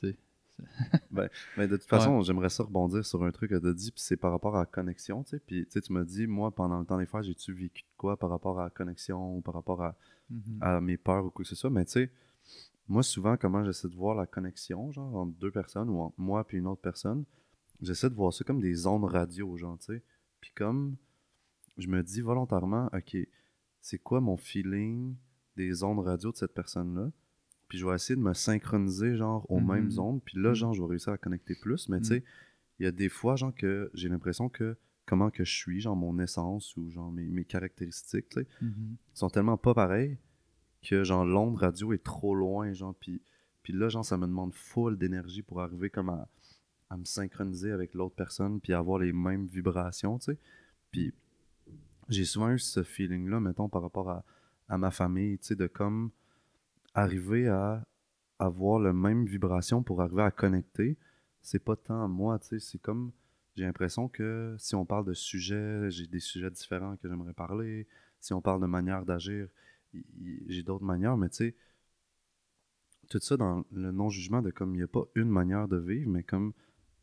tu 0.00 0.08
sais, 0.08 0.16
Mais 1.56 1.66
de 1.68 1.76
toute 1.76 1.88
façon, 1.88 2.22
j'aimerais 2.22 2.48
ça 2.48 2.62
rebondir 2.62 3.04
sur 3.04 3.22
un 3.24 3.30
truc 3.30 3.50
que 3.50 3.56
tu 3.58 3.66
as 3.66 3.72
dit, 3.72 3.90
puis 3.90 4.00
c'est 4.00 4.16
par 4.16 4.30
rapport 4.32 4.56
à 4.56 4.60
la 4.60 4.66
connexion. 4.66 5.24
Puis 5.46 5.66
tu 5.66 5.92
m'as 5.92 6.04
dit, 6.04 6.26
moi, 6.26 6.50
pendant 6.54 6.78
le 6.78 6.84
temps 6.86 6.98
des 6.98 7.06
fêtes, 7.06 7.24
j'ai-tu 7.24 7.52
vécu 7.52 7.82
de 7.82 7.88
quoi 7.96 8.16
par 8.16 8.30
rapport 8.30 8.60
à 8.60 8.64
la 8.64 8.70
connexion 8.70 9.36
ou 9.36 9.40
par 9.40 9.54
rapport 9.54 9.82
à, 9.82 9.94
mhm. 10.32 10.58
à 10.60 10.80
mes 10.80 10.96
peurs 10.96 11.24
ou 11.26 11.30
quoi 11.30 11.42
que 11.44 11.48
ce 11.48 11.54
soit. 11.54 11.70
Mais 11.70 11.84
tu 11.84 11.92
sais, 11.92 12.10
moi, 12.88 13.02
souvent, 13.02 13.36
comment 13.36 13.64
j'essaie 13.64 13.88
de 13.88 13.94
voir 13.94 14.14
la 14.16 14.26
connexion, 14.26 14.90
genre, 14.90 15.14
entre 15.14 15.36
deux 15.38 15.50
personnes 15.50 15.88
ou 15.88 16.00
entre 16.00 16.18
moi 16.20 16.44
et 16.50 16.56
une 16.56 16.66
autre 16.66 16.80
personne, 16.82 17.24
j'essaie 17.80 18.10
de 18.10 18.14
voir 18.14 18.32
ça 18.32 18.44
comme 18.44 18.60
des 18.60 18.86
ondes 18.86 19.04
radio, 19.04 19.56
genre, 19.56 19.78
tu 19.78 19.86
sais. 19.94 20.02
Puis 20.40 20.50
comme, 20.54 20.96
je 21.78 21.86
me 21.88 22.02
dis 22.02 22.20
volontairement, 22.20 22.90
OK, 22.92 23.16
c'est 23.80 23.98
quoi 23.98 24.20
mon 24.20 24.36
feeling 24.36 25.14
des 25.56 25.82
ondes 25.84 26.00
radio 26.00 26.32
de 26.32 26.36
cette 26.36 26.54
personne-là? 26.54 27.10
Puis 27.68 27.78
je 27.78 27.86
vais 27.86 27.94
essayer 27.94 28.16
de 28.16 28.20
me 28.20 28.34
synchroniser, 28.34 29.16
genre, 29.16 29.46
aux 29.50 29.60
Mhm. 29.60 29.66
mêmes 29.72 29.98
ondes. 29.98 30.22
Puis 30.24 30.38
là, 30.38 30.50
Mhm. 30.50 30.54
genre, 30.54 30.74
je 30.74 30.82
vais 30.82 30.88
réussir 30.88 31.12
à 31.12 31.18
connecter 31.18 31.54
plus. 31.54 31.88
Mais 31.88 31.98
tu 31.98 32.02
Mhm. 32.02 32.08
sais, 32.18 32.24
il 32.78 32.84
y 32.84 32.86
a 32.86 32.92
des 32.92 33.08
fois, 33.08 33.36
genre, 33.36 33.54
que 33.54 33.90
j'ai 33.94 34.08
l'impression 34.08 34.48
que 34.48 34.76
comment 35.06 35.30
que 35.30 35.44
je 35.44 35.54
suis, 35.54 35.80
genre, 35.80 35.96
mon 35.96 36.18
essence 36.18 36.76
ou, 36.76 36.88
genre, 36.90 37.10
mes, 37.12 37.24
mes 37.28 37.44
caractéristiques, 37.44 38.28
tu 38.30 38.40
sais, 38.40 38.46
Mhm. 38.60 38.96
sont 39.14 39.30
tellement 39.30 39.56
pas 39.56 39.74
pareils 39.74 40.18
que 40.82 41.04
genre 41.04 41.24
l'onde 41.24 41.56
radio 41.56 41.92
est 41.92 42.02
trop 42.02 42.34
loin 42.34 42.72
genre 42.72 42.92
puis 42.98 43.22
puis 43.62 43.72
là 43.72 43.88
genre 43.88 44.04
ça 44.04 44.16
me 44.16 44.26
demande 44.26 44.52
full 44.52 44.98
d'énergie 44.98 45.40
pour 45.42 45.60
arriver 45.60 45.90
comme 45.90 46.08
à, 46.08 46.26
à 46.90 46.96
me 46.96 47.04
synchroniser 47.04 47.70
avec 47.70 47.94
l'autre 47.94 48.16
personne 48.16 48.60
puis 48.60 48.72
avoir 48.72 48.98
les 48.98 49.12
mêmes 49.12 49.46
vibrations 49.46 50.18
tu 50.18 50.32
sais. 50.32 50.38
Puis 50.90 51.14
j'ai 52.08 52.24
souvent 52.24 52.50
eu 52.50 52.58
ce 52.58 52.82
feeling 52.82 53.28
là 53.28 53.38
mettons 53.38 53.68
par 53.68 53.82
rapport 53.82 54.10
à, 54.10 54.24
à 54.68 54.76
ma 54.76 54.90
famille 54.90 55.38
tu 55.38 55.46
sais 55.48 55.54
de 55.54 55.68
comme 55.68 56.10
arriver 56.94 57.46
à 57.48 57.84
avoir 58.40 58.80
la 58.80 58.92
même 58.92 59.24
vibration 59.26 59.84
pour 59.84 60.02
arriver 60.02 60.22
à 60.22 60.32
connecter. 60.32 60.96
C'est 61.42 61.62
pas 61.62 61.76
tant 61.76 62.08
moi 62.08 62.40
tu 62.40 62.48
sais 62.48 62.58
c'est 62.58 62.78
comme 62.78 63.12
j'ai 63.56 63.64
l'impression 63.64 64.08
que 64.08 64.56
si 64.58 64.74
on 64.74 64.84
parle 64.84 65.04
de 65.06 65.14
sujets 65.14 65.90
j'ai 65.90 66.06
des 66.06 66.20
sujets 66.20 66.50
différents 66.50 66.96
que 66.96 67.08
j'aimerais 67.08 67.34
parler 67.34 67.86
si 68.20 68.32
on 68.34 68.40
parle 68.42 68.60
de 68.60 68.66
manière 68.66 69.04
d'agir 69.04 69.48
j'ai 70.48 70.62
d'autres 70.62 70.84
manières, 70.84 71.16
mais 71.18 71.28
tu 71.28 71.36
sais, 71.36 71.54
tout 73.08 73.18
ça 73.20 73.36
dans 73.36 73.64
le 73.72 73.92
non-jugement 73.92 74.42
de 74.42 74.50
comme 74.50 74.74
il 74.74 74.78
n'y 74.78 74.82
a 74.82 74.88
pas 74.88 75.04
une 75.14 75.28
manière 75.28 75.68
de 75.68 75.76
vivre, 75.76 76.10
mais 76.10 76.22
comme 76.22 76.52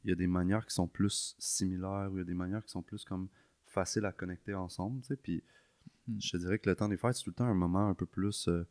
il 0.03 0.09
y 0.09 0.13
a 0.13 0.15
des 0.15 0.27
manières 0.27 0.65
qui 0.65 0.73
sont 0.73 0.87
plus 0.87 1.35
similaires, 1.39 2.09
ou 2.11 2.17
il 2.17 2.19
y 2.19 2.21
a 2.21 2.25
des 2.25 2.33
manières 2.33 2.63
qui 2.63 2.71
sont 2.71 2.81
plus 2.81 3.03
comme 3.05 3.27
faciles 3.65 4.05
à 4.05 4.11
connecter 4.11 4.53
ensemble, 4.53 5.01
tu 5.01 5.07
sais, 5.09 5.15
puis 5.17 5.43
Mm. 6.09 6.19
je 6.19 6.31
te 6.31 6.37
dirais 6.37 6.59
que 6.59 6.69
le 6.69 6.75
temps 6.75 6.89
des 6.89 6.97
fêtes, 6.97 7.15
c'est 7.15 7.23
tout 7.23 7.31
le 7.31 7.35
temps 7.35 7.45
un 7.45 7.53
moment 7.55 7.87
un 7.89 7.93
peu 7.95 8.05
plus 8.05 8.47
euh, 8.47 8.65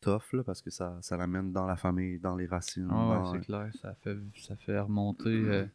tough, 0.00 0.32
là, 0.32 0.42
parce 0.44 0.60
que 0.60 0.70
ça, 0.70 0.98
ça 1.00 1.16
l'amène 1.16 1.52
dans 1.52 1.66
la 1.66 1.76
famille, 1.76 2.18
dans 2.18 2.36
les 2.36 2.46
racines, 2.46 2.88
Ah 2.88 3.08
ouais, 3.10 3.24
dans- 3.24 3.32
c'est 3.32 3.40
clair. 3.46 3.70
Ça 3.80 3.94
fait, 3.94 4.18
ça 4.36 4.56
fait 4.56 4.78
remonter 4.78 5.30
euh, 5.30 5.66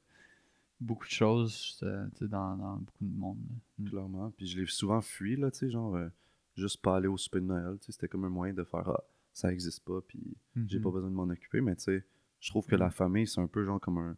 beaucoup 0.80 1.06
de 1.06 1.12
choses 1.12 1.80
euh, 1.84 2.08
tu 2.12 2.20
sais, 2.20 2.28
dans, 2.28 2.56
dans 2.58 2.76
beaucoup 2.78 3.06
de 3.06 3.18
monde. 3.18 3.38
là. 3.50 3.56
Mm. 3.80 3.90
clairement. 3.90 4.32
Puis 4.38 4.48
je 4.48 4.60
l'ai 4.60 4.66
souvent 4.68 5.02
fui, 5.02 5.36
là, 5.36 5.52
tu 5.52 5.60
sais, 5.60 5.70
genre, 5.70 5.96
euh, 5.96 6.08
juste 6.56 6.82
pas 6.82 6.98
aller 6.98 7.08
au 7.08 7.18
souper 7.18 7.40
de 7.40 7.46
Noël, 7.46 7.78
c'était 7.82 8.08
comme 8.08 8.26
un 8.26 8.30
moyen 8.30 8.54
de 8.54 8.64
faire, 8.64 8.88
ah, 8.90 9.04
ça 9.34 9.52
existe 9.52 9.84
pas, 9.84 10.02
puis 10.08 10.36
j'ai 10.68 10.80
pas 10.80 10.90
besoin 10.92 11.10
de 11.10 11.16
m'en 11.16 11.30
occuper, 11.30 11.62
mais 11.62 11.76
tu 11.76 11.84
sais, 11.84 12.06
je 12.40 12.50
trouve 12.50 12.66
que 12.66 12.76
la 12.76 12.90
famille, 12.90 13.28
c'est 13.28 13.42
un 13.42 13.48
peu 13.48 13.64
genre 13.66 13.80
comme 13.80 13.98
un, 14.00 14.18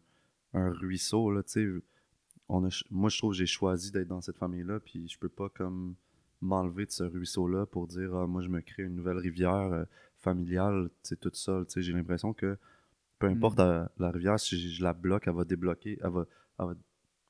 un 0.54 0.70
ruisseau, 0.70 1.30
là, 1.32 1.42
tu 1.42 1.52
sais. 1.52 1.68
On 2.48 2.64
a, 2.66 2.68
moi, 2.90 3.08
je 3.10 3.18
trouve 3.18 3.30
que 3.32 3.36
j'ai 3.38 3.46
choisi 3.46 3.92
d'être 3.92 4.08
dans 4.08 4.20
cette 4.20 4.36
famille-là, 4.38 4.80
puis 4.80 5.08
je 5.08 5.18
peux 5.18 5.28
pas 5.28 5.48
comme 5.50 5.94
m'enlever 6.40 6.86
de 6.86 6.90
ce 6.90 7.04
ruisseau-là 7.04 7.66
pour 7.66 7.86
dire, 7.86 8.14
ah, 8.14 8.26
moi, 8.26 8.42
je 8.42 8.48
me 8.48 8.60
crée 8.60 8.82
une 8.84 8.96
nouvelle 8.96 9.18
rivière 9.18 9.72
euh, 9.72 9.84
familiale, 10.18 10.88
tu 11.02 11.10
sais, 11.10 11.16
toute 11.16 11.36
seule, 11.36 11.66
tu 11.66 11.72
sais. 11.74 11.82
J'ai 11.82 11.92
l'impression 11.92 12.32
que 12.32 12.56
peu 13.18 13.26
importe 13.28 13.58
Mm. 13.58 13.62
euh, 13.62 13.86
la 13.98 14.10
rivière, 14.10 14.40
si 14.40 14.58
je, 14.58 14.68
je 14.68 14.82
la 14.82 14.94
bloque, 14.94 15.28
elle 15.28 15.34
va 15.34 15.44
débloquer, 15.44 15.98
elle 16.02 16.10
va, 16.10 16.26
elle 16.60 16.66
va 16.66 16.74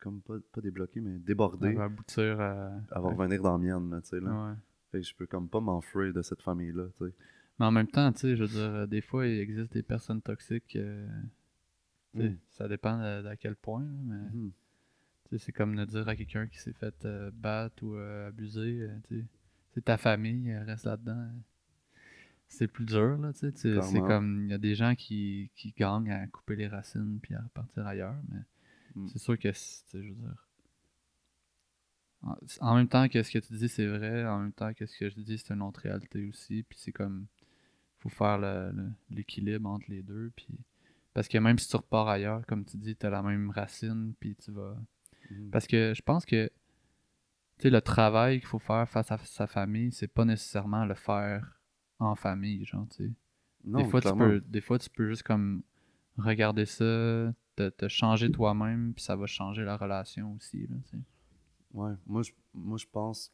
comme 0.01 0.21
pas, 0.23 0.35
pas 0.53 0.61
débloquer, 0.61 1.01
mais 1.01 1.19
déborder, 1.19 1.73
Ça 1.73 1.79
va 1.79 1.85
aboutir 1.85 2.41
à. 2.41 2.73
elle 2.95 3.03
va 3.03 3.09
revenir 3.11 3.43
dans 3.43 3.53
la 3.53 3.59
mienne, 3.59 3.91
là, 3.91 4.01
tu 4.01 4.09
sais, 4.09 4.21
là. 4.21 4.31
Ouais. 4.51 4.55
Fait 4.93 5.01
que 5.01 5.07
je 5.07 5.15
peux 5.15 5.27
comme 5.27 5.49
pas 5.49 5.61
m'enfuir 5.61 6.13
de 6.13 6.23
cette 6.23 6.43
famille-là, 6.43 6.87
tu 6.99 7.07
sais. 7.07 7.15
Mais 7.59 7.67
en 7.67 7.71
même 7.71 7.87
temps, 7.89 8.11
tu 8.13 8.21
sais, 8.21 8.37
je 8.37 8.43
veux 8.45 8.49
dire, 8.49 8.75
euh, 8.75 8.87
des 8.87 9.03
fois, 9.03 9.27
il 9.27 9.39
existe 9.39 9.73
des 9.75 9.83
personnes 9.83 10.23
toxiques. 10.23 10.77
euh, 10.77 11.07
tu 12.15 12.23
sais, 12.23 12.29
Mm. 12.31 12.37
Ça 12.49 12.67
dépend 12.67 12.99
d'à 13.23 13.37
quel 13.37 13.55
point, 13.57 13.87
mais 14.05 14.31
tu 14.33 14.51
sais, 15.31 15.39
c'est 15.39 15.53
comme 15.53 15.77
de 15.77 15.85
dire 15.85 16.09
à 16.09 16.17
quelqu'un 16.17 16.47
qui 16.49 16.59
s'est 16.59 16.73
fait 16.73 16.95
euh, 17.05 17.31
battre 17.33 17.85
ou 17.85 17.95
euh, 17.95 18.29
abuser, 18.29 18.81
euh, 18.83 18.97
tu 19.07 19.21
sais, 19.21 19.27
c'est 19.75 19.85
ta 19.85 19.97
famille, 19.97 20.51
euh, 20.51 20.65
reste 20.65 20.87
là-dedans. 20.87 21.29
C'est 22.49 22.67
plus 22.67 22.85
dur, 22.85 23.17
là, 23.19 23.33
tu 23.33 23.53
sais. 23.53 23.81
C'est 23.83 24.01
comme, 24.01 24.47
il 24.47 24.51
y 24.51 24.55
a 24.55 24.59
des 24.59 24.75
gens 24.75 24.97
qui, 24.97 25.51
qui 25.55 25.73
gagnent 25.79 26.11
à 26.11 26.27
couper 26.27 26.57
les 26.57 26.67
racines 26.67 27.21
puis 27.23 27.35
à 27.37 27.43
repartir 27.43 27.87
ailleurs, 27.87 28.17
mais 28.29 28.41
Mm. 28.95 29.09
c'est 29.09 29.19
sûr 29.19 29.39
que, 29.39 29.53
je 29.53 29.99
veux 29.99 30.15
dire, 30.15 30.47
en, 32.23 32.35
en 32.61 32.75
même 32.77 32.89
temps 32.89 33.09
que 33.09 33.23
ce 33.23 33.31
que 33.31 33.39
tu 33.39 33.55
dis, 33.55 33.69
c'est 33.69 33.87
vrai, 33.87 34.27
en 34.27 34.41
même 34.41 34.53
temps 34.53 34.73
que 34.75 34.87
ce 34.87 34.99
que 34.99 35.09
je 35.09 35.15
dis, 35.21 35.39
c'est 35.39 35.55
une 35.55 35.63
autre 35.63 35.81
réalité 35.81 36.27
aussi, 36.29 36.63
puis 36.63 36.79
c'est 36.79 36.93
comme, 36.93 37.27
faut 37.99 38.09
faire 38.09 38.39
le- 38.39 38.73
le- 38.73 38.93
l'équilibre 39.11 39.69
entre 39.69 39.87
les 39.89 40.03
deux, 40.03 40.31
puis 40.37 40.49
parce 41.15 41.29
que 41.29 41.39
même 41.39 41.59
si 41.59 41.69
tu 41.69 41.77
repars 41.77 42.09
ailleurs, 42.09 42.47
comme 42.47 42.65
tu 42.65 42.77
dis, 42.77 42.95
tu 42.97 43.05
as 43.07 43.11
la 43.11 43.23
même 43.23 43.51
racine, 43.51 44.15
puis 44.21 44.37
tu 44.37 44.53
vas... 44.53 44.77
Mhm. 45.31 45.51
Parce 45.51 45.67
que 45.67 45.93
je 45.95 46.03
pense 46.03 46.25
que 46.25 46.51
tu 47.59 47.65
sais, 47.65 47.71
le 47.71 47.81
travail 47.81 48.39
qu'il 48.39 48.49
faut 48.49 48.59
faire 48.59 48.89
face 48.89 49.11
à 49.13 49.19
sa 49.19 49.47
famille, 49.47 49.93
c'est 49.93 50.09
pas 50.09 50.25
nécessairement 50.25 50.85
le 50.87 50.95
faire 50.95 51.61
en 51.99 52.15
famille, 52.15 52.65
genre, 52.65 52.87
tu 52.91 52.97
sais. 53.05 53.13
Des 53.65 53.85
fois, 53.91 54.01
tu 54.01 54.07
peux, 54.19 54.41
des 54.41 54.61
fois, 54.63 54.79
tu 54.79 54.89
peux 54.89 55.09
juste 55.09 55.23
comme 55.23 55.63
regarder 56.17 56.65
ça, 56.65 57.35
te, 57.57 57.69
te 57.71 57.89
changer 57.89 58.31
toi-même, 58.31 58.95
puis 58.95 59.05
ça 59.05 59.17
va 59.17 59.27
changer 59.27 59.65
la 59.65 59.77
relation 59.77 60.35
aussi, 60.35 60.67
là. 60.67 60.77
Ouais, 61.73 61.93
moi 62.07 62.23
je, 62.23 62.33
moi 62.55 62.79
je 62.79 62.87
pense 62.91 63.33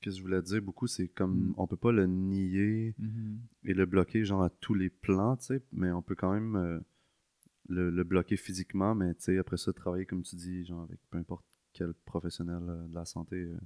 que 0.00 0.10
je 0.10 0.20
voulais 0.22 0.42
dire 0.42 0.62
beaucoup, 0.62 0.86
c'est 0.86 1.08
comme 1.08 1.50
Mm. 1.50 1.54
on 1.58 1.66
peut 1.66 1.76
pas 1.76 1.92
le 1.92 2.06
nier 2.06 2.94
Mhm. 2.98 3.40
et 3.64 3.74
le 3.74 3.86
bloquer 3.86 4.24
genre 4.24 4.42
à 4.42 4.50
tous 4.50 4.74
les 4.74 4.90
plans, 4.90 5.36
tu 5.36 5.46
sais, 5.46 5.62
mais 5.72 5.90
on 5.92 6.02
peut 6.02 6.14
quand 6.16 6.32
même 6.32 6.56
euh, 6.56 6.80
le, 7.68 7.90
le 7.90 8.04
bloquer 8.04 8.36
physiquement, 8.36 8.94
mais 8.94 9.14
tu 9.14 9.22
sais, 9.24 9.38
après 9.38 9.56
ça, 9.58 9.72
travailler 9.72 10.06
comme 10.06 10.22
tu 10.22 10.36
dis, 10.36 10.64
genre 10.64 10.82
avec 10.84 11.00
peu 11.10 11.18
importe 11.18 11.46
quel 11.72 11.94
professionnel 11.94 12.62
euh, 12.68 12.86
de 12.88 12.94
la 12.94 13.04
santé 13.04 13.36
euh, 13.36 13.58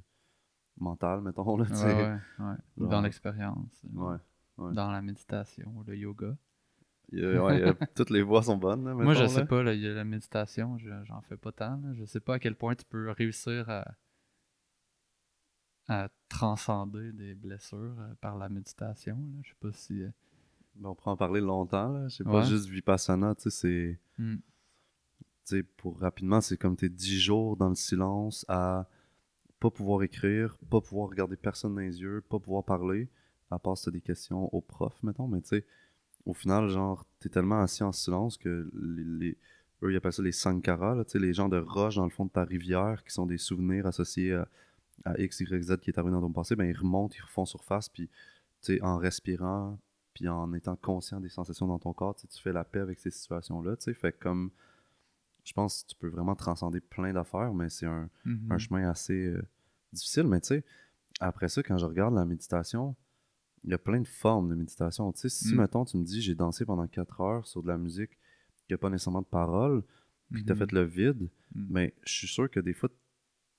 mentale, 0.79 1.21
mettons, 1.23 1.57
là, 1.57 1.67
tu 1.67 1.73
Ouais, 1.73 1.79
sais. 1.79 1.95
ouais, 1.95 2.19
ouais. 2.41 2.55
Ou 2.79 2.87
Dans 2.87 3.01
l'expérience. 3.01 3.83
Dans 4.59 4.91
la 4.91 5.03
méditation, 5.03 5.85
le 5.87 5.97
yoga. 5.97 6.37
Ouais, 7.13 7.59
y 7.61 7.63
a- 7.63 7.75
toutes 7.95 8.11
les 8.11 8.23
voies 8.23 8.43
sont 8.43 8.57
bonnes, 8.57 8.85
là, 8.85 8.95
Moi, 8.95 9.15
je 9.15 9.27
sais 9.27 9.41
là. 9.41 9.47
pas, 9.47 9.63
là, 9.63 9.75
la 9.75 10.05
méditation, 10.05 10.79
je- 10.79 11.05
j'en 11.05 11.21
fais 11.23 11.37
pas 11.37 11.53
tant. 11.53 11.81
Je 11.95 12.05
sais 12.05 12.21
pas 12.21 12.35
à 12.35 12.39
quel 12.39 12.55
point 12.57 12.75
tu 12.75 12.85
peux 12.85 13.11
réussir 13.11 13.69
à, 13.71 13.85
à 15.89 16.09
transcender 16.29 17.13
des 17.13 17.35
blessures 17.35 17.97
euh, 17.99 18.15
par 18.21 18.37
la 18.37 18.49
méditation. 18.49 19.19
Je 19.43 19.51
sais 19.51 19.57
pas 19.61 19.73
si. 19.73 20.03
euh, 20.03 20.09
Ben, 20.77 20.89
on 20.91 20.95
pourra 20.95 21.13
en 21.13 21.17
parler 21.17 21.41
longtemps. 21.41 22.09
C'est 22.09 22.25
pas 22.25 22.41
Ouais. 22.41 22.45
juste 22.47 22.67
Vipassana, 22.69 23.35
tu 23.35 23.43
sais, 23.43 23.51
c'est... 23.51 23.99
hmm, 24.23 24.37
tu 24.37 25.23
sais, 25.45 25.63
pour 25.63 25.99
rapidement, 26.01 26.41
c'est 26.41 26.57
comme 26.57 26.77
t'es 26.77 26.89
10 26.89 27.19
jours 27.21 27.57
dans 27.57 27.69
le 27.69 27.75
silence 27.75 28.47
à 28.49 28.89
pas 29.61 29.71
pouvoir 29.71 30.03
écrire, 30.03 30.57
pas 30.71 30.81
pouvoir 30.81 31.09
regarder 31.09 31.37
personne 31.37 31.75
dans 31.75 31.81
les 31.81 32.01
yeux, 32.01 32.21
pas 32.29 32.39
pouvoir 32.39 32.65
parler, 32.65 33.09
à 33.51 33.59
part 33.59 33.77
si 33.77 33.85
t'as 33.85 33.91
des 33.91 34.01
questions 34.01 34.53
au 34.55 34.61
prof, 34.61 34.95
mettons, 35.03 35.29
mais 35.29 35.41
tu 35.43 35.49
sais, 35.49 35.67
au 36.27 36.35
final, 36.35 36.69
genre, 36.69 37.05
t'es 37.21 37.29
tellement 37.29 37.61
assis 37.63 37.83
en 37.83 37.93
silence 37.93 38.37
que 38.39 38.71
les, 38.75 39.05
les- 39.05 39.39
eux, 39.83 39.93
ils 39.93 39.97
appellent 39.97 40.13
ça 40.13 40.23
les 40.23 40.31
là, 40.95 41.05
sais, 41.07 41.19
les 41.19 41.33
gens 41.35 41.49
de 41.49 41.59
roche 41.59 41.97
dans 41.97 42.05
le 42.05 42.11
fond 42.11 42.25
de 42.27 42.31
ta 42.31 42.45
rivière 42.45 43.03
qui 43.05 43.13
sont 43.13 43.27
des 43.27 43.39
souvenirs 43.39 43.87
associés 43.87 44.33
à, 44.35 44.49
à 45.05 45.19
X, 45.21 45.41
Y, 45.41 45.63
Z 45.63 45.77
qui 45.79 45.91
est 45.91 45.99
arrivé 45.99 46.13
dans 46.13 46.21
ton 46.21 46.31
passé, 46.33 46.55
ben 46.55 46.65
ils 46.67 46.77
remontent, 46.77 47.15
ils 47.19 47.23
refont 47.23 47.45
surface, 47.45 47.89
puis 47.89 48.09
en 48.83 48.97
respirant, 48.99 49.79
puis 50.15 50.29
en 50.29 50.53
étant 50.53 50.77
conscient 50.77 51.19
des 51.19 51.29
sensations 51.29 51.67
dans 51.67 51.81
ton 51.81 51.93
corps, 51.93 52.15
tu 52.15 52.27
fais 52.41 52.53
la 52.53 52.63
paix 52.63 52.79
avec 52.79 53.01
ces 53.01 53.11
situations-là, 53.11 53.77
tu 53.77 53.85
sais, 53.85 53.95
fait 53.95 54.13
comme 54.13 54.51
je 55.45 55.53
pense 55.53 55.83
que 55.83 55.89
tu 55.89 55.97
peux 55.97 56.07
vraiment 56.09 56.37
transcender 56.37 56.79
plein 56.79 57.13
d'affaires, 57.13 57.53
mais 57.53 57.69
c'est 57.69 57.87
un, 57.87 58.09
un 58.51 58.59
chemin 58.59 58.89
assez 58.89 59.27
euh, 59.27 59.43
difficile. 59.93 60.29
Mais 60.29 60.41
tu 60.41 60.47
sais, 60.49 60.65
après 61.19 61.49
ça, 61.49 61.65
quand 61.65 61.79
je 61.79 61.85
regarde 61.87 62.15
la 62.15 62.25
méditation, 62.25 62.95
il 63.65 63.71
y 63.71 63.75
a 63.75 63.79
plein 63.79 64.01
de 64.01 64.07
formes 64.07 64.49
de 64.49 64.55
méditation. 64.55 65.13
Tu 65.13 65.21
sais, 65.21 65.29
si, 65.29 65.55
Mm. 65.55 65.59
mettons, 65.59 65.85
tu 65.85 65.97
me 65.97 66.05
dis, 66.05 66.21
j'ai 66.21 66.35
dansé 66.35 66.65
pendant 66.65 66.87
4 66.87 67.21
heures 67.21 67.47
sur 67.47 67.63
de 67.63 67.69
la 67.69 67.79
musique 67.79 68.19
qui 68.67 68.73
n'a 68.73 68.79
pas 68.79 68.91
nécessairement 68.91 69.23
de 69.23 69.27
paroles, 69.27 69.83
puis 70.33 70.45
tu 70.45 70.51
as 70.53 70.55
Mhm. 70.55 70.59
fait 70.59 70.73
le 70.73 70.83
vide, 70.85 71.29
Mhm. 71.55 71.67
mais 71.71 71.95
je 72.05 72.13
suis 72.13 72.29
sûr 72.29 72.51
que 72.51 72.61
des 72.61 72.73
fois, 72.75 72.89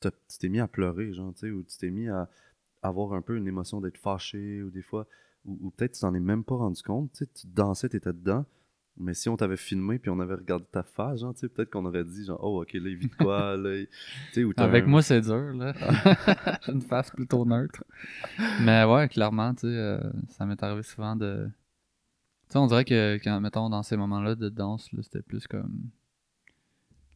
tu 0.02 0.10
t'es 0.39 0.50
mis 0.50 0.60
à 0.60 0.68
pleurer, 0.68 1.13
genre, 1.13 1.34
tu 1.34 1.42
sais, 1.42 1.52
ou 1.52 1.63
tu 1.63 1.78
t'es 1.78 1.89
mis 1.89 2.10
à 2.10 2.30
avoir 2.82 3.13
un 3.13 3.22
peu 3.22 3.38
une 3.38 3.48
émotion 3.48 3.80
d'être 3.80 3.98
fâché, 3.98 4.62
ou 4.62 4.70
des 4.70 4.82
fois, 4.82 5.08
ou, 5.46 5.58
ou 5.62 5.72
peut-être 5.72 5.94
tu 5.94 6.02
t'en 6.02 6.13
es 6.13 6.20
même 6.20 6.44
pas 6.44 6.56
rendu 6.56 6.82
compte, 6.84 7.12
tu 7.13 7.20
sais, 7.20 7.28
tu 7.34 7.48
dansais, 7.48 7.88
tu 7.89 7.96
étais 7.98 8.12
dedans, 8.13 8.46
mais 8.97 9.13
si 9.15 9.27
on 9.27 9.36
t'avait 9.36 9.58
filmé 9.58 9.97
puis 9.97 10.10
on 10.12 10.19
avait 10.19 10.36
regardé 10.36 10.65
ta 10.71 10.84
face, 10.84 11.21
genre, 11.21 11.34
tu 11.34 11.39
sais, 11.41 11.49
peut-être 11.49 11.71
qu'on 11.71 11.86
aurait 11.86 12.03
dit, 12.03 12.25
genre, 12.25 12.39
oh, 12.43 12.62
ok, 12.62 12.73
là, 12.73 12.89
il 12.89 12.95
vit 12.95 13.08
de 13.08 13.15
quoi, 13.15 13.58
là, 13.58 13.84
ou 14.38 14.53
Avec 14.58 14.84
un- 14.86 14.88
moi, 14.88 15.01
c'est 15.01 15.21
dur, 15.21 15.53
là. 15.53 15.73
J'ai 16.65 16.71
une 16.73 16.82
face 16.82 17.10
plutôt 17.12 17.43
neutre. 17.45 17.84
Mais 18.62 18.84
ouais, 18.84 19.08
clairement, 19.10 19.53
tu 19.53 19.62
sais, 19.62 19.67
euh, 19.67 19.99
ça 20.29 20.45
m'est 20.45 20.62
arrivé 20.62 20.84
souvent 20.84 21.15
de. 21.15 21.49
Tu 22.49 22.53
sais, 22.53 22.58
on 22.60 22.67
dirait 22.67 22.86
que, 22.86 23.19
quand, 23.23 23.39
mettons, 23.41 23.69
dans 23.69 23.82
ces 23.84 23.97
moments-là 23.97 24.36
de 24.36 24.49
danse, 24.49 24.91
là, 24.93 25.01
c'était 25.01 25.23
plus 25.23 25.47
comme. 25.47 25.89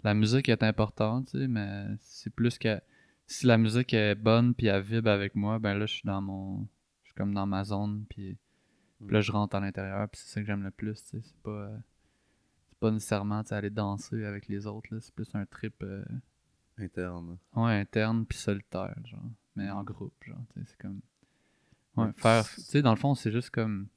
La 0.04 0.14
musique 0.14 0.50
est 0.50 0.64
importante, 0.64 1.30
tu 1.32 1.40
sais, 1.40 1.48
mais 1.48 1.86
c'est 2.00 2.32
plus 2.34 2.58
que. 2.58 2.80
Si 3.28 3.46
la 3.46 3.58
musique 3.58 3.94
est 3.94 4.16
bonne 4.16 4.54
puis 4.56 4.68
elle 4.68 4.82
vibre 4.82 5.10
avec 5.10 5.36
moi, 5.36 5.60
ben 5.60 5.74
là, 5.78 5.86
je 5.86 5.94
suis 5.94 6.06
dans 6.06 6.22
mon. 6.22 6.66
Je 7.04 7.10
suis 7.10 7.16
comme 7.16 7.34
dans 7.34 7.46
ma 7.46 7.64
zone, 7.64 8.06
puis. 8.10 8.38
Puis 9.06 9.14
là, 9.14 9.22
je 9.22 9.32
rentre 9.32 9.56
à 9.56 9.60
l'intérieur, 9.60 10.08
puis 10.10 10.20
c'est 10.22 10.30
ça 10.34 10.42
que 10.42 10.48
j'aime 10.48 10.64
le 10.64 10.72
plus, 10.72 11.04
tu 11.04 11.10
sais. 11.10 11.22
C'est 11.22 11.38
pas. 11.44 11.52
euh, 11.52 11.78
C'est 12.70 12.80
pas 12.80 12.92
nécessairement, 12.92 13.42
aller 13.50 13.70
danser 13.70 14.26
avec 14.26 14.48
les 14.48 14.66
autres, 14.68 14.94
là. 14.94 15.00
C'est 15.02 15.14
plus 15.14 15.34
un 15.36 15.46
trip. 15.46 15.76
euh, 15.84 16.04
interne. 16.78 17.38
Ouais, 17.56 17.74
interne 17.80 18.26
puis 18.26 18.38
solitaire, 18.38 18.96
genre. 19.06 19.24
Mais 19.56 19.70
en 19.70 19.84
groupe, 19.84 20.14
genre, 20.24 20.38
tu 20.54 20.60
sais, 20.60 20.66
c'est 20.70 20.78
comme... 20.78 21.02
Ouais, 21.96 22.06
Ouais, 22.06 22.12
faire... 22.16 22.48
Tu 22.48 22.62
sais, 22.62 22.82
dans 22.84 22.92
le 22.92 22.98
fond, 22.98 23.16
c'est 23.16 23.32
juste 23.32 23.50
comme... 23.50 23.88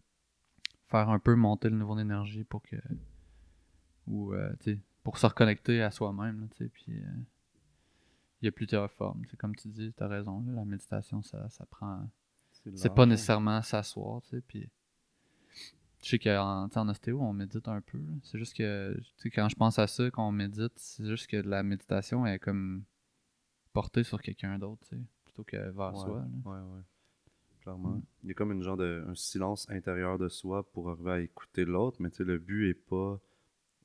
Faire 0.89 1.11
un 1.11 1.19
peu 1.19 1.35
monter 1.35 1.69
le 1.69 1.77
niveau 1.77 1.95
d'énergie 1.95 2.45
pour 2.45 2.63
que... 2.63 2.77
Ou, 4.07 4.33
euh, 4.33 4.51
tu 4.61 4.75
sais, 4.77 4.81
pour 5.03 5.19
se 5.19 5.27
reconnecter 5.27 5.83
à 5.83 5.91
soi-même, 5.91 6.49
tu 6.57 6.65
sais, 6.65 6.71
puis... 6.71 6.99
euh, 6.99 7.13
Il 8.41 8.47
y 8.47 8.49
a 8.49 8.53
plusieurs 8.53 8.91
formes, 8.91 9.23
c'est 9.31 9.37
comme 9.37 9.55
tu 9.55 9.69
dis, 9.69 9.93
t'as 9.95 10.09
raison, 10.09 10.43
là, 10.47 10.53
la 10.55 10.65
méditation, 10.65 11.23
ça, 11.23 11.49
ça 11.51 11.67
prend... 11.67 12.09
C'est 12.75 12.95
pas 12.95 13.03
hein. 13.03 13.07
nécessairement 13.07 13.61
s'asseoir, 13.63 14.23
tu 14.23 14.31
sais, 14.31 14.41
puis... 14.41 14.69
Je 16.03 16.09
sais 16.09 16.19
qu'en 16.19 16.69
en 16.75 16.89
ostéo, 16.89 17.21
on 17.21 17.33
médite 17.33 17.69
un 17.69 17.81
peu. 17.81 18.01
C'est 18.23 18.39
juste 18.39 18.57
que, 18.57 18.97
quand 19.35 19.49
je 19.49 19.57
pense 19.57 19.79
à 19.79 19.87
ça, 19.87 20.11
quand 20.11 20.27
on 20.27 20.33
médite, 20.33 20.73
c'est 20.77 21.07
juste 21.07 21.27
que 21.27 21.37
la 21.37 21.63
méditation 21.63 22.27
est 22.27 22.39
comme 22.39 22.85
portée 23.73 24.03
sur 24.03 24.21
quelqu'un 24.23 24.59
d'autre, 24.59 24.87
plutôt 25.25 25.45
que 25.45 25.57
vers 25.57 25.93
Ouais, 25.95 26.01
soi. 26.01 26.19
là. 26.45 26.51
Ouais, 26.51 26.59
ouais. 26.77 26.83
Clairement. 27.63 27.91
Mm. 27.91 28.03
Il 28.23 28.29
y 28.29 28.31
a 28.31 28.35
comme 28.35 28.53
une 28.53 28.63
genre 28.63 28.79
de 28.79 29.05
un 29.07 29.15
silence 29.15 29.69
intérieur 29.69 30.19
de 30.19 30.29
soi 30.31 30.63
pour 30.73 30.91
arriver 30.91 31.11
à 31.11 31.21
écouter 31.21 31.67
l'autre, 31.67 31.99
mais 32.01 32.09
le 32.19 32.39
but 32.39 32.71
est 32.71 32.75
pas 32.75 33.21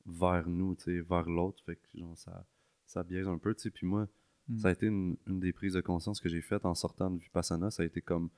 vers 0.05 0.47
nous, 0.47 0.77
vers 0.87 1.29
l'autre. 1.29 1.61
Fait 1.65 1.75
que 1.75 1.99
genre, 1.99 2.17
ça, 2.17 2.45
ça 2.85 3.03
biaise 3.03 3.27
un 3.27 3.37
peu. 3.37 3.53
Puis 3.53 3.85
moi, 3.85 4.07
Mm. 4.47 4.59
ça 4.59 4.67
a 4.67 4.71
été 4.73 4.85
une, 4.85 5.17
une 5.25 5.39
des 5.39 5.51
prises 5.51 5.73
de 5.73 5.81
conscience 5.81 6.19
que 6.21 6.29
j'ai 6.29 6.39
faites 6.41 6.65
en 6.67 6.75
sortant 6.75 7.09
de 7.09 7.17
Vipassana. 7.19 7.71
Ça 7.71 7.81
a 7.81 7.85
été 7.87 7.99
comme 7.99 8.29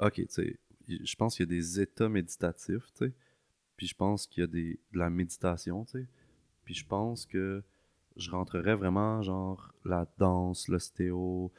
ok, 0.00 0.14
tu 0.14 0.26
sais, 0.30 0.58
je 0.88 1.16
pense 1.16 1.36
qu'il 1.36 1.44
y 1.44 1.48
a 1.48 1.54
des 1.56 1.80
états 1.80 2.08
méditatifs, 2.08 2.86
tu 2.94 3.06
sais. 3.06 3.12
Puis 3.76 3.88
je 3.88 3.94
pense 3.96 4.26
qu'il 4.26 4.42
y 4.42 4.44
a 4.44 4.48
des, 4.48 4.80
de 4.92 4.98
la 4.98 5.10
méditation, 5.10 5.84
tu 5.86 5.92
sais. 6.00 6.06
Puis 6.64 6.74
je 6.74 6.86
pense 6.86 7.26
que 7.26 7.62
je 8.16 8.30
rentrerais 8.30 8.76
vraiment, 8.76 9.22
genre, 9.22 9.72
la 9.84 10.06
danse, 10.18 10.68
l'ostéo, 10.68 11.52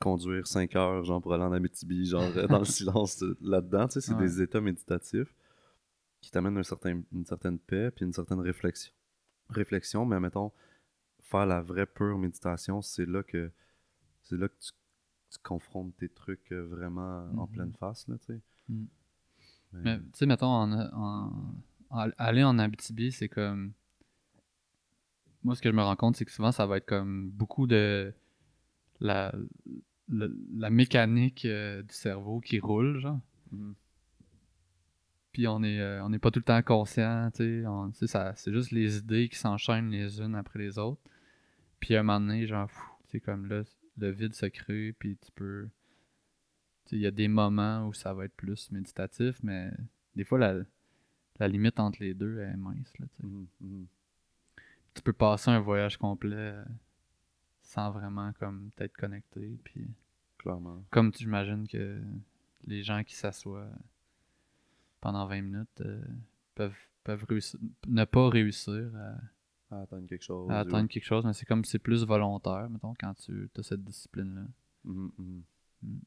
conduire 0.00 0.46
5 0.46 0.76
heures, 0.76 1.04
genre, 1.04 1.22
pour 1.22 1.34
aller 1.34 1.44
en 1.44 1.52
Abitibi, 1.52 2.06
genre, 2.06 2.32
dans 2.48 2.60
le 2.60 2.64
silence 2.66 3.22
euh, 3.22 3.36
là-dedans, 3.42 3.88
tu 3.88 3.94
sais. 3.94 4.02
C'est 4.02 4.14
Ouais. 4.14 4.16
des 4.16 4.42
états 4.42 4.60
méditatifs 4.60 5.34
qui 6.20 6.30
t'amènent 6.30 6.58
un 6.58 6.62
certain, 6.62 7.02
une 7.12 7.26
certaine 7.26 7.58
paix, 7.58 7.90
puis 7.90 8.04
une 8.04 8.12
certaine 8.12 8.40
réflexion. 8.40 8.92
Réflexion, 9.50 10.06
mais 10.06 10.20
mettons, 10.20 10.52
faire 11.20 11.46
la 11.46 11.62
vraie 11.62 11.86
pure 11.86 12.18
méditation, 12.18 12.82
c'est 12.82 13.06
là 13.06 13.22
que 13.22 13.50
c'est 14.22 14.36
là 14.38 14.48
que 14.48 14.56
tu, 14.60 14.72
tu 15.30 15.38
confrontes 15.42 15.96
tes 15.98 16.08
trucs 16.08 16.52
euh, 16.52 16.66
vraiment 16.66 17.28
en 17.36 17.46
Mhm. 17.46 17.48
pleine 17.48 17.72
face, 17.74 18.08
là, 18.08 18.16
tu 18.18 18.26
sais. 18.34 18.40
Mhm. 18.68 18.86
Mais- 19.72 19.80
Mais 19.82 19.98
tu 19.98 20.04
sais, 20.14 20.26
mettons, 20.26 20.46
en, 20.46 20.72
en- 20.72 21.54
en- 21.90 22.10
aller 22.18 22.44
en 22.44 22.58
Abitibi, 22.58 23.10
c'est 23.12 23.28
comme. 23.28 23.72
Moi, 25.42 25.54
ce 25.54 25.60
que 25.62 25.70
je 25.70 25.74
me 25.74 25.82
rends 25.82 25.96
compte, 25.96 26.16
c'est 26.16 26.24
que 26.24 26.30
souvent, 26.32 26.52
ça 26.52 26.64
va 26.66 26.76
être 26.78 26.86
comme 26.86 27.30
beaucoup 27.30 27.66
de. 27.66 28.12
La, 29.00 29.34
la, 30.08 30.26
la 30.56 30.70
mécanique 30.70 31.44
euh, 31.44 31.82
du 31.82 31.92
cerveau 31.94 32.40
qui 32.40 32.60
roule, 32.60 32.98
genre. 33.00 33.20
Mhm. 33.52 33.74
Puis 35.32 35.48
on 35.48 35.62
est, 35.64 35.80
euh, 35.80 36.02
on 36.04 36.10
n'est 36.10 36.20
pas 36.20 36.30
tout 36.30 36.38
le 36.38 36.44
temps 36.44 36.62
conscient, 36.62 37.30
tu 37.34 37.64
sais. 37.92 38.32
C'est 38.36 38.52
juste 38.52 38.70
les 38.70 38.98
idées 38.98 39.28
qui 39.28 39.36
s'enchaînent 39.36 39.90
les 39.90 40.20
unes 40.20 40.36
après 40.36 40.60
les 40.60 40.78
autres. 40.78 41.00
Puis 41.80 41.96
à 41.96 42.00
un 42.00 42.02
moment 42.04 42.20
donné, 42.20 42.46
genre, 42.46 42.70
c'est 43.08 43.18
comme 43.20 43.46
là, 43.46 43.62
le 43.98 44.10
vide 44.10 44.34
se 44.34 44.46
crée, 44.46 44.92
puis 44.96 45.16
tu 45.16 45.32
peux. 45.32 45.68
Il 46.92 46.98
y 46.98 47.06
a 47.06 47.10
des 47.10 47.28
moments 47.28 47.86
où 47.88 47.92
ça 47.94 48.12
va 48.14 48.24
être 48.26 48.34
plus 48.36 48.70
méditatif, 48.70 49.42
mais 49.42 49.70
des 50.14 50.24
fois, 50.24 50.38
la, 50.38 50.54
la 51.40 51.48
limite 51.48 51.80
entre 51.80 52.02
les 52.02 52.14
deux 52.14 52.38
est 52.40 52.56
mince, 52.56 52.92
là, 52.98 53.06
tu. 53.16 53.26
Mhm, 53.26 53.46
mhm. 53.60 53.86
Tu 54.94 55.02
peux 55.02 55.12
passer 55.12 55.50
un 55.50 55.58
voyage 55.60 55.96
complet 55.96 56.36
euh, 56.36 56.64
sans 57.62 57.90
vraiment, 57.90 58.32
comme, 58.34 58.70
t'être 58.76 58.96
connecté, 58.96 59.58
puis. 59.64 59.88
Clairement. 60.38 60.84
Comme 60.90 61.10
tu 61.10 61.24
imagines 61.24 61.66
que 61.66 62.00
les 62.66 62.82
gens 62.82 63.02
qui 63.02 63.14
s'assoient 63.14 63.68
pendant 65.00 65.26
20 65.26 65.40
minutes 65.42 65.80
euh, 65.80 66.02
peuvent, 66.54 66.76
peuvent 67.02 67.24
réussir- 67.24 67.58
ne 67.88 68.04
pas 68.04 68.28
réussir 68.28 68.90
à, 69.70 69.74
À 69.76 69.80
attendre 69.82 70.06
quelque 70.06 70.22
chose. 70.22 70.50
à 70.50 70.60
atteindre 70.60 70.88
quelque 70.88 71.04
chose, 71.04 71.24
mais 71.24 71.32
c'est 71.32 71.46
comme 71.46 71.64
c'est 71.64 71.78
plus 71.78 72.04
volontaire, 72.04 72.68
mettons, 72.70 72.94
quand 73.00 73.14
tu 73.14 73.48
as 73.56 73.62
cette 73.62 73.82
discipline-là. 73.84 74.46
Mhm. 74.84 75.10
Mm. 75.82 75.98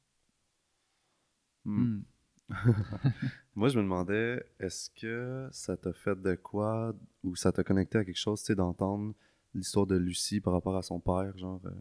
Mhm. 1.68 2.04
Hmm. 2.50 2.50
Moi, 3.56 3.70
je 3.70 3.78
me 3.78 3.84
demandais, 3.84 4.44
est-ce 4.60 4.90
que 4.92 5.48
ça 5.52 5.76
t'a 5.78 5.92
fait 5.94 6.16
de 6.22 6.36
quoi 6.36 6.96
ou 7.24 7.36
ça 7.36 7.52
t'a 7.52 7.64
connecté 7.64 7.98
à 7.98 8.06
quelque 8.06 8.18
chose, 8.18 8.40
tu 8.42 8.46
sais, 8.48 8.56
d'entendre 8.56 9.14
l'histoire 9.54 9.86
de 9.86 9.96
Lucie 9.98 10.40
par 10.40 10.54
rapport 10.54 10.76
à 10.78 10.82
son 10.82 11.00
père, 11.00 11.38
genre, 11.38 11.62
euh, 11.66 11.72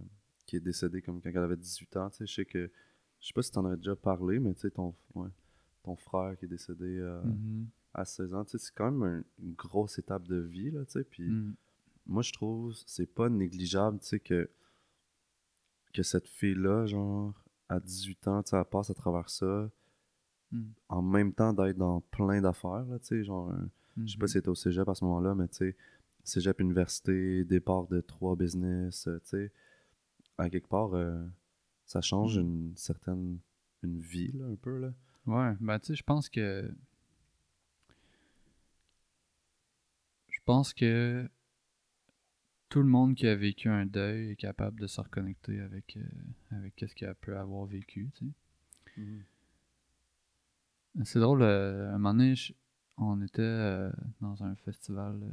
qui 0.46 0.56
est 0.56 0.60
décédé 0.60 1.02
comme 1.02 1.20
quand 1.20 1.30
elle 1.30 1.36
avait 1.38 1.56
18 1.56 1.96
ans, 1.96 2.10
tu 2.10 2.18
sais, 2.18 2.26
je 2.26 2.34
sais 2.34 2.44
que, 2.44 2.70
je 3.20 3.26
sais 3.28 3.32
pas 3.32 3.42
si 3.42 3.52
t'en 3.52 3.64
avais 3.64 3.76
déjà 3.76 3.94
parlé, 3.96 4.38
mais 4.40 4.54
tu 4.54 4.60
sais, 4.62 4.70
ton, 4.70 4.94
ouais, 5.14 5.28
ton 5.82 5.94
frère 5.96 6.36
qui 6.38 6.46
est 6.46 6.48
décédé 6.48 6.98
euh, 6.98 7.22
Mhm. 7.22 7.66
à 7.94 8.04
16 8.04 8.34
ans, 8.34 8.44
tu 8.44 8.52
sais, 8.52 8.58
c'est 8.66 8.74
quand 8.74 8.90
même 8.90 9.02
un- 9.02 9.24
une 9.44 9.54
grosse 9.54 9.98
étape 9.98 10.26
de 10.26 10.36
vie, 10.40 10.70
là, 10.72 10.84
tu 10.84 10.92
sais, 10.92 11.04
puis 11.04 11.28
Hmm. 11.30 11.52
moi, 12.06 12.22
je 12.22 12.32
trouve 12.32 12.74
c'est 12.86 13.06
pas 13.14 13.28
négligeable, 13.28 13.98
tu 14.00 14.06
sais, 14.06 14.20
que, 14.20 14.50
que 15.92 16.02
cette 16.02 16.28
fille-là, 16.28 16.86
genre, 16.86 17.34
à 17.68 17.80
18 17.80 18.26
ans, 18.28 18.42
tu 18.42 18.50
sais, 18.50 18.56
elle 18.56 18.64
passe 18.64 18.90
à 18.90 18.94
travers 18.94 19.28
ça, 19.30 19.70
Hmm. 20.52 20.66
en 20.88 21.02
même 21.02 21.32
temps 21.32 21.52
d'être 21.52 21.76
dans 21.76 22.00
plein 22.00 22.40
d'affaires, 22.40 22.84
là, 22.86 22.98
tu 23.00 23.06
sais, 23.06 23.24
genre, 23.24 23.50
un- 23.50 23.68
je 24.04 24.12
sais 24.12 24.18
pas 24.18 24.24
Mhm. 24.24 24.28
si 24.28 24.32
c'était 24.34 24.48
au 24.48 24.54
cégep 24.54 24.88
à 24.88 24.94
ce 24.94 25.04
moment-là, 25.04 25.34
mais 25.34 25.48
tu 25.48 25.56
sais, 25.56 25.76
cégep, 26.22 26.60
université, 26.60 27.44
départ 27.44 27.86
de 27.88 28.00
trois 28.00 28.36
business, 28.36 29.08
euh, 29.08 29.18
tu 29.24 29.28
sais, 29.30 29.52
à 30.38 30.48
quelque 30.48 30.68
part, 30.68 30.94
euh, 30.94 31.24
ça 31.84 32.00
change 32.00 32.36
Mm. 32.38 32.40
une 32.42 32.72
certaine, 32.76 33.38
une 33.82 33.98
vie, 33.98 34.30
là, 34.32 34.44
un 34.46 34.54
peu, 34.54 34.78
là. 34.78 34.92
Ouais, 35.26 35.56
ben 35.60 35.78
tu 35.80 35.86
sais, 35.88 35.94
je 35.96 36.04
pense 36.04 36.28
que. 36.28 36.70
Je 40.28 40.38
pense 40.44 40.72
que 40.72 41.28
tout 42.68 42.80
le 42.80 42.88
monde 42.88 43.14
qui 43.14 43.26
a 43.26 43.34
vécu 43.36 43.68
un 43.68 43.86
deuil 43.86 44.30
est 44.32 44.36
capable 44.36 44.80
de 44.80 44.86
se 44.86 45.00
reconnecter 45.00 45.60
avec, 45.60 45.96
euh, 45.96 46.56
avec 46.56 46.74
ce 46.78 46.94
qu'elle 46.94 47.14
peut 47.16 47.36
avoir 47.38 47.64
vécu, 47.66 48.10
tu 48.16 48.32
sais. 48.94 49.02
C'est 51.04 51.18
drôle, 51.20 51.42
euh, 51.42 51.88
un 51.90 51.98
moment 51.98 52.14
donné, 52.14 52.34
je- 52.34 52.54
on 52.96 53.20
était 53.22 53.42
euh, 53.42 53.90
dans 54.20 54.42
un 54.42 54.54
festival 54.56 55.20
euh, 55.22 55.30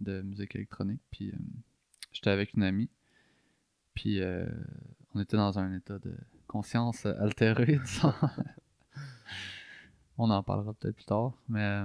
de 0.00 0.22
musique 0.22 0.54
électronique, 0.54 1.00
puis 1.10 1.30
euh, 1.30 1.36
j'étais 2.12 2.30
avec 2.30 2.54
une 2.54 2.62
amie, 2.62 2.88
puis 3.94 4.20
on 5.14 5.20
était 5.20 5.36
dans 5.36 5.58
un 5.58 5.74
état 5.76 5.98
de 5.98 6.14
conscience 6.46 7.04
altéré, 7.06 7.78
disons. 7.84 8.14
on 10.18 10.30
en 10.30 10.42
parlera 10.42 10.72
peut-être 10.74 10.94
plus 10.96 11.04
tard, 11.04 11.32
mais 11.48 11.82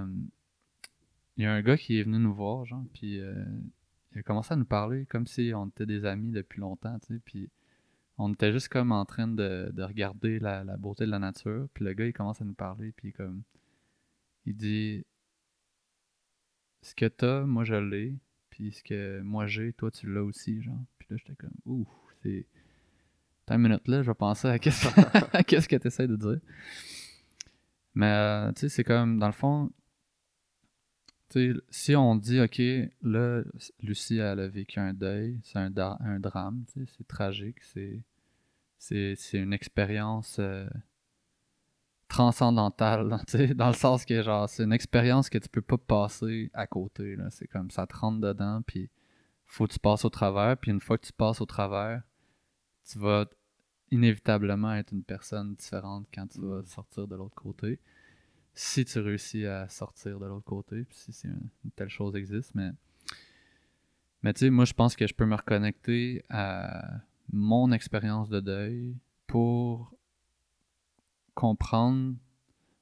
il 1.36 1.42
y 1.44 1.46
a 1.46 1.52
un 1.52 1.62
gars 1.62 1.76
qui 1.76 1.98
est 1.98 2.02
venu 2.02 2.18
nous 2.18 2.34
voir, 2.34 2.64
genre, 2.64 2.84
puis 2.94 3.18
euh, 3.20 3.44
il 4.18 4.20
a 4.20 4.22
commencé 4.24 4.52
à 4.52 4.56
nous 4.56 4.64
parler 4.64 5.06
comme 5.06 5.26
si 5.28 5.52
on 5.54 5.68
était 5.68 5.86
des 5.86 6.04
amis 6.04 6.32
depuis 6.32 6.60
longtemps, 6.60 6.98
tu 6.98 7.14
sais, 7.14 7.20
puis 7.24 7.48
on 8.18 8.32
était 8.32 8.52
juste 8.52 8.68
comme 8.68 8.90
en 8.90 9.04
train 9.04 9.28
de, 9.28 9.70
de 9.72 9.82
regarder 9.84 10.40
la, 10.40 10.64
beauté 10.76 11.06
de 11.06 11.10
la 11.10 11.20
nature. 11.20 11.68
Puis 11.72 11.84
le 11.84 11.92
gars, 11.92 12.04
il 12.04 12.12
commence 12.12 12.40
à 12.42 12.44
nous 12.44 12.54
parler. 12.54 12.92
Puis 12.92 13.12
comme. 13.12 13.42
Il 14.44 14.56
dit 14.56 15.04
Ce 16.82 16.94
que 16.94 17.06
t'as, 17.06 17.42
moi 17.42 17.62
je 17.62 17.76
l'ai. 17.76 18.18
Puis 18.50 18.72
ce 18.72 18.82
que 18.82 19.20
moi 19.20 19.46
j'ai, 19.46 19.72
toi 19.72 19.90
tu 19.92 20.12
l'as 20.12 20.24
aussi, 20.24 20.60
genre. 20.62 20.84
Puis 20.98 21.06
là, 21.10 21.16
j'étais 21.16 21.36
comme 21.36 21.54
Ouh, 21.64 21.86
c'est. 22.22 22.44
Attends 23.46 23.54
une 23.54 23.62
minute 23.62 23.86
là, 23.86 24.02
je 24.02 24.10
vais 24.10 24.14
penser 24.14 24.48
à 24.48 24.58
qu'est-ce 24.58 24.88
que 25.68 25.76
t'essaies 25.76 26.08
de 26.08 26.16
dire. 26.16 26.40
Mais, 27.94 28.12
euh, 28.12 28.52
tu 28.52 28.60
sais, 28.62 28.68
c'est 28.68 28.84
comme, 28.84 29.18
dans 29.18 29.26
le 29.26 29.32
fond. 29.32 29.70
Si 31.70 31.94
on 31.94 32.16
dit, 32.16 32.40
OK, 32.40 32.60
là, 33.02 33.42
Lucie, 33.82 34.16
elle 34.16 34.40
a 34.40 34.48
vécu 34.48 34.80
un 34.80 34.94
deuil, 34.94 35.38
c'est 35.42 35.58
un, 35.58 35.70
drame, 35.70 36.64
c'est 36.86 37.06
tragique, 37.06 37.58
c'est 38.78 39.12
une 39.34 39.52
expérience 39.52 40.38
euh, 40.38 40.66
transcendantale, 42.08 43.20
dans 43.54 43.68
le 43.68 43.74
sens 43.74 44.04
que 44.04 44.22
genre 44.22 44.48
c'est 44.48 44.64
une 44.64 44.72
expérience 44.72 45.28
que 45.28 45.38
tu 45.38 45.48
peux 45.48 45.60
pas 45.60 45.76
passer 45.76 46.50
à 46.54 46.66
côté 46.66 47.16
c'est 47.30 47.46
comme 47.46 47.70
ça 47.70 47.86
te 47.86 47.94
rentre 47.94 48.20
dedans 48.20 48.62
puis 48.66 48.88
faut 49.44 49.66
que 49.66 49.74
tu 49.74 49.78
passes 49.78 50.04
au 50.04 50.10
travers 50.10 50.56
puis 50.56 50.70
une 50.70 50.80
fois 50.80 50.96
que 50.96 51.06
tu 51.06 51.12
passes 51.12 51.40
au 51.40 51.46
travers, 51.46 52.02
tu 52.90 52.98
vas 52.98 53.26
inévitablement 53.90 54.74
être 54.74 54.92
une 54.92 55.02
personne 55.02 55.54
différente 55.54 56.06
quand 56.12 56.26
tu 56.26 56.40
vas 56.40 56.62
sortir 56.64 57.06
de 57.06 57.16
l'autre 57.16 57.34
côté. 57.34 57.78
Si 58.60 58.84
tu 58.84 58.98
réussis 58.98 59.46
à 59.46 59.68
sortir 59.68 60.18
de 60.18 60.26
l'autre 60.26 60.44
côté, 60.44 60.82
puis 60.82 60.96
si 60.96 61.12
c'est 61.12 61.28
une, 61.28 61.48
telle 61.76 61.88
chose 61.88 62.16
existe, 62.16 62.56
mais 62.56 62.70
mais 64.24 64.32
tu 64.34 64.40
sais, 64.40 64.50
moi 64.50 64.64
je 64.64 64.72
pense 64.72 64.96
que 64.96 65.06
je 65.06 65.14
peux 65.14 65.26
me 65.26 65.36
reconnecter 65.36 66.24
à 66.28 67.02
mon 67.32 67.70
expérience 67.70 68.28
de 68.28 68.40
deuil 68.40 68.96
pour 69.28 69.94
comprendre 71.34 72.16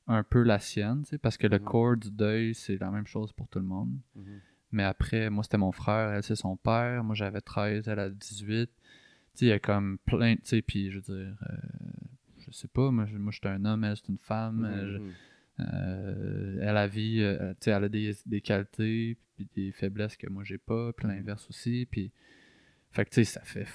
un 0.07 0.23
peu 0.23 0.43
la 0.43 0.59
sienne, 0.61 1.03
tu 1.03 1.11
sais, 1.11 1.19
parce 1.19 1.37
que 1.37 1.47
le 1.47 1.59
Mhm. 1.59 1.65
corps 1.65 1.97
du 1.97 2.11
deuil, 2.11 2.55
c'est 2.55 2.79
la 2.79 2.91
même 2.91 3.07
chose 3.07 3.33
pour 3.35 3.47
tout 3.49 3.59
le 3.59 3.67
monde. 3.67 3.99
Mhm. 4.15 4.41
Mais 4.73 4.85
après, 4.85 5.29
moi, 5.29 5.43
c'était 5.45 5.59
mon 5.59 5.73
frère, 5.73 6.11
elle, 6.13 6.23
c'est 6.23 6.37
son 6.37 6.57
père. 6.57 7.05
Moi, 7.05 7.15
j'avais 7.15 7.41
13, 7.43 7.87
elle 7.89 7.99
a 7.99 8.09
18. 8.09 8.69
Tu 8.69 9.41
sais, 9.41 9.45
il 9.47 9.49
y 9.49 9.53
a 9.53 9.59
comme 9.59 9.99
plein, 10.07 10.37
tu 10.37 10.43
sais, 10.45 10.63
puis 10.63 10.91
je 10.91 10.97
veux 10.97 11.03
dire, 11.03 11.37
euh, 11.51 11.57
je 12.39 12.51
sais 12.53 12.69
pas, 12.69 12.91
moi, 12.91 13.05
je, 13.07 13.17
moi, 13.19 13.31
je 13.31 13.39
suis 13.39 13.49
un 13.49 13.65
homme, 13.67 13.85
elle, 13.85 13.97
c'est 13.97 14.09
une 14.09 14.17
femme. 14.19 14.65
euh, 14.65 14.93
je- 14.95 14.99
Mhm. 14.99 15.13
Euh, 15.61 16.59
elle 16.61 16.77
a 16.77 16.87
vie, 16.87 17.21
euh, 17.21 17.55
elle 17.67 17.85
a 17.85 17.89
des, 17.89 18.15
des 18.27 18.41
qualités 18.41 19.17
puis 19.37 19.49
des 19.55 19.73
faiblesses 19.73 20.17
que 20.17 20.29
moi 20.29 20.45
j'ai 20.45 20.59
pas, 20.59 20.93
puis 20.93 21.07
Mhm. 21.07 21.15
l'inverse 21.17 21.47
aussi, 21.49 21.87
puis 21.91 22.13
fait 22.91 23.05
que 23.05 23.11
tu 23.11 23.15
sais 23.17 23.25
ça 23.25 23.41
fait 23.43 23.65
tu 23.65 23.71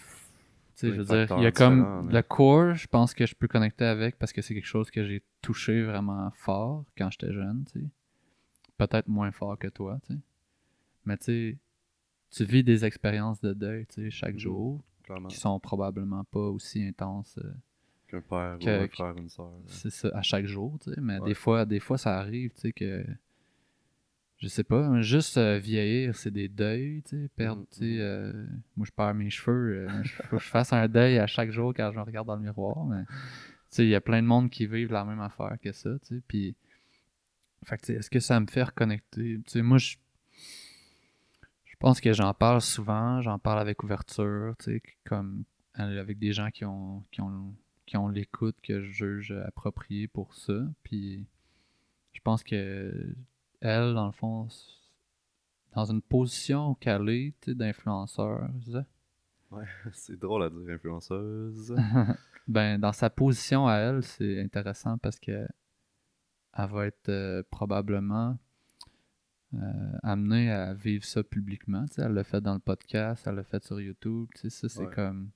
sais 0.76 0.88
je 0.94 1.02
veux 1.02 1.06
dire, 1.06 1.28
il 1.38 1.44
y 1.44 1.46
a 1.46 1.52
comme 1.52 2.10
le 2.10 2.22
core, 2.22 2.74
je 2.76 2.88
pense 2.88 3.14
que 3.14 3.26
je 3.26 3.36
peux 3.36 3.48
connecter 3.48 3.86
avec 3.86 4.18
parce 4.18 4.34
que 4.34 4.42
c'est 4.42 4.54
quelque 4.54 4.66
chose 4.66 4.90
que 4.90 5.06
j'ai 5.06 5.24
touché 5.42 5.84
vraiment 5.84 6.32
fort 6.32 6.86
quand 6.98 7.10
j'étais 7.12 7.32
jeune, 7.34 7.66
tu 7.72 7.80
sais. 7.82 7.86
Peut-être 8.78 9.08
moins 9.08 9.32
fort 9.32 9.60
que 9.60 9.68
toi, 9.68 10.00
tu 10.08 10.14
sais. 10.14 10.20
Mais 11.06 11.18
tu 11.18 11.24
sais 11.26 11.58
tu 12.32 12.46
vis 12.46 12.64
des 12.64 12.86
expériences 12.86 13.42
de 13.42 13.54
deuil, 13.54 13.86
tu 13.88 13.96
sais, 14.04 14.10
chaque 14.10 14.36
Mhm. 14.36 14.40
jour 14.40 14.84
Clairement. 15.04 15.28
qui 15.28 15.38
sont 15.38 15.60
probablement 15.60 16.24
pas 16.24 16.40
aussi 16.48 16.82
intenses 16.84 17.38
euh, 17.44 17.54
Qu'un 18.12 18.22
père 18.22 18.57
que- 18.59 18.66
ou 18.80 18.84
un 18.84 18.88
frère, 18.88 19.18
une 19.18 19.30
soeur. 19.30 19.51
c'est 19.68 19.89
ça, 19.89 20.09
à 20.14 20.22
chaque 20.22 20.45
jour, 20.45 20.78
tu 20.80 20.93
sais. 20.93 20.99
Mais 21.01 21.18
Ouais. 21.20 21.30
des 21.30 21.34
fois, 21.34 21.66
des 21.66 21.80
fois, 21.80 21.97
ça 21.97 22.20
arrive, 22.20 22.51
tu 22.53 22.62
sais, 22.62 22.72
que. 22.74 23.05
Je 24.39 24.47
sais 24.47 24.64
pas, 24.64 25.01
juste 25.01 25.38
euh, 25.38 25.59
vieillir, 25.59 26.16
c'est 26.16 26.32
des 26.32 26.47
deuils, 26.49 27.03
tu 27.03 27.09
sais. 27.24 27.30
Perdre, 27.36 27.64
tu 27.72 27.78
sais. 27.80 27.97
euh, 28.01 28.34
moi, 28.76 28.86
je 28.88 28.91
perds 28.91 29.14
mes 29.14 29.30
cheveux. 29.30 29.88
euh, 29.88 30.01
Il 30.03 30.09
faut 30.28 30.38
que 30.38 30.43
je 30.43 30.49
fasse 30.49 30.74
un 30.74 30.88
deuil 30.88 31.20
à 31.20 31.28
chaque 31.28 31.51
jour 31.51 31.74
quand 31.76 31.91
je 31.91 31.97
me 31.97 32.03
regarde 32.03 32.28
dans 32.28 32.36
le 32.36 32.41
miroir, 32.41 32.84
mais. 32.86 33.03
Tu 33.05 33.78
sais, 33.78 33.86
il 33.86 33.89
y 33.89 33.95
a 33.95 34.01
plein 34.01 34.22
de 34.22 34.28
monde 34.28 34.49
qui 34.49 34.66
vivent 34.68 34.91
la 34.91 35.05
même 35.05 35.22
affaire 35.22 35.55
que 35.62 35.72
ça, 35.72 35.91
tu 35.99 36.16
sais, 36.16 36.22
puis... 36.28 36.55
Fait 37.64 37.78
que, 37.78 37.93
est-ce 37.93 38.09
que 38.09 38.20
ça 38.20 38.38
me 38.39 38.47
fait 38.47 38.64
reconnecter? 38.64 39.38
Tu 39.38 39.43
sais, 39.47 39.62
moi, 39.62 39.78
je... 39.78 39.95
Je 41.66 41.76
pense 41.80 42.01
que 42.01 42.12
j'en 42.14 42.34
parle 42.34 42.62
souvent, 42.62 43.22
j'en 43.22 43.39
parle 43.39 43.59
avec 43.59 43.82
ouverture, 43.84 44.55
tu 44.59 44.66
sais, 44.66 44.82
comme 45.05 45.43
avec 45.76 46.20
des 46.20 46.34
gens 46.34 46.49
qui 46.51 46.66
ont, 46.66 47.03
qui 47.12 47.22
ont, 47.22 47.53
qui 47.92 47.98
ont 47.98 48.08
l'écoute 48.08 48.56
que 48.64 48.80
je 48.80 48.89
juge 48.89 49.32
appropriée 49.46 50.08
pour 50.08 50.34
ça, 50.34 50.54
puis 50.82 51.26
je 52.14 52.22
pense 52.22 52.42
que 52.42 53.14
elle, 53.60 53.94
dans 53.96 54.06
le 54.06 54.14
fond, 54.14 54.48
dans 55.74 55.84
une 55.92 56.02
position 56.02 56.74
calée, 56.76 57.34
sais. 58.72 58.86
Ouais, 59.52 59.66
c'est 59.92 60.18
drôle 60.18 60.44
à 60.44 60.50
dire 60.50 60.70
influenceuse. 60.74 61.76
ben, 62.48 62.80
dans 62.80 62.94
sa 62.94 63.10
position 63.10 63.68
à 63.68 63.74
elle, 63.76 64.04
c'est 64.04 64.42
intéressant 64.42 64.98
parce 64.98 65.20
que 65.20 65.46
elle 66.54 66.70
va 66.70 66.86
être 66.86 67.10
euh, 67.10 67.44
probablement 67.52 68.38
euh, 69.54 69.98
amenée 70.02 70.50
à 70.50 70.74
vivre 70.74 71.04
ça 71.04 71.24
publiquement. 71.24 71.84
Elle 71.98 72.14
l'a 72.14 72.24
fait 72.24 72.39
dans 72.39 72.54
le 72.54 72.62
podcast, 72.62 73.28
elle 73.28 73.36
l'a 73.36 73.44
fait 73.44 73.62
sur 73.66 73.82
YouTube. 73.82 74.30
Ça, 74.36 74.70
c'est 74.70 74.80
Ouais. 74.80 74.96
comme. 74.96 75.32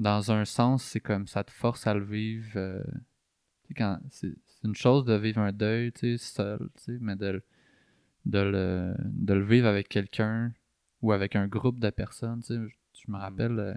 Dans 0.00 0.32
un 0.32 0.44
sens, 0.46 0.82
c'est 0.84 1.00
comme 1.00 1.28
ça 1.28 1.44
te 1.44 1.52
force 1.52 1.86
à 1.86 1.94
le 1.94 2.04
vivre. 2.04 2.50
euh, 2.56 2.82
quand 3.76 3.98
c'est 4.10 4.34
une 4.64 4.74
chose 4.74 5.04
de 5.04 5.14
vivre 5.14 5.40
un 5.40 5.52
deuil, 5.52 5.92
tu 5.92 6.18
sais, 6.18 6.32
seul, 6.34 6.58
tu 6.76 6.82
sais, 6.84 6.98
mais 7.00 7.16
de, 7.16 7.26
le- 7.28 7.44
de, 8.26 8.38
le, 8.40 8.94
de 9.04 9.34
le 9.34 9.44
vivre 9.44 9.68
avec 9.68 9.88
quelqu'un 9.88 10.52
ou 11.02 11.12
avec 11.12 11.36
un 11.36 11.48
groupe 11.48 11.80
de 11.80 11.90
personnes. 11.90 12.40
tu 12.42 12.48
sais. 12.48 12.56
Je, 12.56 13.00
je 13.06 13.12
me 13.12 13.18
rappelle, 13.18 13.58
euh, 13.58 13.74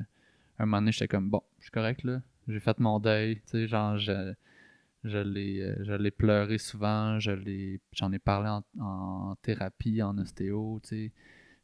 un 0.59 0.65
moment 0.65 0.79
donné, 0.81 0.91
j'étais 0.93 1.07
comme, 1.09 1.29
bon, 1.29 1.43
je 1.59 1.65
suis 1.65 1.71
correct 1.71 2.03
là, 2.03 2.21
j'ai 2.49 2.59
fait 2.61 2.79
mon 2.79 2.99
deuil, 2.99 3.37
tu 3.37 3.41
sais, 3.47 3.67
genre, 3.67 3.97
je, 3.97 4.33
je 5.05 5.17
l'ai 5.19 5.61
euh, 5.61 6.11
pleuré 6.17 6.57
souvent, 6.59 7.19
je 7.19 7.77
j'en 7.93 8.11
ai 8.13 8.19
parlé 8.19 8.49
en, 8.49 8.63
en 8.81 9.35
thérapie, 9.41 10.01
en 10.03 10.17
ostéo, 10.19 10.79
tu 10.83 10.89
sais. 10.89 11.11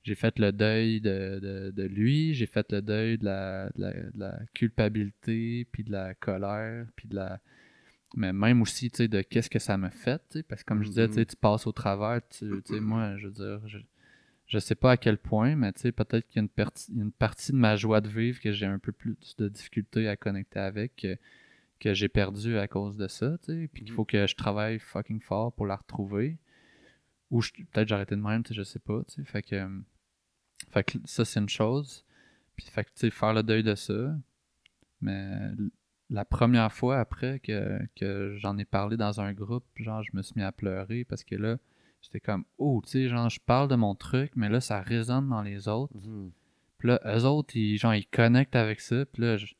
J'ai 0.09 0.15
fait 0.15 0.39
le 0.39 0.51
deuil 0.51 1.01
de, 1.01 1.39
de, 1.39 1.69
de 1.69 1.83
lui, 1.83 2.33
j'ai 2.33 2.47
fait 2.47 2.71
le 2.71 2.81
deuil 2.81 3.19
de 3.19 3.25
la, 3.25 3.69
de 3.75 4.11
la, 4.17 4.39
culpabilité, 4.55 5.67
puis 5.71 5.83
de 5.83 5.91
la 5.91 6.15
colère, 6.15 6.87
puis 6.95 7.07
de 7.07 7.15
la... 7.15 7.39
Mais 8.15 8.33
même 8.33 8.59
aussi, 8.63 8.89
tu 8.89 8.97
sais, 8.97 9.07
de 9.07 9.21
qu'est-ce 9.21 9.51
que 9.51 9.59
ça 9.59 9.77
m'a 9.77 9.91
fait, 9.91 10.17
tu 10.31 10.39
sais, 10.39 10.43
parce 10.43 10.63
que 10.63 10.67
comme 10.67 10.81
je 10.81 10.89
disais, 10.89 11.07
tu 11.07 11.13
sais, 11.13 11.25
tu 11.27 11.35
passes 11.35 11.67
au 11.67 11.71
travers, 11.71 12.27
tu 12.27 12.59
sais, 12.65 12.79
moi, 12.79 13.17
je 13.17 13.27
veux 13.27 13.33
dire, 13.33 13.67
je, 13.67 13.77
je 14.47 14.57
sais 14.57 14.73
pas 14.73 14.93
à 14.93 14.97
quel 14.97 15.19
point, 15.19 15.55
mais 15.55 15.71
tu 15.73 15.81
sais, 15.81 15.91
peut-être 15.91 16.25
qu'il 16.27 16.37
y 16.37 16.39
a 16.39 16.41
une, 16.41 16.49
partie- 16.49 16.91
une 16.91 17.11
partie 17.11 17.51
de 17.51 17.57
ma 17.57 17.75
joie 17.75 18.01
de 18.01 18.09
vivre 18.09 18.39
que 18.39 18.51
j'ai 18.51 18.65
un 18.65 18.79
peu 18.79 18.91
plus 18.91 19.15
de 19.37 19.47
difficulté 19.47 20.07
à 20.07 20.17
connecter 20.17 20.57
avec, 20.57 20.95
que, 20.95 21.17
que 21.79 21.93
j'ai 21.93 22.09
perdu 22.09 22.57
à 22.57 22.67
cause 22.67 22.97
de 22.97 23.07
ça, 23.07 23.37
tu 23.43 23.53
sais, 23.53 23.69
puis 23.71 23.83
qu'il 23.83 23.91
Mhm. 23.91 23.95
faut 23.95 24.05
que 24.05 24.25
je 24.25 24.35
travaille 24.35 24.79
fucking 24.79 25.21
fort 25.21 25.53
pour 25.53 25.67
la 25.67 25.75
retrouver. 25.75 26.39
Ou 27.29 27.41
peut-être 27.41 27.87
j'ai 27.89 27.93
arrêté 27.93 28.15
de 28.15 28.21
même, 28.21 28.41
tu 28.41 28.47
sais, 28.47 28.53
je 28.55 28.63
sais 28.63 28.79
pas, 28.79 29.03
tu 29.07 29.13
sais, 29.13 29.23
fait 29.23 29.43
que, 29.43 29.67
fait 30.71 30.83
que 30.83 30.97
ça, 31.05 31.25
c'est 31.25 31.39
une 31.39 31.49
chose. 31.49 32.05
Puis, 32.55 32.67
fait 32.67 32.83
que, 32.83 32.89
tu 32.89 32.99
sais, 32.99 33.09
faire 33.09 33.33
le 33.33 33.43
deuil 33.43 33.63
de 33.63 33.75
ça. 33.75 34.15
Mais 35.01 35.51
la 36.09 36.25
première 36.25 36.73
fois 36.73 36.99
après 36.99 37.39
que, 37.39 37.79
que 37.95 38.35
j'en 38.37 38.57
ai 38.57 38.65
parlé 38.65 38.97
dans 38.97 39.21
un 39.21 39.33
groupe, 39.33 39.63
genre, 39.77 40.03
je 40.03 40.11
me 40.13 40.21
suis 40.21 40.33
mis 40.35 40.43
à 40.43 40.51
pleurer 40.51 41.03
parce 41.05 41.23
que 41.23 41.35
là, 41.35 41.57
j'étais 42.01 42.19
comme, 42.19 42.45
oh, 42.57 42.81
tu 42.83 42.91
sais, 42.91 43.07
genre, 43.07 43.29
je 43.29 43.39
parle 43.39 43.67
de 43.67 43.75
mon 43.75 43.95
truc, 43.95 44.31
mais 44.35 44.49
là, 44.49 44.59
ça 44.59 44.81
résonne 44.81 45.29
dans 45.29 45.41
les 45.41 45.67
autres. 45.67 45.95
Mhm. 45.95 46.31
Puis 46.77 46.87
là, 46.87 46.99
eux 47.05 47.25
autres, 47.25 47.55
ils, 47.55 47.77
genre, 47.77 47.93
ils 47.93 48.07
connectent 48.07 48.55
avec 48.55 48.79
ça. 48.79 49.05
Puis 49.05 49.21
là, 49.21 49.37
je- 49.37 49.45
tu 49.47 49.53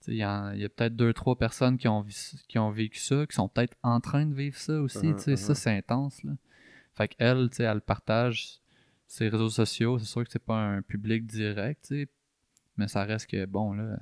sais, 0.00 0.12
il 0.12 0.16
y, 0.16 0.18
y 0.18 0.22
a 0.64 0.68
peut-être 0.68 0.96
deux, 0.96 1.12
trois 1.12 1.36
personnes 1.36 1.78
qui 1.78 1.88
ont, 1.88 2.04
qui 2.48 2.58
ont 2.58 2.70
vécu 2.70 2.98
ça, 2.98 3.26
qui 3.26 3.34
sont 3.34 3.48
peut-être 3.48 3.76
en 3.82 4.00
train 4.00 4.26
de 4.26 4.34
vivre 4.34 4.56
ça 4.56 4.80
aussi. 4.80 5.14
Tu 5.14 5.18
sais, 5.18 5.36
ça, 5.36 5.52
uh-huh. 5.52 5.56
c'est 5.56 5.76
intense, 5.76 6.22
là. 6.24 6.32
Fait 6.94 7.08
qu'elle, 7.08 7.48
tu 7.50 7.56
sais, 7.56 7.62
elle 7.62 7.80
partage 7.80 8.61
ses 9.12 9.28
réseaux 9.28 9.50
sociaux. 9.50 9.98
C'est 9.98 10.06
sûr 10.06 10.24
que 10.24 10.30
c'est 10.30 10.42
pas 10.42 10.58
un 10.58 10.80
public 10.80 11.26
direct, 11.26 11.84
tu 11.86 12.02
sais. 12.04 12.08
Mais 12.78 12.88
ça 12.88 13.04
reste 13.04 13.26
que, 13.30 13.44
bon, 13.44 13.74
là, 13.74 13.98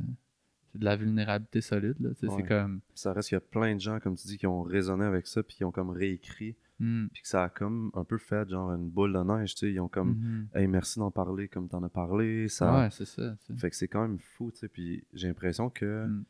c'est 0.70 0.78
de 0.78 0.84
la 0.84 0.94
vulnérabilité 0.94 1.60
solide, 1.60 1.96
là. 1.98 2.10
tu 2.10 2.20
sais, 2.20 2.28
Ouais. 2.28 2.34
C'est 2.36 2.46
comme... 2.46 2.80
Ça 2.94 3.12
reste 3.12 3.30
qu'il 3.30 3.34
y 3.34 3.38
a 3.38 3.40
plein 3.40 3.74
de 3.74 3.80
gens, 3.80 3.98
comme 3.98 4.14
tu 4.14 4.28
dis, 4.28 4.38
qui 4.38 4.46
ont 4.46 4.62
résonné 4.62 5.04
avec 5.04 5.26
ça, 5.26 5.42
puis 5.42 5.56
qui 5.56 5.64
ont 5.64 5.72
comme 5.72 5.90
réécrit, 5.90 6.54
hmm, 6.78 7.08
puis 7.08 7.22
que 7.22 7.28
ça 7.28 7.42
a 7.42 7.48
comme 7.48 7.90
un 7.94 8.04
peu 8.04 8.18
fait 8.18 8.48
genre 8.48 8.70
une 8.70 8.88
boule 8.88 9.12
de 9.12 9.18
neige, 9.18 9.56
tu 9.56 9.66
sais. 9.66 9.72
Ils 9.72 9.80
ont 9.80 9.88
comme, 9.88 10.10
mhm. 10.10 10.48
hey, 10.54 10.68
merci 10.68 11.00
d'en 11.00 11.10
parler 11.10 11.48
comme 11.48 11.68
t'en 11.68 11.82
as 11.82 11.88
parlé. 11.88 12.46
Ça... 12.46 12.82
Ouais, 12.82 12.88
c'est 12.92 13.04
ça. 13.04 13.34
Fait 13.56 13.70
que 13.70 13.74
c'est 13.74 13.88
quand 13.88 14.02
même 14.02 14.20
fou, 14.20 14.52
tu 14.52 14.58
sais. 14.58 14.68
Puis 14.68 15.04
j'ai 15.12 15.26
l'impression 15.26 15.70
que, 15.70 16.06
Mm. 16.06 16.24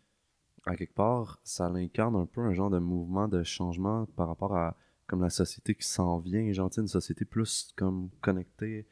à 0.65 0.77
quelque 0.77 0.95
part, 0.95 1.39
ça 1.45 1.69
l'incarne 1.69 2.17
un 2.17 2.27
peu 2.27 2.41
un 2.41 2.55
genre 2.55 2.71
de 2.71 2.79
mouvement 2.79 3.29
de 3.29 3.43
changement 3.43 4.07
par 4.17 4.29
rapport 4.29 4.57
à 4.57 4.75
comme 5.11 5.23
la 5.23 5.31
société 5.31 5.75
qui 5.75 5.87
s'en 5.87 6.19
vient, 6.21 6.53
genre, 6.53 6.71
une 6.79 6.87
société 6.87 7.25
plus 7.25 7.73
comme 7.77 8.11
connectée 8.21 8.87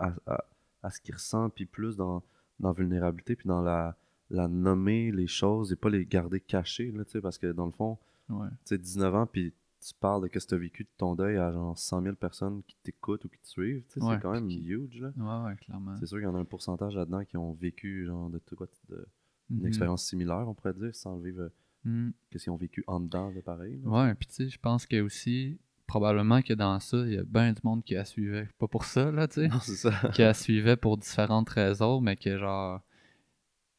à, 0.00 0.12
à, 0.26 0.44
à 0.82 0.90
ce 0.90 1.00
qu'il 1.00 1.14
ressent, 1.14 1.48
puis 1.50 1.64
plus 1.64 1.96
dans, 1.96 2.24
dans 2.58 2.70
la 2.70 2.74
vulnérabilité, 2.74 3.36
puis 3.36 3.46
dans 3.46 3.62
la, 3.62 3.96
la 4.30 4.48
nommer 4.48 5.12
les 5.12 5.28
choses 5.28 5.70
et 5.72 5.76
pas 5.76 5.88
les 5.88 6.04
garder 6.06 6.40
cachées, 6.40 6.90
là, 6.90 7.04
parce 7.22 7.38
que 7.38 7.52
dans 7.52 7.66
le 7.66 7.72
fond, 7.72 7.98
Ouais. 8.28 8.48
tu 8.64 8.74
sais, 8.74 8.78
19 8.78 9.14
ans, 9.14 9.26
puis 9.26 9.52
tu 9.80 9.94
parles 9.98 10.22
de 10.22 10.26
ce 10.38 10.44
que 10.44 10.48
tu 10.50 10.54
as 10.54 10.58
vécu 10.58 10.82
de 10.84 10.88
ton 10.96 11.14
deuil 11.14 11.36
à 11.36 11.52
genre 11.52 11.76
100 11.78 12.02
000 12.02 12.14
personnes 12.16 12.62
qui 12.64 12.76
t'écoutent 12.82 13.24
ou 13.24 13.28
qui 13.28 13.38
te 13.38 13.46
suivent, 13.46 13.84
Ouais, 13.96 14.14
c'est 14.14 14.20
quand 14.22 14.32
même 14.32 14.48
qui- 14.48 14.64
huge, 14.66 15.00
là. 15.00 15.12
Ouais, 15.16 15.50
ouais, 15.50 15.56
clairement. 15.56 15.96
C'est 15.98 16.06
sûr 16.06 16.18
qu'il 16.18 16.26
y 16.26 16.30
en 16.30 16.34
a 16.34 16.38
un 16.40 16.44
pourcentage 16.44 16.94
là-dedans 16.96 17.24
qui 17.24 17.36
ont 17.36 17.52
vécu 17.54 18.06
genre 18.06 18.28
de 18.28 18.38
tout 18.38 18.56
quoi, 18.56 18.66
de, 18.88 19.06
une 19.50 19.60
Mhm. 19.60 19.66
expérience 19.66 20.04
similaire, 20.04 20.44
on 20.48 20.54
pourrait 20.54 20.74
dire, 20.74 20.94
sans 20.94 21.16
le 21.16 21.22
vivre 21.22 21.50
Mm. 21.84 22.10
qu'est-ce 22.30 22.44
qu'ils 22.44 22.52
ont 22.52 22.56
vécu 22.56 22.84
en 22.86 23.00
dedans 23.00 23.30
de 23.32 23.40
pareil. 23.40 23.80
là. 23.82 23.88
Ouais, 23.88 24.14
puis 24.14 24.26
tu 24.28 24.34
sais, 24.34 24.48
je 24.48 24.58
pense 24.58 24.86
que 24.86 25.00
aussi, 25.00 25.58
probablement 25.86 26.42
que 26.42 26.52
dans 26.52 26.78
ça, 26.78 26.98
il 26.98 27.14
y 27.14 27.18
a 27.18 27.24
bien 27.24 27.52
du 27.52 27.60
monde 27.64 27.82
qui 27.84 27.94
la 27.94 28.04
suivait. 28.04 28.48
Pas 28.58 28.68
pour 28.68 28.84
ça, 28.84 29.10
là, 29.10 29.26
tu 29.26 29.34
sais. 29.36 29.48
Non, 29.48 29.60
c'est 29.60 29.76
ça. 29.76 29.90
qui 30.14 30.22
la 30.22 30.34
suivait 30.34 30.76
pour 30.76 30.98
différentes 30.98 31.48
raisons, 31.48 32.00
mais 32.00 32.16
que 32.16 32.38
genre. 32.38 32.82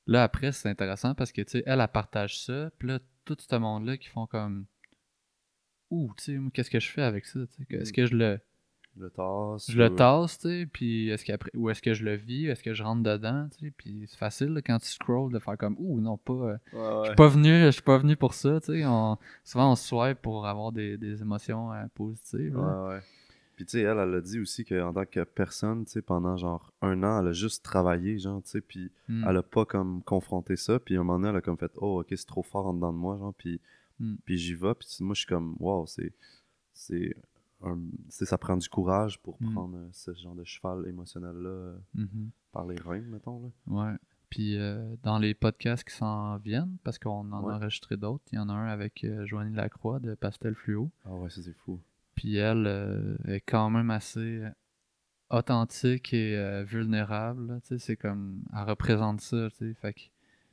Là, 0.08 0.24
après, 0.24 0.52
c'est 0.52 0.68
intéressant 0.68 1.14
parce 1.14 1.32
que, 1.32 1.42
tu 1.42 1.52
sais, 1.52 1.64
elle, 1.66 1.80
elle 1.80 1.88
partage 1.88 2.44
ça, 2.44 2.72
puis 2.80 2.88
là, 2.88 3.00
tout 3.24 3.38
ce 3.40 3.56
monde-là 3.56 3.98
qui 3.98 4.08
font 4.08 4.26
comme. 4.26 4.66
Ouh, 5.92 6.12
tu 6.18 6.24
sais, 6.24 6.40
qu'est-ce 6.54 6.72
que 6.72 6.80
je 6.80 6.90
fais 6.90 7.04
avec 7.04 7.26
ça, 7.26 7.40
tu 7.48 7.64
sais? 7.64 7.76
Est-ce 7.76 7.94
que 7.94 8.06
je 8.06 8.16
le. 8.16 8.40
Le 8.98 9.10
tasse. 9.10 9.72
Je 9.72 9.78
le 9.78 9.90
ou- 9.90 9.96
tasse, 9.96 10.38
tu 10.40 10.50
sais, 10.50 10.66
puis 10.72 11.10
est-ce 11.10 11.24
qu'après. 11.26 11.50
Ou 11.56 11.70
est-ce 11.70 11.82
que 11.82 11.94
je 11.94 12.04
le 12.04 12.16
vis, 12.16 12.48
est-ce 12.48 12.62
que 12.62 12.74
je 12.74 12.84
rentre 12.84 13.04
dedans, 13.04 13.48
tu 13.58 13.66
sais, 13.68 13.72
puis 13.76 14.06
c'est 14.08 14.18
facile, 14.18 14.50
là, 14.50 14.62
quand 14.62 14.78
tu 14.80 14.88
scrolls, 14.90 15.32
de 15.32 15.40
faire 15.40 15.58
comme, 15.58 15.76
ouh, 15.80 16.02
non, 16.02 16.18
pas. 16.18 16.34
euh, 16.34 16.58
Ouais, 16.74 17.02
Je 17.04 17.08
suis 17.08 17.16
pas 17.16 17.28
venu, 17.30 17.50
je 17.66 17.70
suis 17.72 17.82
pas 17.82 17.98
venu 17.98 18.16
pour 18.18 18.34
ça, 18.34 18.60
tu 18.60 18.74
sais. 18.74 18.86
on- 18.86 19.18
Souvent, 19.46 19.72
on 19.72 19.76
se 19.76 19.88
swipe 19.88 20.22
pour 20.22 20.46
avoir 20.46 20.72
des, 20.74 20.98
des 20.98 21.22
émotions 21.22 21.72
euh, 21.74 21.86
positives. 21.96 22.54
là. 22.56 22.84
Ouais, 22.84 22.90
ouais. 22.96 23.02
Puis 23.56 23.66
tu 23.66 23.72
sais, 23.78 23.82
elle, 23.82 23.98
elle 24.00 24.14
a 24.16 24.22
dit 24.22 24.40
aussi 24.40 24.66
qu'en 24.66 24.92
tant 24.92 25.06
que 25.06 25.24
personne, 25.24 25.86
tu 25.86 25.92
sais, 25.92 26.02
pendant 26.02 26.36
genre 26.36 26.74
un 26.82 27.02
an, 27.04 27.22
elle 27.22 27.28
a 27.28 27.34
juste 27.34 27.64
travaillé, 27.64 28.18
genre, 28.20 28.42
tu 28.44 28.50
sais, 28.50 28.62
puis 28.62 28.92
Mm. 29.08 29.26
elle 29.30 29.38
a 29.38 29.44
pas 29.44 29.66
comme 29.66 30.02
confronté 30.04 30.56
ça, 30.58 30.80
puis 30.80 30.98
à 30.98 31.00
un 31.00 31.04
moment 31.04 31.20
donné, 31.20 31.30
elle 31.30 31.36
a 31.38 31.42
comme 31.42 31.58
fait, 31.58 31.72
oh, 31.78 32.02
ok, 32.02 32.08
c'est 32.10 32.26
trop 32.28 32.44
fort 32.44 32.68
en 32.68 32.74
dedans 32.74 32.92
de 32.92 32.98
moi, 32.98 33.18
genre, 33.18 33.34
puis, 33.36 33.62
Mm. 34.00 34.16
puis 34.26 34.38
j'y 34.38 34.56
vais, 34.56 34.74
puis 34.74 34.88
moi, 35.02 35.14
je 35.14 35.20
suis 35.20 35.28
comme, 35.28 35.56
wow, 35.60 35.86
c'est, 35.86 36.12
c'est, 36.74 37.16
un, 37.64 37.80
ça 38.10 38.38
prend 38.38 38.58
du 38.58 38.68
courage 38.70 39.22
pour 39.22 39.38
Mm. 39.42 39.54
prendre 39.54 39.78
euh, 39.78 39.88
ce 39.92 40.14
genre 40.16 40.36
de 40.36 40.44
cheval 40.44 40.88
émotionnel-là 40.88 41.50
euh, 41.50 41.78
Mhm. 41.96 42.30
par 42.52 42.66
les 42.68 42.76
reins, 42.80 43.02
mettons, 43.02 43.42
là. 43.42 43.50
Ouais. 43.68 43.98
Puis 44.30 44.58
euh, 44.58 44.96
dans 45.04 45.20
les 45.20 45.34
podcasts 45.34 45.84
qui 45.88 45.94
s'en 45.96 46.38
viennent, 46.38 46.78
parce 46.84 46.98
qu'on 47.00 47.32
en 47.32 47.44
Ouais. 47.44 47.54
a 47.54 47.58
enregistré 47.58 47.98
d'autres, 47.98 48.24
il 48.32 48.36
y 48.36 48.40
en 48.40 48.48
a 48.50 48.54
un 48.54 48.68
avec 48.68 49.04
euh, 49.04 49.26
Joanie 49.26 49.54
Lacroix 49.56 50.00
de 50.00 50.16
Pastel 50.16 50.56
Fluo. 50.56 50.90
Ah 51.06 51.14
ouais, 51.16 51.30
ça 51.30 51.42
c'est 51.42 51.54
fou. 51.54 51.80
Puis 52.16 52.36
elle 52.38 52.66
euh, 52.68 53.18
est 53.26 53.42
quand 53.42 53.70
même 53.70 53.90
assez 53.92 54.44
authentique 55.30 56.14
et 56.14 56.64
vulnérable. 56.66 57.48
là, 57.48 57.60
tu 57.62 57.68
sais, 57.70 57.78
C'est 57.80 57.96
comme. 57.98 58.44
Elle 58.54 58.64
représente 58.70 59.22
ça. 59.22 59.50
tu 59.52 59.56
sais, 59.58 59.74
Fait 59.76 59.94
que- 59.94 60.02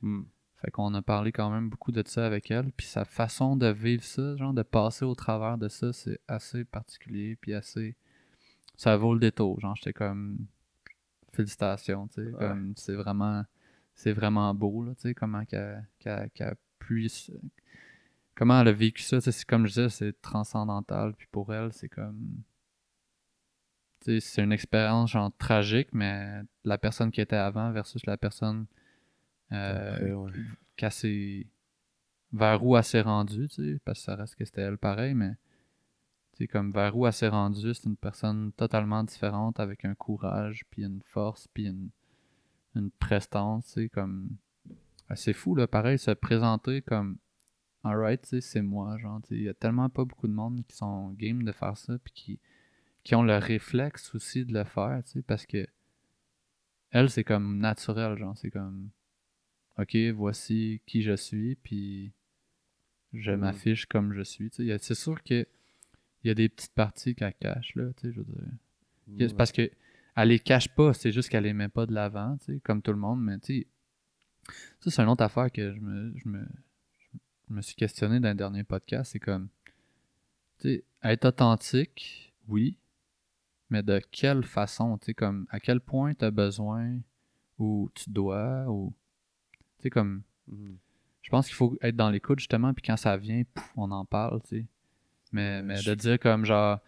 Mm. 0.01 0.23
Fait 0.61 0.71
qu'on 0.71 0.93
a 0.93 1.01
parlé 1.01 1.31
quand 1.31 1.49
même 1.49 1.69
beaucoup 1.69 1.93
de 1.93 2.03
ça 2.05 2.25
avec 2.25 2.51
elle. 2.51 2.71
Puis 2.73 2.85
sa 2.85 3.05
façon 3.05 3.55
de 3.55 3.67
vivre 3.67 4.03
ça, 4.03 4.35
genre 4.35 4.53
de 4.53 4.63
passer 4.63 5.05
au 5.05 5.15
travers 5.15 5.57
de 5.57 5.69
ça, 5.69 5.93
c'est 5.93 6.19
assez 6.27 6.65
particulier. 6.65 7.37
Puis 7.37 7.53
assez. 7.53 7.95
Ça 8.75 8.97
vaut 8.97 9.13
le 9.13 9.19
détour. 9.19 9.59
Genre, 9.59 9.75
j'étais 9.75 9.93
comme. 9.93 10.45
Félicitations, 11.31 12.07
tu 12.07 12.15
sais. 12.15 12.27
Ouais. 12.31 12.39
Comme 12.39 12.73
c'est 12.75 12.95
vraiment. 12.95 13.43
C'est 13.93 14.13
vraiment 14.13 14.53
beau, 14.53 14.83
là, 14.83 14.95
tu 14.95 15.01
sais, 15.01 15.13
comment 15.13 15.43
qu'elle 15.45 16.55
puisse. 16.79 17.31
Comment 18.35 18.61
elle 18.61 18.69
a 18.69 18.71
vécu 18.71 19.01
ça, 19.03 19.19
c'est 19.19 19.43
comme 19.45 19.67
je 19.67 19.73
disais, 19.73 19.89
c'est 19.89 20.21
transcendantal. 20.21 21.13
Puis 21.13 21.27
pour 21.31 21.53
elle, 21.53 21.71
c'est 21.73 21.89
comme. 21.89 22.41
Tu 24.01 24.19
sais, 24.19 24.19
c'est 24.19 24.41
une 24.41 24.53
expérience 24.53 25.11
genre 25.11 25.31
tragique, 25.37 25.89
mais 25.91 26.41
la 26.63 26.77
personne 26.77 27.11
qui 27.11 27.19
était 27.19 27.35
avant 27.35 27.71
versus 27.71 28.05
la 28.05 28.17
personne 28.17 28.65
euh, 29.51 30.13
ouais. 30.13 31.45
vers 32.31 32.63
où 32.63 32.77
elle 32.77 32.83
s'est 32.83 33.01
rendue, 33.01 33.47
tu 33.47 33.55
sais, 33.55 33.79
parce 33.83 33.99
que 33.99 34.05
ça 34.05 34.15
reste 34.15 34.35
que 34.35 34.45
c'était 34.45 34.61
elle 34.61 34.77
pareil, 34.77 35.13
mais 35.13 35.35
tu 36.33 36.43
sais, 36.43 36.47
comme 36.47 36.71
vers 36.71 36.95
où 36.95 37.07
elle 37.07 37.13
s'est 37.13 37.27
rendue, 37.27 37.73
c'est 37.73 37.85
une 37.85 37.97
personne 37.97 38.51
totalement 38.53 39.03
différente 39.03 39.59
avec 39.59 39.85
un 39.85 39.95
courage, 39.95 40.65
puis 40.69 40.83
une 40.83 41.01
force, 41.03 41.47
puis 41.53 41.65
une, 41.65 41.89
une 42.75 42.91
prestance, 42.91 43.65
tu 43.67 43.83
sais, 43.83 43.89
comme. 43.89 44.37
C'est 45.15 45.33
fou, 45.33 45.55
là, 45.55 45.67
pareil, 45.67 45.97
se 45.97 46.11
présenter 46.11 46.83
comme 46.83 47.17
alright, 47.83 48.21
tu 48.21 48.29
sais, 48.29 48.41
c'est 48.41 48.61
moi, 48.61 48.97
genre, 48.97 49.21
tu 49.21 49.29
sais, 49.29 49.35
il 49.35 49.43
y 49.43 49.49
a 49.49 49.53
tellement 49.53 49.89
pas 49.89 50.05
beaucoup 50.05 50.27
de 50.27 50.33
monde 50.33 50.63
qui 50.67 50.75
sont 50.75 51.11
game 51.11 51.43
de 51.43 51.51
faire 51.51 51.77
ça, 51.77 51.97
puis 51.99 52.13
qui, 52.13 52.39
qui 53.03 53.15
ont 53.15 53.23
le 53.23 53.37
réflexe 53.37 54.13
aussi 54.15 54.45
de 54.45 54.53
le 54.53 54.63
faire, 54.63 55.01
tu 55.05 55.11
sais, 55.11 55.21
parce 55.21 55.45
que 55.45 55.65
elle, 56.91 57.09
c'est 57.09 57.23
comme 57.23 57.59
naturel, 57.59 58.17
genre, 58.17 58.37
c'est 58.37 58.49
comme, 58.49 58.89
ok, 59.79 59.95
voici 60.15 60.81
qui 60.85 61.01
je 61.01 61.15
suis, 61.15 61.55
puis 61.55 62.11
je 63.13 63.31
Mhm. 63.31 63.39
m'affiche 63.39 63.85
comme 63.85 64.13
je 64.13 64.21
suis, 64.21 64.49
C'est 64.51 64.95
sûr 64.95 65.23
que 65.23 65.45
il 66.23 66.27
y 66.27 66.29
a 66.31 66.33
des 66.35 66.49
petites 66.49 66.73
parties 66.73 67.15
qu'elle 67.15 67.33
cache, 67.35 67.75
là, 67.75 67.91
tu 67.93 68.07
sais, 68.07 68.13
je 68.13 68.19
veux 68.19 68.25
dire. 68.25 69.35
Parce 69.37 69.51
que 69.53 69.71
elle 70.15 70.29
les 70.29 70.39
cache 70.39 70.67
pas, 70.75 70.93
c'est 70.93 71.11
juste 71.13 71.29
qu'elle 71.29 71.45
les 71.45 71.53
met 71.53 71.69
pas 71.69 71.85
de 71.85 71.93
l'avant, 71.93 72.37
tu 72.37 72.45
sais, 72.55 72.59
comme 72.59 72.81
tout 72.81 72.91
le 72.91 72.97
monde, 72.97 73.21
mais 73.23 73.39
tu 73.39 73.61
sais, 73.61 73.67
ça 74.81 74.91
c'est 74.91 75.01
une 75.01 75.09
autre 75.09 75.23
affaire 75.23 75.49
que 75.51 75.73
je 75.73 75.79
me, 75.79 76.13
je 76.17 76.27
me, 76.27 76.45
je 77.49 77.53
me 77.53 77.61
suis 77.61 77.75
questionné 77.75 78.19
dans 78.19 78.29
le 78.29 78.35
dernier 78.35 78.63
podcast, 78.63 79.11
c'est 79.13 79.19
comme, 79.19 79.47
tu 80.59 80.67
sais, 80.75 80.83
être 81.03 81.25
authentique, 81.25 82.33
oui, 82.47 82.75
mais 83.69 83.81
de 83.81 84.01
quelle 84.11 84.43
façon, 84.43 84.97
tu 84.97 85.05
sais, 85.05 85.13
comme, 85.13 85.47
à 85.49 85.59
quel 85.61 85.79
point 85.79 86.13
tu 86.13 86.25
as 86.25 86.31
besoin, 86.31 86.99
ou 87.57 87.89
tu 87.95 88.09
dois, 88.09 88.65
ou, 88.69 88.93
tu 89.79 89.83
sais, 89.83 89.89
comme, 89.89 90.21
Mhm. 90.47 90.77
je 91.21 91.29
pense 91.29 91.47
qu'il 91.47 91.55
faut 91.55 91.77
être 91.81 91.95
dans 91.95 92.09
l'écoute 92.09 92.39
justement, 92.39 92.73
puis 92.73 92.83
quand 92.85 92.97
ça 92.97 93.17
vient, 93.17 93.43
pouf, 93.53 93.71
on 93.75 93.91
en 93.91 94.05
parle, 94.05 94.41
tu 94.43 94.59
sais. 94.59 94.65
Mais, 95.31 95.61
mais 95.63 95.77
je- 95.77 95.89
de 95.91 95.95
dire 95.95 96.19
comme 96.19 96.45
genre, 96.45 96.79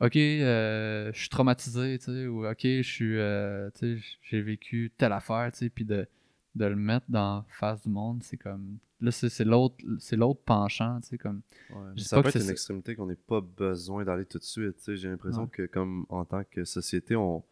ok, 0.00 0.16
euh, 0.16 1.10
je 1.12 1.18
suis 1.20 1.28
traumatisé, 1.28 1.98
tu 1.98 2.04
sais, 2.06 2.26
ou 2.26 2.46
ok, 2.46 2.60
je 2.62 2.82
suis, 2.82 3.18
euh, 3.18 3.70
tu 3.74 3.98
sais, 4.00 4.04
j'ai 4.22 4.42
vécu 4.42 4.92
telle 4.96 5.12
affaire, 5.12 5.50
tu 5.52 5.58
sais, 5.58 5.68
puis 5.70 5.84
de, 5.84 6.06
de 6.54 6.64
le 6.64 6.76
mettre 6.76 7.06
dans 7.08 7.44
face 7.48 7.82
du 7.82 7.88
monde, 7.90 8.22
c'est 8.22 8.36
comme, 8.36 8.78
là, 9.00 9.10
c'est 9.10 9.28
c'est 9.28 9.44
l'autre 9.44 9.76
c'est 9.98 10.16
l'autre 10.16 10.40
penchant, 10.44 11.00
tu 11.00 11.08
sais, 11.08 11.18
comme, 11.18 11.42
Ouais, 11.70 11.76
Je 11.96 12.02
ça 12.04 12.16
pas 12.16 12.22
peut 12.22 12.30
que 12.30 12.36
être 12.38 12.42
c'est 12.42 12.48
une 12.48 12.52
extrémité 12.52 12.94
qu'on 12.96 13.06
n'ait 13.06 13.14
pas 13.16 13.40
besoin 13.40 14.04
d'aller 14.04 14.24
tout 14.26 14.38
de 14.38 14.44
suite. 14.44 14.76
tu 14.78 14.82
sais. 14.84 14.96
J'ai 14.96 15.08
l'impression 15.08 15.42
Ouais. 15.42 15.48
que 15.48 15.66
comme 15.66 16.06
en 16.08 16.24
tant 16.24 16.42
que 16.44 16.64
société, 16.64 17.14
on, 17.16 17.42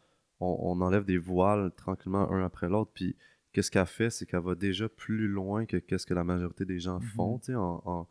on, 0.40 0.57
on 0.61 0.80
enlève 0.80 1.05
des 1.05 1.18
voiles 1.18 1.70
tranquillement 1.76 2.30
un 2.32 2.44
après 2.44 2.68
l'autre. 2.68 2.90
Puis 2.94 3.14
qu'est-ce 3.57 3.70
qu'elle 3.70 3.86
fait, 3.86 4.11
c'est 4.11 4.26
qu'elle 4.26 4.42
va 4.42 4.54
déjà 4.54 4.86
plus 4.86 5.28
loin 5.28 5.64
que 5.64 5.78
qu'est-ce 5.78 6.04
que 6.04 6.12
la 6.12 6.24
majorité 6.24 6.66
des 6.66 6.78
gens 6.78 7.00
Mhm. 7.00 7.07
font. 7.16 7.40
en, 7.48 7.82
en- 7.86 8.09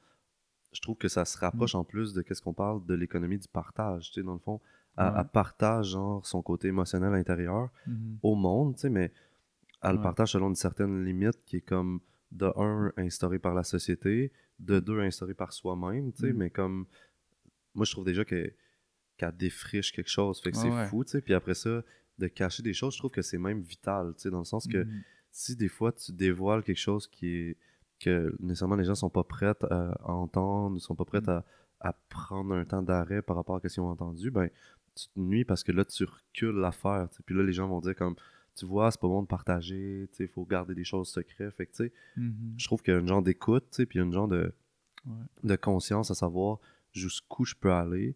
Je 0.74 0.82
trouve 0.82 0.98
que 0.98 1.08
ça 1.08 1.24
se 1.24 1.38
rapproche 1.38 1.76
en 1.76 1.84
plus 1.84 2.14
de 2.14 2.24
qu'est-ce 2.24 2.41
qu'on 2.41 2.52
parle 2.54 2.84
de 2.88 2.96
l'économie 2.96 3.38
du 3.38 3.48
partage. 3.48 4.08
tu 4.08 4.14
sais, 4.16 4.24
Dans 4.24 4.34
le 4.34 4.39
fond, 4.39 4.60
elle, 4.98 5.06
Ouais. 5.06 5.12
elle 5.20 5.28
partage 5.28 5.89
genre, 5.91 6.26
son 6.26 6.41
côté 6.41 6.70
émotionnel 6.70 7.14
intérieur 7.14 7.70
mhm, 7.86 8.18
au 8.24 8.34
monde, 8.34 8.74
tu 8.76 8.82
sais, 8.82 8.89
mais 8.89 9.14
elle 9.84 9.98
le 9.98 10.02
partage 10.02 10.32
selon 10.32 10.50
une 10.50 10.56
certaine 10.56 11.06
limite 11.06 11.46
qui 11.46 11.58
est 11.58 11.62
comme 11.62 12.00
de 12.32 12.52
un 12.60 12.91
instaurée 12.98 13.38
par 13.38 13.54
la 13.54 13.64
société, 13.64 14.32
de 14.60 14.80
deux 14.80 15.00
instaurée 15.00 15.36
par 15.36 15.54
soi-même, 15.54 16.12
tu 16.12 16.22
sais, 16.22 16.34
mais 16.34 16.50
comme 16.50 16.88
moi 17.76 17.86
je 17.86 17.91
trouve 17.91 18.06
déjà 18.06 18.26
que 18.26 18.52
qu'elle 19.18 19.38
défriche 19.38 19.91
quelque 19.93 20.10
chose, 20.10 20.41
fait 20.41 20.52
que 20.52 20.58
Ouais, 20.58 20.64
c'est 20.72 20.88
fou, 20.89 21.04
tu 21.06 21.12
sais, 21.12 21.22
puis 21.22 21.36
après 21.36 21.54
ça 21.54 21.84
de 22.18 22.28
cacher 22.28 22.64
des 22.64 22.74
choses, 22.74 22.93
je 22.96 23.00
trouve 23.00 23.12
que 23.12 23.22
c'est 23.22 23.38
même 23.38 23.62
vital, 23.62 24.14
tu 24.16 24.24
sais, 24.24 24.30
dans 24.32 24.39
le 24.39 24.46
sens 24.46 24.66
que 24.68 24.86
si 25.38 25.56
des 25.58 25.68
fois 25.68 25.92
tu 25.92 26.14
dévoiles 26.14 26.64
quelque 26.64 26.80
chose 26.80 27.08
qui 27.08 27.28
est 27.36 27.58
que 28.00 28.34
nécessairement 28.40 28.76
les 28.78 28.86
gens 28.86 28.96
sont 28.96 29.10
pas 29.10 29.24
prêts 29.26 29.54
à, 29.70 29.98
entendre, 30.10 30.80
sont 30.80 30.96
pas 30.96 31.04
prêts 31.06 31.20
Mm. 31.22 31.30
à, 31.30 31.46
à 31.82 31.94
prendre 32.10 32.54
un 32.56 32.64
temps 32.64 32.82
d'arrêt 32.82 33.22
par 33.22 33.36
rapport 33.36 33.58
à 33.58 33.60
ce 33.68 33.74
qu'ils 33.74 33.84
ont 33.84 33.90
entendu, 33.90 34.32
ben 34.32 34.50
tu 34.96 35.08
te 35.10 35.20
nuis 35.20 35.44
parce 35.44 35.64
que 35.64 35.74
là 35.74 35.84
tu 35.84 36.06
recules 36.06 36.56
l'affaire, 36.56 37.10
puis 37.26 37.36
là 37.36 37.44
les 37.44 37.52
gens 37.52 37.68
vont 37.68 37.82
dire 37.82 37.96
comme 37.96 38.16
tu 38.56 38.66
vois, 38.66 38.90
c'est 38.92 39.02
pas 39.02 39.10
bon 39.10 39.24
de 39.24 39.28
partager, 39.28 40.08
il 40.20 40.28
faut 40.30 40.46
garder 40.46 40.74
des 40.74 40.86
choses 40.86 41.10
secrètes, 41.10 41.54
fait 41.54 41.66
que 41.66 41.92
mhm, 42.16 42.54
je 42.58 42.66
trouve 42.66 42.82
qu'il 42.82 42.94
y 42.94 42.98
a 42.98 43.00
une 43.02 43.08
genre 43.10 43.22
d'écoute, 43.22 43.68
puis 43.76 43.88
il 43.96 43.98
y 43.98 44.02
a 44.02 44.06
une 44.06 44.14
genre 44.14 44.30
de, 44.30 44.54
Ouais. 45.06 45.14
de 45.44 45.56
conscience 45.58 46.10
à 46.12 46.16
savoir 46.16 46.60
jusqu'où 46.94 47.44
je 47.46 47.54
peux 47.56 47.72
aller 47.74 48.16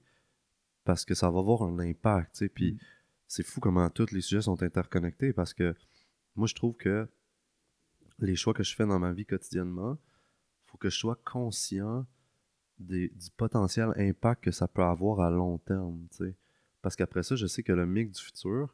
parce 0.85 1.03
que 1.05 1.13
ça 1.13 1.29
va 1.29 1.39
avoir 1.39 1.63
un 1.63 1.77
impact, 1.79 2.31
tu 2.33 2.37
sais, 2.39 2.49
puis 2.49 2.71
Mm. 2.73 2.77
c'est 3.27 3.43
fou 3.45 3.59
comment 3.59 3.89
tous 3.89 4.11
les 4.11 4.21
sujets 4.21 4.41
sont 4.41 4.63
interconnectés 4.63 5.33
parce 5.33 5.53
que 5.53 5.75
moi 6.39 6.47
je 6.47 6.55
trouve 6.55 6.75
que 6.75 7.07
les 8.19 8.35
choix 8.35 8.53
que 8.53 8.63
je 8.63 8.75
fais 8.75 8.85
dans 8.85 8.99
ma 8.99 9.11
vie 9.13 9.25
quotidiennement, 9.25 9.97
faut 10.65 10.77
que 10.77 10.89
je 10.89 10.97
sois 10.97 11.19
conscient 11.25 12.05
des- 12.79 13.09
du 13.09 13.29
potentiel 13.35 13.91
impact 13.97 14.43
que 14.45 14.51
ça 14.51 14.67
peut 14.67 14.83
avoir 14.83 15.19
à 15.19 15.29
long 15.29 15.57
terme, 15.57 16.07
tu 16.11 16.17
sais. 16.17 16.35
Parce 16.81 16.95
qu'après 16.95 17.23
ça, 17.23 17.35
je 17.35 17.45
sais 17.45 17.61
que 17.61 17.73
le 17.73 17.85
mic 17.85 18.11
du 18.11 18.21
futur 18.21 18.73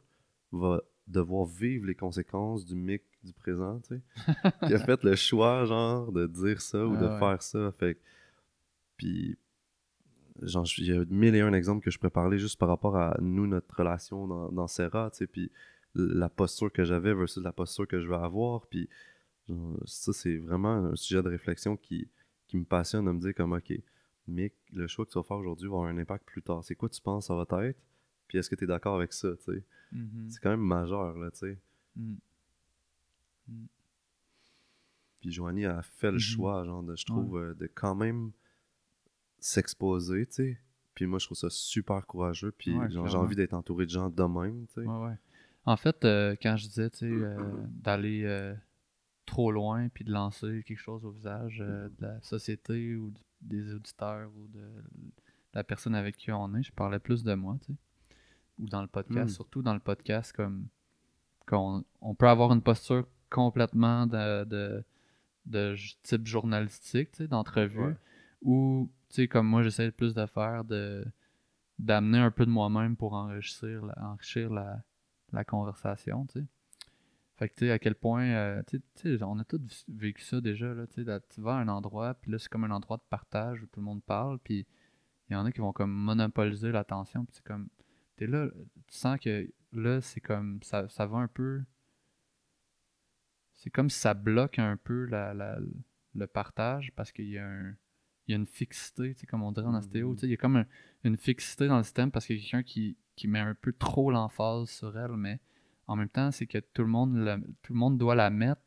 va 0.52 0.80
devoir 1.08 1.44
vivre 1.44 1.86
les 1.86 1.94
conséquences 1.96 2.64
du 2.64 2.76
mic 2.76 3.02
du 3.24 3.32
présent, 3.32 3.80
tu 3.80 3.96
sais. 3.96 4.02
a 4.74 4.78
fait 4.78 5.02
le 5.02 5.16
choix, 5.16 5.64
genre, 5.64 6.12
de 6.12 6.26
dire 6.26 6.60
ça 6.60 6.86
ou 6.86 6.94
Ah 6.96 7.00
de 7.00 7.08
ouais. 7.08 7.18
faire 7.18 7.42
ça. 7.42 7.72
Fait 7.72 7.98
Puis, 8.96 9.36
genre, 10.42 10.66
il 10.78 10.86
y 10.86 10.92
a 10.92 11.04
mille 11.06 11.34
et 11.34 11.40
un 11.40 11.52
exemples 11.52 11.84
que 11.84 11.90
je 11.90 11.98
pourrais 11.98 12.10
parler 12.10 12.38
juste 12.38 12.58
par 12.58 12.68
rapport 12.68 12.96
à 12.96 13.16
nous, 13.20 13.46
notre 13.46 13.74
relation 13.76 14.26
dans, 14.28 14.50
dans 14.52 14.68
Serra, 14.68 15.10
tu 15.10 15.18
sais, 15.18 15.26
puis 15.26 15.50
la 15.96 16.28
posture 16.28 16.70
que 16.72 16.84
j'avais 16.84 17.14
versus 17.14 17.42
la 17.42 17.52
posture 17.52 17.86
que 17.88 18.00
je 18.00 18.06
veux 18.06 18.14
avoir. 18.14 18.66
Puis, 18.66 18.88
ça, 19.84 20.12
c'est 20.12 20.36
vraiment 20.38 20.72
un 20.74 20.96
sujet 20.96 21.22
de 21.22 21.28
réflexion 21.28 21.76
qui, 21.76 22.08
qui 22.46 22.56
me 22.56 22.64
passionne 22.64 23.04
de 23.06 23.12
me 23.12 23.20
dire 23.20 23.34
comme, 23.34 23.52
OK, 23.52 23.72
Mick, 24.28 24.54
le 24.72 24.86
choix 24.88 25.04
que 25.06 25.10
tu 25.12 25.18
vas 25.18 25.22
faire 25.22 25.36
aujourd'hui 25.38 25.68
va 25.68 25.74
avoir 25.76 25.88
un 25.90 25.98
impact 25.98 26.24
plus 26.26 26.42
tard. 26.42 26.64
C'est 26.64 26.74
quoi 26.74 26.88
tu 26.88 27.00
penses 27.00 27.26
ça 27.28 27.34
va 27.34 27.64
être? 27.66 27.78
Puis 28.28 28.38
est-ce 28.38 28.50
que 28.50 28.56
tu 28.56 28.64
es 28.64 28.66
d'accord 28.66 28.96
avec 28.96 29.12
ça, 29.12 29.36
tu 29.36 29.44
sais? 29.44 29.64
mhm, 29.92 30.28
C'est 30.28 30.40
quand 30.40 30.50
même 30.50 30.60
majeur, 30.60 31.16
là, 31.16 31.30
tu 31.30 31.38
sais. 31.38 31.58
mhm. 31.96 32.16
Puis 35.20 35.30
Joanie 35.32 35.64
a 35.64 35.82
fait 35.82 36.08
le 36.08 36.14
Mhm. 36.14 36.20
choix, 36.20 36.64
genre, 36.64 36.82
de, 36.82 36.96
je 36.96 37.06
trouve, 37.06 37.38
euh, 37.38 37.54
de 37.54 37.66
quand 37.72 37.94
même 37.94 38.32
s'exposer, 39.38 40.26
tu 40.26 40.32
sais. 40.32 40.58
Puis 40.94 41.06
moi, 41.06 41.18
je 41.18 41.26
trouve 41.26 41.36
ça 41.38 41.50
super 41.50 42.06
courageux. 42.06 42.52
Puis 42.52 42.76
Ouais, 42.76 42.90
j'ai 42.90 42.98
envie 42.98 43.36
d'être 43.36 43.52
entouré 43.54 43.84
de 43.84 43.90
gens 43.90 44.08
de 44.10 44.22
même, 44.24 44.66
tu 44.68 44.74
sais. 44.74 44.80
Ouais, 44.86 45.04
ouais. 45.06 45.14
En 45.66 45.76
fait, 45.76 46.04
euh, 46.04 46.36
quand 46.40 46.56
je 46.56 46.68
disais, 46.68 46.90
euh, 47.02 47.36
d'aller 47.68 48.22
euh, 48.24 48.54
trop 49.26 49.50
loin 49.50 49.88
puis 49.88 50.04
de 50.04 50.12
lancer 50.12 50.62
quelque 50.66 50.78
chose 50.78 51.04
au 51.04 51.10
visage 51.10 51.58
euh, 51.60 51.88
de 51.98 52.06
la 52.06 52.22
société 52.22 52.94
ou 52.96 53.12
des 53.40 53.74
auditeurs 53.74 54.30
ou 54.36 54.46
de 54.48 54.64
la 55.52 55.64
personne 55.64 55.94
avec 55.94 56.16
qui 56.16 56.30
on 56.30 56.54
est, 56.54 56.62
je 56.62 56.72
parlais 56.72 57.00
plus 57.00 57.24
de 57.24 57.34
moi, 57.34 57.56
tu 57.60 57.72
sais. 57.72 57.78
Ou 58.58 58.66
dans 58.68 58.80
le 58.80 58.88
podcast, 58.88 59.32
Mm. 59.32 59.34
surtout 59.34 59.62
dans 59.62 59.74
le 59.74 59.80
podcast, 59.80 60.32
comme 60.32 60.68
qu'on 61.46 61.84
on 62.00 62.14
peut 62.14 62.28
avoir 62.28 62.52
une 62.52 62.62
posture 62.62 63.06
complètement 63.28 64.06
de, 64.06 64.44
de, 65.46 65.74
type 66.02 66.26
journalistique, 66.26 67.10
tu 67.12 67.18
sais, 67.18 67.28
d'entrevue, 67.28 67.96
ou, 68.42 68.90
tu 69.08 69.16
sais, 69.16 69.28
comme 69.28 69.46
moi, 69.46 69.62
j'essaie 69.62 69.90
plus 69.90 70.14
de 70.14 70.26
faire, 70.26 70.64
de 70.64 71.04
d'amener 71.78 72.18
un 72.18 72.30
peu 72.30 72.46
de 72.46 72.50
moi-même 72.50 72.96
pour 72.96 73.12
enrichir 73.12 73.84
la, 73.84 73.94
enrichir 74.02 74.50
la, 74.50 74.82
la 75.32 75.44
conversation, 75.44 76.26
tu 76.26 76.40
sais. 76.40 76.46
Fait 77.36 77.48
que, 77.50 77.54
tu 77.54 77.66
sais, 77.66 77.70
à 77.70 77.78
quel 77.78 77.94
point, 77.94 78.24
euh, 78.24 78.62
tu 78.66 78.80
sais- 78.94 79.22
on 79.22 79.38
a 79.38 79.44
tous 79.44 79.84
vécu 79.88 80.22
ça 80.22 80.40
déjà, 80.40 80.72
là, 80.72 80.86
tu 80.86 81.04
sais, 81.04 81.20
tu 81.28 81.40
vas 81.42 81.56
à 81.56 81.60
un 81.60 81.68
endroit, 81.68 82.14
puis 82.14 82.30
là, 82.30 82.38
c'est 82.38 82.48
comme 82.48 82.64
un 82.64 82.70
endroit 82.70 82.96
de 82.96 83.02
partage 83.10 83.62
où 83.62 83.66
tout 83.66 83.80
le 83.80 83.84
monde 83.84 84.02
parle, 84.02 84.38
puis 84.38 84.66
il 85.28 85.34
y 85.34 85.36
en 85.36 85.44
a 85.44 85.52
qui 85.52 85.60
vont 85.60 85.72
comme 85.72 85.92
monopoliser 85.92 86.72
l'attention, 86.72 87.24
puis 87.26 87.34
c'est 87.36 87.44
comme, 87.44 87.68
t'es 88.16 88.26
là, 88.26 88.48
tu 88.86 88.96
sens 88.96 89.18
que 89.20 89.50
là, 89.72 90.00
c'est 90.00 90.20
comme, 90.22 90.62
ça, 90.62 90.88
ça 90.88 91.04
va 91.06 91.18
un 91.18 91.28
peu, 91.28 91.62
c'est 93.54 93.70
comme 93.70 93.90
si 93.90 93.98
ça 93.98 94.14
bloque 94.14 94.58
un 94.58 94.76
peu 94.76 95.06
la, 95.06 95.34
la- 95.34 95.58
le 96.14 96.26
partage, 96.26 96.92
parce 96.96 97.12
qu'il 97.12 97.28
y 97.28 97.38
a 97.38 97.46
un, 97.46 97.74
il 98.26 98.32
y 98.32 98.34
a 98.34 98.36
une 98.36 98.46
fixité, 98.46 99.14
tu 99.14 99.20
sais, 99.20 99.26
comme 99.26 99.42
on 99.42 99.52
dirait 99.52 99.66
en 99.66 99.74
ostéo, 99.74 100.08
Mhm. 100.10 100.14
tu 100.16 100.20
sais, 100.20 100.26
il 100.26 100.30
y 100.30 100.34
a 100.34 100.36
comme 100.38 100.56
un- 100.56 100.66
une 101.04 101.16
fixité 101.16 101.68
dans 101.68 101.76
le 101.76 101.84
système 101.84 102.10
parce 102.10 102.26
qu'il 102.26 102.36
y 102.36 102.38
a 102.38 102.42
quelqu'un 102.42 102.62
qui, 102.62 102.96
qui 103.16 103.26
met 103.28 103.40
un 103.40 103.54
peu 103.54 103.72
trop 103.72 104.10
l'emphase 104.10 104.68
sur 104.68 104.96
elle, 104.98 105.16
mais 105.16 105.40
en 105.88 105.96
même 105.96 106.08
temps, 106.08 106.30
c'est 106.30 106.46
que 106.46 106.58
tout 106.58 106.82
le 106.82 106.88
monde 106.88 107.16
la- 107.16 107.38
tout 107.62 107.72
le 107.72 107.78
monde 107.78 107.98
doit 107.98 108.14
la 108.14 108.30
mettre, 108.30 108.60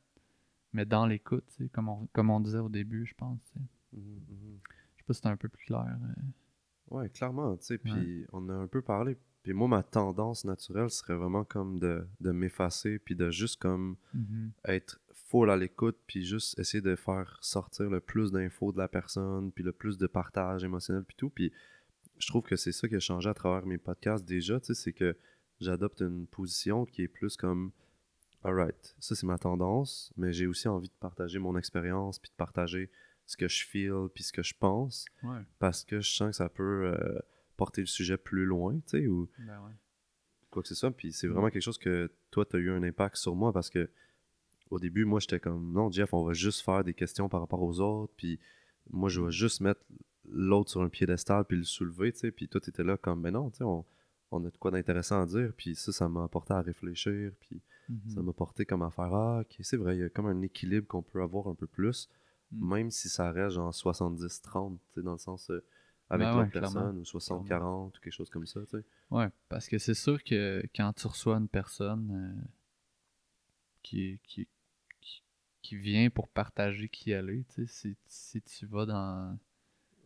mais 0.74 0.86
dans 0.86 1.06
l'écoute, 1.06 1.46
comme 1.72 1.90
on, 1.90 2.08
comme 2.14 2.30
on 2.30 2.40
disait 2.40 2.60
au 2.60 2.70
début, 2.70 3.06
je 3.06 3.14
pense. 3.16 3.40
Mhm, 3.94 4.02
mhm. 4.02 4.60
Je 4.96 5.02
sais 5.02 5.04
pas 5.06 5.14
si 5.14 5.18
c'était 5.18 5.30
un 5.30 5.38
peu 5.38 5.50
plus 5.50 5.66
clair. 5.66 5.86
euh. 6.02 6.22
Ouais, 6.96 7.10
clairement, 7.10 7.56
tu 7.58 7.66
sais. 7.66 7.78
Puis 7.78 8.26
on 8.34 8.50
a 8.50 8.54
un 8.54 8.68
peu 8.68 8.82
parlé. 8.82 9.18
Puis 9.44 9.54
moi, 9.54 9.68
ma 9.68 9.84
tendance 9.84 10.44
naturelle 10.46 10.90
serait 10.90 11.16
vraiment 11.16 11.44
comme 11.46 11.80
de, 11.80 12.08
de 12.20 12.32
m'effacer, 12.32 13.00
puis 13.00 13.16
de 13.16 13.30
juste 13.32 13.62
comme 13.62 13.96
être 14.66 15.00
full 15.14 15.50
à 15.52 15.56
l'écoute, 15.56 15.98
puis 16.08 16.26
juste 16.26 16.58
essayer 16.60 16.82
de 16.82 16.96
faire 16.96 17.38
sortir 17.42 17.90
le 17.90 18.00
plus 18.00 18.32
d'infos 18.32 18.72
de 18.72 18.78
la 18.80 18.88
personne, 18.88 19.52
puis 19.52 19.64
le 19.64 19.72
plus 19.72 19.98
de 19.98 20.08
partage 20.08 20.64
émotionnel, 20.64 21.04
puis 21.04 21.16
tout. 21.16 21.30
Puis 21.30 21.52
je 22.20 22.28
trouve 22.28 22.44
que 22.44 22.56
c'est 22.56 22.72
ça 22.72 22.88
qui 22.88 22.96
a 22.96 23.00
changé 23.00 23.30
à 23.30 23.34
travers 23.34 23.66
mes 23.66 23.78
podcasts 23.78 24.26
déjà, 24.26 24.60
tu 24.60 24.68
sais, 24.68 24.74
c'est 24.76 24.94
que 24.94 25.18
j'adopte 25.60 26.02
une 26.02 26.28
position 26.28 26.86
qui 26.86 27.02
est 27.02 27.08
plus 27.08 27.36
comme, 27.38 27.72
alright, 28.44 28.96
ça 29.00 29.16
c'est 29.16 29.26
ma 29.26 29.38
tendance, 29.38 30.14
mais 30.18 30.32
j'ai 30.34 30.46
aussi 30.48 30.68
envie 30.68 30.88
de 30.90 30.94
partager 31.00 31.40
mon 31.40 31.58
expérience, 31.58 32.20
puis 32.20 32.30
de 32.30 32.36
partager 32.36 32.90
ce 33.26 33.38
que 33.38 33.48
je 33.48 33.66
feel, 33.66 34.08
puis 34.14 34.24
ce 34.24 34.32
que 34.34 34.44
je 34.44 34.54
pense, 34.58 35.06
Ouais. 35.24 35.40
parce 35.60 35.84
que 35.84 36.02
je 36.02 36.12
sens 36.12 36.30
que 36.32 36.36
ça 36.36 36.50
peut 36.50 36.88
euh, 36.94 37.20
porter 37.58 37.82
le 37.82 37.88
sujet 37.88 38.18
plus 38.18 38.46
loin, 38.46 38.76
tu 38.76 38.82
sais, 39.02 39.08
ou 39.08 39.30
Ben 39.40 39.60
ouais. 39.66 39.74
quoi 40.50 40.62
que 40.64 40.68
ce 40.68 40.76
soit. 40.76 40.92
Puis 40.92 41.12
c'est 41.14 41.28
Mm. 41.28 41.32
vraiment 41.32 41.50
quelque 41.50 41.62
chose 41.62 41.78
que 41.78 42.12
toi, 42.32 42.46
tu 42.46 42.56
as 42.56 42.60
eu 42.60 42.72
un 42.72 42.82
impact 42.84 43.18
sur 43.18 43.36
moi 43.36 43.52
parce 43.54 43.70
que 43.70 43.90
au 44.72 44.80
début, 44.80 45.04
moi, 45.06 45.20
j'étais 45.20 45.40
comme 45.40 45.72
non, 45.74 45.92
Jeff, 45.92 46.14
on 46.14 46.24
va 46.24 46.34
juste 46.34 46.62
faire 46.62 46.84
des 46.84 46.94
questions 46.94 47.28
par 47.28 47.40
rapport 47.42 47.62
aux 47.62 47.80
autres. 47.80 48.14
Puis 48.16 48.40
moi, 48.92 49.10
je 49.10 49.20
vais 49.22 49.32
juste 49.32 49.62
mettre 49.62 49.82
l'autre 50.32 50.70
sur 50.72 50.82
un 50.82 50.90
piédestal 50.90 51.46
puis 51.46 51.58
le 51.58 51.64
soulever, 51.64 52.12
tu 52.14 52.20
sais. 52.20 52.32
Puis 52.32 52.48
toi, 52.48 52.62
t'étais 52.62 52.84
là 52.84 52.98
comme, 52.98 53.22
ben 53.22 53.32
non, 53.32 53.50
tu 53.50 53.58
sais, 53.58 53.64
on, 53.64 53.86
on 54.32 54.46
a 54.46 54.50
de 54.50 54.58
quoi 54.58 54.72
d'intéressant 54.72 55.22
à 55.22 55.26
dire. 55.26 55.52
Puis 55.58 55.76
ça, 55.76 55.92
ça 55.92 56.08
m'a 56.10 56.24
apporté 56.24 56.54
à 56.54 56.62
réfléchir. 56.62 57.32
Puis 57.40 57.62
Mhm. 57.90 58.10
ça 58.10 58.22
m'a 58.22 58.34
porté 58.34 58.66
comme 58.66 58.84
à 58.84 58.92
faire, 58.92 59.14
ah, 59.16 59.40
ok, 59.42 59.56
c'est 59.62 59.78
vrai, 59.78 59.98
il 59.98 60.02
y 60.02 60.04
a 60.04 60.10
comme 60.10 60.28
un 60.28 60.42
équilibre 60.44 60.86
qu'on 60.88 61.02
peut 61.02 61.22
avoir 61.24 61.48
un 61.48 61.56
peu 61.56 61.66
plus, 61.68 62.08
Mm. 62.52 62.70
même 62.76 62.92
si 62.92 63.10
ça 63.10 63.32
reste 63.32 63.56
genre 63.56 63.74
70-30, 63.74 64.80
tu 64.90 64.94
sais, 64.96 65.02
dans 65.02 65.14
le 65.14 65.18
sens 65.18 65.50
euh, 65.50 65.64
avec 66.10 66.28
Ben 66.28 66.36
l'autre 66.36 66.46
ouais, 66.46 66.52
personne, 66.52 66.98
ou 67.00 67.04
60-40, 67.04 67.98
ou 67.98 68.02
quelque 68.02 68.14
chose 68.14 68.30
comme 68.30 68.46
ça, 68.46 68.60
tu 68.62 68.78
sais. 68.78 68.84
Ouais, 69.10 69.28
parce 69.50 69.68
que 69.68 69.78
c'est 69.80 69.94
sûr 69.96 70.24
que 70.24 70.64
quand 70.76 70.94
tu 70.94 71.08
reçois 71.08 71.38
une 71.38 71.48
personne 71.48 72.12
euh, 72.12 72.48
qui, 73.84 74.20
qui, 74.24 74.48
qui, 75.02 75.24
qui 75.62 75.76
vient 75.76 76.10
pour 76.10 76.28
partager 76.28 76.90
qui 76.90 77.12
elle 77.12 77.30
est, 77.32 77.48
tu 77.54 77.66
sais, 77.68 77.68
si, 77.68 77.98
si 78.08 78.42
tu 78.42 78.66
vas 78.68 78.86
dans 78.86 79.38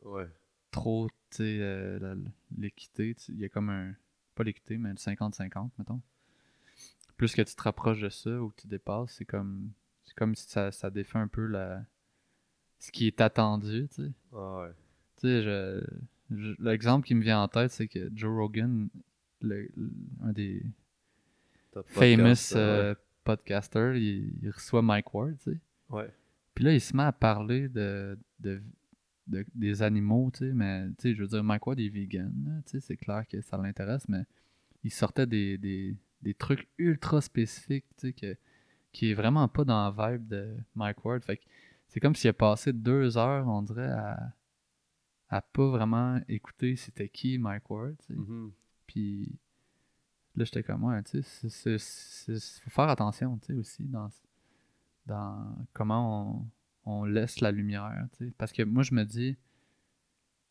Ouais. 0.04 0.28
trop, 0.72 1.08
tu 1.30 1.38
sais, 1.38 1.58
euh, 1.62 2.16
l'équité, 2.58 3.16
il 3.30 3.40
y 3.40 3.46
a 3.46 3.50
comme 3.50 3.70
un. 3.70 3.94
Pas 4.36 4.44
l'équité, 4.44 4.78
mais 4.78 4.90
le 4.90 4.96
50-50, 4.96 5.70
mettons. 5.78 6.02
Plus 7.18 7.34
que 7.36 7.42
tu 7.44 7.56
te 7.56 7.62
rapproches 7.62 8.02
de 8.02 8.10
ça 8.10 8.42
ou 8.42 8.50
que 8.50 8.62
tu 8.62 8.68
dépasses, 8.68 9.14
c'est 9.14 9.26
comme. 9.26 9.72
C'est 10.06 10.16
comme 10.16 10.36
si 10.36 10.48
ça, 10.50 10.72
ça 10.72 10.90
défait 10.90 11.20
un 11.20 11.28
peu 11.28 11.46
la. 11.46 11.84
Ce 12.80 12.92
qui 12.92 13.08
est 13.08 13.22
attendu, 13.22 13.88
tu 13.90 14.04
sais. 14.08 14.12
Ah 14.34 14.62
ouais. 14.64 14.72
Tu 15.18 15.22
sais, 15.28 15.44
je, 15.44 16.54
l'exemple 16.60 17.06
qui 17.08 17.16
me 17.16 17.22
vient 17.22 17.42
en 17.42 17.48
tête, 17.48 17.72
c'est 17.72 17.88
que 17.88 18.10
Joe 18.14 18.36
Rogan, 18.36 18.90
le- 19.42 19.70
le- 19.78 19.92
un 20.24 20.34
des 20.34 20.64
famous 21.86 22.56
euh, 22.56 22.96
podcasters, 23.24 23.96
il, 23.96 24.34
il 24.42 24.50
reçoit 24.50 24.82
Mike 24.82 25.14
Ward, 25.14 25.38
tu 25.38 25.52
sais. 25.54 25.58
ouais. 25.90 26.12
Puis 26.56 26.66
là, 26.66 26.74
il 26.74 26.82
se 26.82 26.96
met 26.96 27.04
à 27.04 27.12
parler 27.12 27.68
de, 27.70 28.18
de, 28.40 28.62
de- 29.28 29.46
des 29.56 29.82
animaux, 29.82 30.30
tu 30.34 30.40
sais, 30.40 30.54
mais, 30.54 30.88
tu 30.90 30.96
sais, 31.00 31.16
je 31.16 31.22
veux 31.22 31.28
dire, 31.28 31.44
Mike 31.44 31.66
Ward 31.68 31.80
est 31.80 31.90
vegan, 31.90 32.62
tu 32.66 32.72
sais, 32.72 32.80
c'est 32.80 32.98
clair 32.98 33.26
que 33.28 33.42
ça 33.42 33.58
l'intéresse, 33.58 34.08
mais 34.10 34.26
il 34.84 34.92
sortait 34.92 35.26
des, 35.28 35.58
des, 35.58 35.96
des 36.22 36.34
trucs 36.34 36.68
ultra 36.78 37.22
spécifiques, 37.22 37.86
tu 37.98 38.08
sais, 38.08 38.14
que, 38.14 38.36
qui 38.92 39.12
est 39.12 39.14
vraiment 39.14 39.48
pas 39.48 39.64
dans 39.66 39.94
la 39.96 40.12
vibe 40.12 40.28
de 40.28 40.56
Mike 40.76 41.04
Ward. 41.06 41.24
Fait 41.24 41.38
que 41.38 41.44
c'est 41.88 42.00
comme 42.00 42.16
s'il 42.16 42.30
a 42.30 42.34
passé 42.34 42.74
deux 42.74 43.18
heures, 43.18 43.48
on 43.48 43.62
dirait, 43.62 43.90
à, 43.92 44.34
à 45.30 45.42
pas 45.42 45.70
vraiment 45.70 46.20
écouter 46.28 46.76
c'était 46.76 47.10
qui 47.10 47.38
Mike 47.38 47.70
Ward, 47.70 47.96
tu 48.00 48.08
sais. 48.08 48.14
Mhm. 48.14 48.52
Puis 48.88 49.32
là, 50.36 50.46
j'étais 50.46 50.64
comme, 50.64 50.84
ouais, 50.84 51.02
tu 51.04 51.24
sais, 51.24 51.78
faut 51.80 52.70
faire 52.70 52.90
attention, 52.90 53.38
tu 53.38 53.48
sais, 53.48 53.54
aussi, 53.54 53.84
dans, 53.86 54.10
dans 55.06 55.56
comment 55.74 56.32
on, 56.38 56.46
on 56.86 57.06
laisse 57.06 57.40
la 57.42 57.52
lumière, 57.52 58.08
tu 58.18 58.26
sais. 58.26 58.34
Parce 58.38 58.52
que 58.52 58.64
moi, 58.64 58.84
je 58.84 58.94
me 58.94 59.04
dis, 59.04 59.38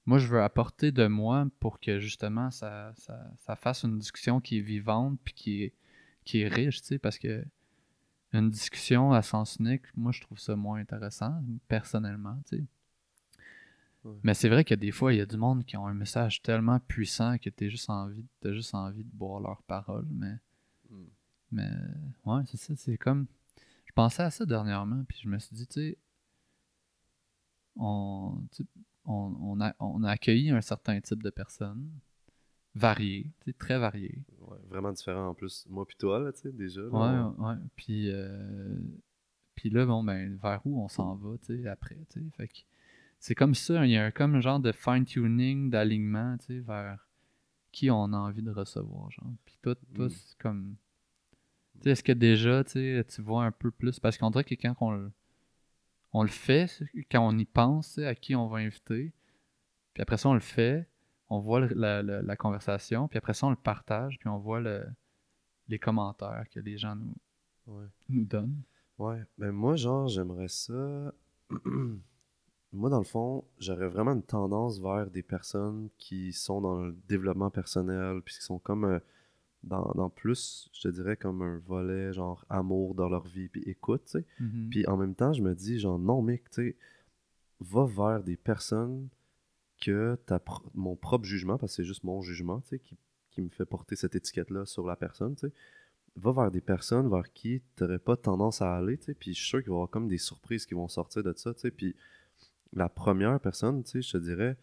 moi, 0.07 0.18
je 0.18 0.26
veux 0.26 0.43
apporter 0.43 0.91
de 0.93 1.07
moi 1.07 1.47
pour 1.61 1.78
que, 1.80 1.99
justement, 1.99 2.51
ça, 2.51 2.93
ça, 2.97 3.30
ça 3.39 3.57
fasse 3.57 3.85
une 3.85 3.99
discussion 3.99 4.41
qui 4.41 4.59
est 4.59 4.62
vivante 4.62 5.18
puis 5.24 5.35
qui 5.35 5.62
est, 5.62 5.74
qui 6.24 6.41
est 6.41 6.49
riche, 6.49 6.80
tu 6.80 6.89
sais, 6.89 6.99
parce 6.99 7.18
que 7.18 7.45
une 8.33 8.49
discussion 8.49 9.12
à 9.12 9.20
sens 9.22 9.57
unique, 9.61 9.83
moi, 9.97 10.11
je 10.11 10.22
trouve 10.22 10.39
ça 10.39 10.57
moins 10.57 10.80
intéressant, 10.80 11.43
personnellement, 11.68 12.41
tu 12.49 12.57
sais. 12.57 12.64
Ouais. 14.05 14.16
Mais 14.24 14.35
c'est 14.35 14.49
vrai 14.49 14.64
que 14.64 14.74
des 14.74 14.91
fois, 14.91 15.12
il 15.12 15.18
y 15.18 15.20
a 15.20 15.26
du 15.26 15.37
monde 15.37 15.64
qui 15.64 15.76
ont 15.76 15.87
un 15.87 15.95
message 15.95 16.43
tellement 16.43 16.80
puissant 16.80 17.39
que 17.39 17.51
t'as 17.51 17.68
juste 17.68 17.89
envie, 17.89 18.26
t'as 18.41 18.53
juste 18.53 18.74
envie 18.74 19.05
de 19.05 19.11
boire 19.12 19.41
leurs 19.41 19.62
paroles. 19.62 20.07
Mais, 20.11 20.35
Mm. 20.91 21.05
mais 21.53 21.70
ouais, 22.24 22.43
c'est 22.47 22.57
ça. 22.57 22.74
C'est 22.76 22.99
comme. 22.99 23.26
Je 23.87 23.93
pensais 23.93 24.22
à 24.22 24.30
ça 24.30 24.45
dernièrement, 24.47 25.05
puis 25.07 25.18
je 25.22 25.28
me 25.28 25.39
suis 25.39 25.55
dit, 25.55 25.66
tu 25.66 25.74
sais, 25.80 25.99
on, 27.77 28.39
on, 29.05 29.35
on 29.41 29.61
a, 29.61 29.75
on 29.81 30.03
a 30.05 30.11
accueilli 30.11 30.51
un 30.51 30.61
certain 30.61 31.01
type 31.01 31.23
de 31.23 31.31
personnes, 31.31 31.89
variées, 32.75 33.31
très 33.59 33.79
variées. 33.79 34.23
Ouais, 34.41 34.59
Vraiment 34.68 34.93
différent 34.93 35.29
en 35.29 35.35
plus. 35.35 35.66
Moi 35.68 35.85
puis 35.87 35.97
toi, 35.97 36.18
là, 36.18 36.33
tu 36.33 36.41
sais, 36.41 36.53
déjà. 36.53 36.83
là, 36.83 36.89
Ouais, 37.39 37.47
ouais. 37.47 37.55
Puis, 37.77 38.11
euh, 38.11 38.79
puis 39.55 39.70
là, 39.70 39.85
bon, 39.87 40.03
ben, 40.05 40.37
vers 40.43 40.61
où 40.64 40.81
on 40.83 40.89
s'en 40.89 41.14
va, 41.16 41.37
tu 41.39 41.62
sais, 41.62 41.68
après, 41.68 41.99
tu 42.11 42.20
sais. 42.20 42.27
Fait 42.37 42.49
que 42.49 42.59
c'est 43.18 43.35
comme 43.35 43.55
ça, 43.55 43.85
il 43.87 43.93
y 43.93 43.97
a 43.97 44.05
un, 44.07 44.11
comme 44.11 44.35
un 44.37 44.41
genre 44.41 44.61
de 44.61 44.73
fine-tuning, 44.73 45.70
d'alignement, 45.70 46.37
tu 46.39 46.47
sais, 46.47 46.59
vers 46.61 47.07
qui 47.70 47.91
on 47.91 48.12
a 48.12 48.16
envie 48.18 48.43
de 48.43 48.51
recevoir, 48.51 49.11
genre. 49.11 49.31
Puis 49.45 49.59
toi, 49.62 49.75
toi 49.95 50.07
Mm. 50.07 50.11
c'est 50.11 50.39
comme... 50.39 50.75
Tu 51.77 51.85
sais, 51.85 51.91
est-ce 51.91 52.03
que 52.05 52.12
déjà, 52.12 52.62
tu 52.64 52.73
sais, 52.73 53.05
tu 53.09 53.23
vois 53.23 53.45
un 53.47 53.51
peu 53.51 53.70
plus... 53.70 53.99
Parce 53.99 54.18
qu'on 54.18 54.31
dirait 54.31 54.45
que 54.45 54.55
quand 54.55 54.75
on 54.81 54.91
le, 54.93 55.11
on 56.13 56.23
le 56.23 56.29
fait, 56.29 56.67
quand 57.11 57.27
on 57.27 57.37
y 57.39 57.45
pense, 57.45 57.99
à 57.99 58.15
qui 58.15 58.35
on 58.35 58.49
va 58.49 58.59
inviter, 58.59 59.13
puis 59.95 60.03
après 60.03 60.17
ça, 60.17 60.29
on 60.29 60.35
le 60.35 60.41
fait, 60.41 60.89
on 61.29 61.41
voit 61.41 61.61
le- 61.61 61.75
la, 61.75 62.03
la- 62.03 62.23
la 62.23 62.37
conversation, 62.37 63.09
puis 63.09 63.19
après 63.19 63.35
ça, 63.35 63.47
on 63.47 63.51
le 63.51 63.57
partage, 63.57 64.19
puis 64.19 64.29
on 64.29 64.39
voit 64.39 64.61
le, 64.61 64.85
les 65.69 65.79
commentaires 65.79 66.45
que 66.51 66.61
les 66.61 66.77
gens 66.79 66.97
nous, 66.97 67.15
Ouais. 67.67 67.87
nous 68.09 68.25
donnent. 68.25 68.63
Ouais, 68.99 69.23
ben 69.39 69.53
moi, 69.53 69.77
genre, 69.77 70.09
j'aimerais 70.09 70.49
ça. 70.49 71.13
moi, 72.73 72.91
dans 72.91 72.99
le 72.99 73.05
fond, 73.05 73.45
j'aurais 73.59 73.89
vraiment 73.89 74.13
une 74.13 74.23
tendance 74.23 74.81
vers 74.81 75.11
des 75.11 75.23
personnes 75.23 75.89
qui 75.99 76.33
sont 76.33 76.61
dans 76.61 76.77
le 76.85 76.93
développement 77.09 77.51
personnel, 77.51 78.21
puis 78.23 78.35
qui 78.35 78.43
sont 78.43 78.59
comme 78.59 78.85
euh, 78.85 78.99
dans, 79.65 79.93
dans 79.95 80.11
plus, 80.11 80.69
je 80.73 80.83
te 80.83 80.89
dirais, 80.89 81.17
comme 81.17 81.43
un 81.43 81.59
volet, 81.59 82.13
genre, 82.13 82.45
amour 82.49 82.95
dans 82.95 83.09
leur 83.09 83.27
vie, 83.27 83.49
puis 83.49 83.63
écoute, 83.67 84.03
tu 84.05 84.13
sais. 84.13 84.25
Mhm. 84.41 84.69
Puis 84.71 84.87
en 84.87 84.97
même 84.97 85.15
temps, 85.15 85.33
je 85.33 85.43
me 85.43 85.55
dis, 85.55 85.79
genre, 85.79 85.99
non, 85.99 86.23
mec, 86.23 86.49
tu 86.51 86.71
sais, 86.71 86.77
va 87.61 87.85
vers 87.85 88.23
des 88.23 88.37
personnes 88.37 89.09
que 89.81 90.17
pro- 90.45 90.63
mon 90.75 90.97
propre 90.97 91.25
jugement, 91.25 91.59
parce 91.59 91.73
que 91.73 91.77
c'est 91.77 91.85
juste 91.85 92.05
mon 92.05 92.23
jugement, 92.23 92.61
tu 92.63 92.69
sais, 92.69 92.79
qui, 92.79 92.97
qui 93.31 93.43
me 93.43 93.49
fait 93.49 93.65
porter 93.65 93.97
cette 93.97 94.15
étiquette-là 94.15 94.67
sur 94.67 94.87
la 94.87 94.97
personne, 94.97 95.35
tu 95.35 95.47
sais. 95.47 95.53
Va 96.17 96.33
vers 96.33 96.51
des 96.51 96.61
personnes 96.61 97.09
vers 97.09 97.33
qui 97.33 97.63
tu 97.77 97.83
n'aurais 97.83 97.99
pas 97.99 98.17
tendance 98.17 98.61
à 98.61 98.75
aller, 98.77 98.99
tu 98.99 99.07
sais. 99.07 99.15
Puis 99.15 99.33
je 99.35 99.41
suis 99.41 99.49
sûr 99.49 99.61
qu'il 99.61 99.71
va 99.71 99.75
y 99.75 99.77
avoir 99.77 99.91
comme 99.91 100.09
des 100.09 100.19
surprises 100.19 100.67
qui 100.67 100.75
vont 100.75 100.89
sortir 100.89 101.23
de 101.23 101.33
ça, 101.37 101.55
tu 101.55 101.61
sais. 101.61 101.71
Puis 101.71 101.97
la 102.75 102.89
première 102.89 103.39
personne, 103.41 103.83
tu 103.83 103.91
sais, 103.91 104.03
je 104.03 104.13
te 104.13 104.19
dirais, 104.19 104.57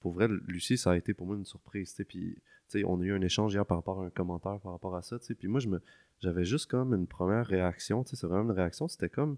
pour 0.00 0.12
vrai, 0.12 0.28
Lucie, 0.28 0.76
ça 0.76 0.90
a 0.92 0.96
été 0.96 1.14
pour 1.14 1.26
moi 1.26 1.36
une 1.36 1.46
surprise, 1.46 1.90
tu 1.90 1.96
sais. 1.96 2.04
Puis, 2.04 2.36
on 2.84 3.00
a 3.00 3.04
eu 3.04 3.12
un 3.12 3.20
échange 3.20 3.52
hier 3.54 3.64
par 3.64 3.76
rapport 3.78 4.00
à 4.02 4.06
un 4.06 4.10
commentaire 4.10 4.58
par 4.60 4.72
rapport 4.72 4.96
à 4.96 5.02
ça, 5.02 5.18
tu 5.18 5.26
sais. 5.26 5.34
Puis 5.34 5.46
moi, 5.48 5.60
je 5.60 5.68
me, 5.68 5.80
j'avais 6.20 6.44
juste 6.44 6.66
comme 6.70 6.94
une 6.94 7.06
première 7.06 7.46
réaction, 7.46 8.02
tu 8.02 8.10
sais, 8.10 8.16
c'est 8.16 8.26
vraiment 8.26 8.50
une 8.50 8.56
réaction, 8.56 8.88
c'était 8.88 9.08
comme, 9.10 9.36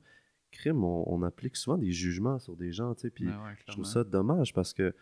crime, 0.53 0.83
on, 0.85 1.05
on 1.13 1.23
applique 1.23 1.57
souvent 1.57 1.77
des 1.77 1.91
jugements 1.93 2.39
sur 2.39 2.57
des 2.57 2.73
gens, 2.73 2.95
tu 2.95 3.03
sais. 3.03 3.11
Puis 3.11 3.27
Ouais, 3.27 3.33
je 3.67 3.73
trouve 3.73 3.85
ça 3.85 4.05
dommage 4.05 4.55
parce 4.55 4.73
que 4.73 4.95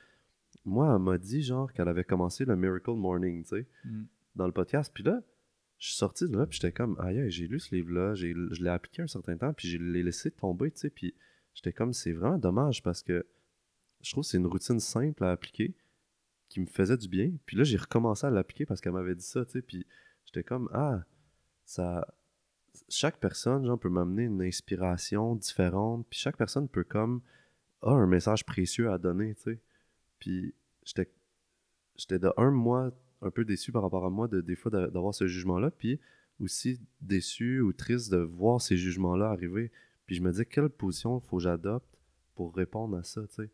moi, 0.64 0.92
elle 0.94 1.02
m'a 1.02 1.18
dit, 1.18 1.42
genre, 1.42 1.72
qu'elle 1.72 1.88
avait 1.88 2.04
commencé 2.04 2.44
le 2.44 2.56
Miracle 2.56 2.92
Morning, 2.94 3.42
tu 3.42 3.48
sais, 3.50 3.66
Mm. 3.84 4.04
dans 4.36 4.46
le 4.46 4.52
podcast. 4.52 4.90
Puis 4.94 5.04
là, 5.04 5.20
je 5.78 5.88
suis 5.88 5.96
sorti 5.96 6.28
de 6.28 6.36
là, 6.36 6.46
puis 6.46 6.58
j'étais 6.60 6.72
comme, 6.72 6.96
aïe, 7.00 7.20
aïe, 7.20 7.30
j'ai 7.30 7.46
lu 7.46 7.60
ce 7.60 7.74
livre-là, 7.74 8.14
j'ai- 8.14 8.32
je 8.32 8.62
l'ai 8.62 8.70
appliqué 8.70 9.02
un 9.02 9.06
certain 9.06 9.36
temps, 9.36 9.52
puis 9.52 9.68
je 9.68 9.76
l'ai 9.78 10.02
laissé 10.02 10.30
tomber, 10.30 10.70
tu 10.70 10.78
sais. 10.78 10.90
Puis 10.90 11.14
j'étais 11.52 11.72
comme, 11.72 11.92
c'est 11.92 12.12
vraiment 12.12 12.38
dommage 12.38 12.82
parce 12.82 13.02
que 13.02 13.26
je 14.00 14.10
trouve 14.12 14.22
que 14.24 14.28
c'est 14.28 14.38
une 14.38 14.46
routine 14.46 14.80
simple 14.80 15.22
à 15.24 15.30
appliquer 15.32 15.74
qui 16.48 16.60
me 16.60 16.66
faisait 16.66 16.96
du 16.96 17.08
bien. 17.08 17.32
Puis 17.46 17.56
là, 17.56 17.64
j'ai 17.64 17.76
recommencé 17.76 18.26
à 18.26 18.30
l'appliquer 18.30 18.66
parce 18.66 18.80
qu'elle 18.80 18.92
m'avait 18.92 19.14
dit 19.14 19.24
ça, 19.24 19.44
tu 19.44 19.52
sais. 19.52 19.62
Puis 19.62 19.86
j'étais 20.26 20.44
comme, 20.44 20.68
ah, 20.72 21.04
ça. 21.64 22.06
Chaque 22.88 23.18
personne, 23.18 23.64
genre, 23.64 23.78
peut 23.78 23.88
m'amener 23.88 24.24
une 24.24 24.42
inspiration 24.42 25.36
différente. 25.36 26.06
Puis 26.10 26.18
chaque 26.18 26.36
personne 26.36 26.68
peut, 26.68 26.84
comme, 26.84 27.22
a 27.82 27.90
un 27.90 28.06
message 28.06 28.44
précieux 28.44 28.90
à 28.90 28.98
donner, 28.98 29.34
tu 29.36 29.42
sais. 29.42 29.60
Puis 30.18 30.54
j'étais 30.84 31.10
j'étais 31.96 32.18
de 32.18 32.30
un 32.36 32.50
mois 32.50 32.90
un 33.22 33.30
peu 33.30 33.44
déçu 33.44 33.72
par 33.72 33.82
rapport 33.82 34.04
à 34.04 34.10
moi 34.10 34.28
de 34.28 34.40
des 34.40 34.56
fois 34.56 34.70
d'a- 34.70 34.88
d'avoir 34.88 35.14
ce 35.14 35.26
jugement-là, 35.26 35.70
puis 35.70 36.00
aussi 36.40 36.80
déçu 37.00 37.60
ou 37.60 37.72
triste 37.72 38.10
de 38.10 38.18
voir 38.18 38.60
ces 38.60 38.76
jugements-là 38.76 39.30
arriver. 39.30 39.70
Puis 40.06 40.16
je 40.16 40.22
me 40.22 40.30
disais 40.30 40.44
quelle 40.44 40.68
position 40.68 41.20
faut 41.20 41.36
que 41.36 41.42
j'adopte 41.44 41.98
pour 42.34 42.54
répondre 42.54 42.96
à 42.96 43.02
ça, 43.02 43.22
tu 43.28 43.34
sais. 43.34 43.50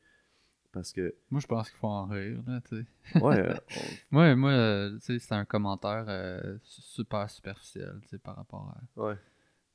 Parce 0.72 0.92
que 0.92 1.14
Moi, 1.30 1.40
je 1.40 1.46
pense 1.46 1.68
qu'il 1.68 1.78
faut 1.78 1.88
en 1.88 2.06
rire, 2.06 2.40
là, 2.46 2.60
tu 2.60 2.76
sais. 2.76 3.18
ouais, 3.20 3.38
euh, 3.38 3.54
Moi, 4.10 4.36
moi 4.36 4.50
euh, 4.50 4.94
tu 4.98 5.00
sais, 5.00 5.18
c'était 5.18 5.34
un 5.34 5.44
commentaire 5.44 6.04
euh, 6.08 6.58
su- 6.62 6.82
super 6.82 7.28
superficiel, 7.28 7.98
tu 8.02 8.08
sais, 8.10 8.18
par 8.18 8.36
rapport 8.36 8.68
à, 8.96 9.00
ouais, 9.00 9.16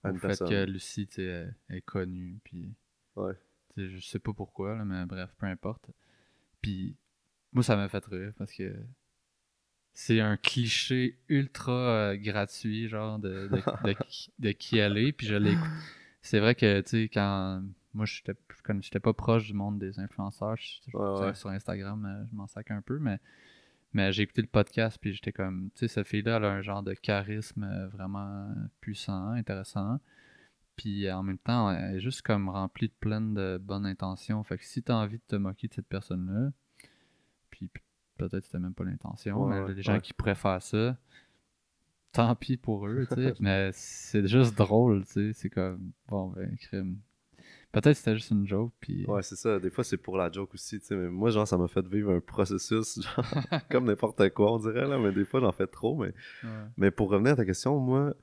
à 0.04 0.12
au 0.12 0.14
fait 0.16 0.28
personne. 0.28 0.48
que 0.50 0.66
Lucie, 0.66 1.08
tu 1.08 1.16
sais, 1.16 1.54
est, 1.70 1.82
connue, 1.82 2.40
puis... 2.44 2.74
Ouais. 3.16 3.34
Tu 3.76 3.82
sais, 3.82 3.90
je 3.90 4.00
sais 4.08 4.20
pas 4.20 4.32
pourquoi, 4.34 4.76
là, 4.78 4.86
mais 4.86 5.06
bref, 5.06 5.30
peu 5.38 5.48
importe. 5.48 5.90
Puis, 6.62 6.96
moi, 7.52 7.64
ça 7.64 7.76
m'a 7.76 7.90
fait 7.90 8.06
rire, 8.06 8.34
parce 8.38 8.54
que 8.54 8.74
c'est 9.94 10.20
un 10.20 10.38
cliché 10.38 11.18
ultra 11.30 12.16
gratuit, 12.18 12.88
genre, 12.90 13.20
de, 13.20 13.48
de, 13.48 13.64
de 13.82 13.94
qui- 14.08 14.32
de 14.40 14.52
qui 14.52 14.78
elle 14.78 14.98
est, 14.98 15.12
puis 15.14 15.28
je 15.28 15.36
l'écoute. 15.36 15.72
C'est 16.22 16.40
vrai 16.40 16.56
que, 16.56 16.82
tu 16.82 16.90
sais, 16.90 17.10
quand... 17.10 17.64
Moi, 17.96 18.06
comme 18.64 18.84
j'étais 18.84 19.00
pas 19.00 19.14
proche 19.14 19.48
du 19.48 19.54
monde 19.54 19.80
des 19.80 20.00
influenceurs, 20.00 20.56
je- 20.58 20.82
je- 20.92 20.98
Ouais, 20.98 21.20
ouais. 21.28 21.34
sur 21.34 21.50
Instagram, 21.50 22.06
euh, 22.06 22.26
je 22.30 22.36
m'en 22.36 22.46
sac 22.48 22.70
un 22.72 22.82
peu, 22.82 23.00
mais, 23.00 23.20
mais 23.94 24.12
j'ai 24.12 24.24
écouté 24.24 24.42
le 24.42 24.48
podcast, 24.48 24.98
puis 25.02 25.14
j'étais 25.14 25.32
comme, 25.32 25.70
tu 25.74 25.80
sais, 25.80 25.88
cette 25.88 26.08
fille-là, 26.08 26.38
elle 26.38 26.46
a 26.46 26.52
un 26.52 26.62
genre 26.62 26.84
de 26.84 26.94
charisme 26.94 27.64
euh, 27.64 27.88
vraiment 27.88 28.54
puissant, 28.82 29.30
intéressant. 29.30 30.00
Puis 30.76 31.10
en 31.10 31.24
même 31.24 31.38
temps, 31.38 31.72
elle 31.72 31.96
est 31.96 32.00
juste 32.02 32.22
comme 32.22 32.50
remplie 32.50 32.90
de 32.90 32.94
plein 33.00 33.22
de 33.22 33.58
bonnes 33.64 33.86
intentions. 33.86 34.44
Fait 34.44 34.58
que 34.58 34.66
si 34.66 34.84
t'as 34.84 34.96
envie 34.96 35.18
de 35.20 35.24
te 35.26 35.38
moquer 35.38 35.70
de 35.70 35.74
cette 35.74 35.88
personne-là, 35.88 36.52
puis 37.50 37.70
peut-être 38.18 38.40
que 38.40 38.46
c'était 38.46 38.60
même 38.60 38.74
pas 38.74 38.84
l'intention, 38.84 39.42
Ouais, 39.46 39.62
mais 39.68 39.74
les 39.74 39.82
gens 39.84 39.94
qui 40.02 40.12
pourraient 40.14 40.36
faire 40.36 40.62
ça, 40.62 40.98
tant 42.12 42.36
pis 42.36 42.58
pour 42.58 42.88
eux, 42.88 43.06
tu 43.10 43.16
sais. 43.16 43.34
mais 43.40 43.70
c'est 43.74 44.28
juste 44.28 44.58
drôle, 44.58 45.06
tu 45.06 45.12
sais. 45.14 45.34
C'est 45.34 45.50
comme, 45.50 45.92
bon, 46.10 46.28
ben, 46.32 46.56
crime. 46.58 47.00
Peut-être 47.76 47.94
que 47.94 47.98
c'était 48.00 48.16
juste 48.16 48.32
une 48.32 48.48
joke, 48.48 48.74
puis. 48.80 49.06
Ouais, 49.06 49.22
c'est 49.22 49.36
ça. 49.36 49.60
Des 49.60 49.70
fois, 49.70 49.84
c'est 49.84 49.98
pour 49.98 50.18
la 50.18 50.32
joke 50.32 50.54
aussi. 50.54 50.80
Mais 50.92 51.10
moi, 51.10 51.30
genre, 51.30 51.48
ça 51.48 51.58
m'a 51.58 51.68
fait 51.68 51.86
vivre 51.88 52.12
un 52.12 52.20
processus, 52.20 53.02
genre, 53.02 53.26
comme 53.70 53.86
n'importe 53.86 54.30
quoi, 54.30 54.54
on 54.54 54.58
dirait, 54.60 54.88
là. 54.88 54.98
Mais 54.98 55.12
des 55.12 55.26
fois, 55.26 55.40
j'en 55.42 55.52
fais 55.52 55.68
trop. 55.68 55.96
Mais, 55.96 56.14
Ouais. 56.44 56.50
mais 56.78 56.92
pour 56.92 57.10
revenir 57.10 57.34
à 57.34 57.36
ta 57.36 57.46
question, 57.46 57.78
moi, 57.80 58.14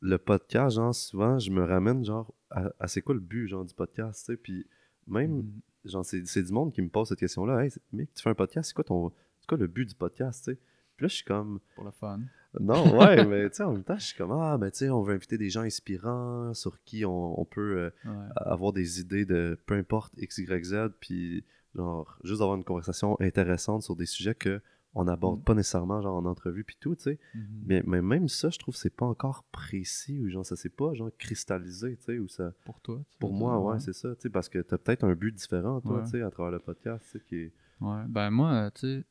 le 0.00 0.18
podcast, 0.18 0.76
genre, 0.76 0.94
souvent, 0.94 1.38
je 1.38 1.50
me 1.50 1.62
ramène, 1.64 2.04
genre, 2.04 2.32
à, 2.50 2.70
à 2.80 2.88
c'est 2.88 3.02
quoi 3.02 3.14
le 3.14 3.20
but, 3.20 3.46
genre, 3.48 3.64
du 3.64 3.74
podcast, 3.74 4.24
tu 4.26 4.32
sais. 4.32 4.36
Puis 4.36 4.66
même, 5.06 5.30
Mhm. 5.36 5.52
genre, 5.84 6.04
c'est 6.04 6.26
c'est 6.26 6.42
du 6.42 6.52
monde 6.52 6.72
qui 6.72 6.82
me 6.82 6.88
pose 6.88 7.08
cette 7.08 7.18
question-là. 7.20 7.64
Hey, 7.64 7.70
mec, 7.92 8.12
tu 8.14 8.22
fais 8.22 8.30
un 8.30 8.34
podcast, 8.34 8.68
c'est 8.68 8.74
quoi 8.74 8.84
ton. 8.84 9.12
C'est 9.40 9.46
quoi 9.48 9.58
le 9.58 9.66
but 9.66 9.88
du 9.88 9.94
podcast, 9.94 10.44
tu 10.44 10.52
sais? 10.52 10.58
Puis 10.96 11.04
là, 11.04 11.08
je 11.08 11.14
suis 11.16 11.24
comme. 11.24 11.60
Pour 11.74 11.84
le 11.84 11.90
fun. 11.90 12.20
Non, 12.60 12.98
ouais, 12.98 13.24
mais 13.26 13.48
tu 13.50 13.56
sais, 13.56 13.62
en 13.62 13.72
même 13.72 13.84
temps, 13.84 13.98
je 13.98 14.06
suis 14.06 14.16
comme, 14.16 14.32
ah, 14.32 14.58
ben, 14.58 14.70
tu 14.70 14.78
sais, 14.78 14.90
on 14.90 15.02
veut 15.02 15.14
inviter 15.14 15.38
des 15.38 15.48
gens 15.50 15.62
inspirants 15.62 16.52
sur 16.54 16.82
qui 16.84 17.04
on, 17.04 17.40
on 17.40 17.44
peut 17.44 17.78
euh, 17.78 17.90
Ouais. 18.10 18.26
avoir 18.36 18.72
des 18.72 19.00
idées 19.00 19.24
de 19.24 19.58
peu 19.66 19.74
importe 19.74 20.12
X, 20.18 20.38
Y, 20.38 20.64
Z, 20.64 20.76
puis 21.00 21.44
genre, 21.74 22.18
juste 22.24 22.42
avoir 22.42 22.56
une 22.56 22.64
conversation 22.64 23.16
intéressante 23.20 23.82
sur 23.82 23.96
des 23.96 24.06
sujets 24.06 24.34
que 24.34 24.60
on 24.94 25.04
n'aborde 25.04 25.40
Mm. 25.40 25.44
pas 25.44 25.54
nécessairement, 25.54 26.02
genre, 26.02 26.16
en 26.16 26.26
entrevue, 26.26 26.64
puis 26.64 26.76
tout, 26.78 26.94
tu 26.94 27.04
sais. 27.04 27.18
Mhm. 27.34 27.44
Mais, 27.64 27.82
mais 27.86 28.02
même 28.02 28.28
ça, 28.28 28.50
je 28.50 28.58
trouve 28.58 28.74
que 28.74 28.80
c'est 28.80 28.94
pas 28.94 29.06
encore 29.06 29.42
précis, 29.50 30.20
ou 30.20 30.28
genre, 30.28 30.44
ça 30.44 30.54
s'est 30.54 30.68
pas, 30.68 30.92
genre, 30.92 31.08
cristallisé, 31.18 31.96
tu 31.96 32.02
sais, 32.04 32.18
ou 32.18 32.28
ça. 32.28 32.52
Pour 32.66 32.78
toi, 32.80 33.00
tu 33.10 33.16
Pour 33.18 33.32
moi, 33.32 33.58
ouais, 33.58 33.80
c'est 33.80 33.94
ça, 33.94 34.14
tu 34.16 34.20
sais, 34.24 34.28
parce 34.28 34.50
que 34.50 34.58
t'as 34.58 34.76
peut-être 34.76 35.04
un 35.04 35.14
but 35.14 35.34
différent, 35.34 35.80
toi, 35.80 35.96
Ouais. 35.96 36.02
tu 36.04 36.10
sais, 36.10 36.20
à 36.22 36.30
travers 36.30 36.52
le 36.52 36.58
podcast, 36.58 37.06
tu 37.10 37.18
sais, 37.18 37.24
qui 37.26 37.36
est. 37.36 37.52
Ouais, 37.80 38.02
ben 38.06 38.28
moi, 38.30 38.70
tu 38.74 38.80
sais, 38.98 39.04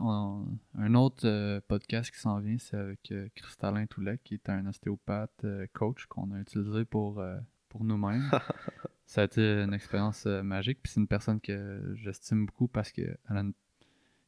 en- 0.00 0.46
un 0.74 0.94
autre 0.94 1.26
euh, 1.26 1.60
podcast 1.68 2.10
qui 2.12 2.18
s'en 2.18 2.38
vient, 2.40 2.58
c'est 2.58 2.76
avec 2.76 3.10
euh, 3.12 3.28
Cristallin 3.34 3.86
Toulec, 3.86 4.22
qui 4.24 4.34
est 4.34 4.48
un 4.48 4.66
ostéopathe 4.66 5.44
euh, 5.44 5.66
coach 5.72 6.06
qu'on 6.06 6.30
a 6.32 6.40
utilisé 6.40 6.84
pour, 6.84 7.20
euh, 7.20 7.38
pour 7.68 7.84
nous-mêmes. 7.84 8.28
Ça 9.06 9.22
a 9.22 9.24
été 9.24 9.62
une 9.62 9.72
expérience 9.72 10.26
magique, 10.26 10.80
puis 10.82 10.92
c'est 10.92 11.00
une 11.00 11.06
personne 11.08 11.40
que 11.40 11.94
j'estime 11.96 12.44
beaucoup 12.44 12.68
parce 12.68 12.92
qu'elle 12.92 13.16
a 13.28 13.40
une 13.40 13.54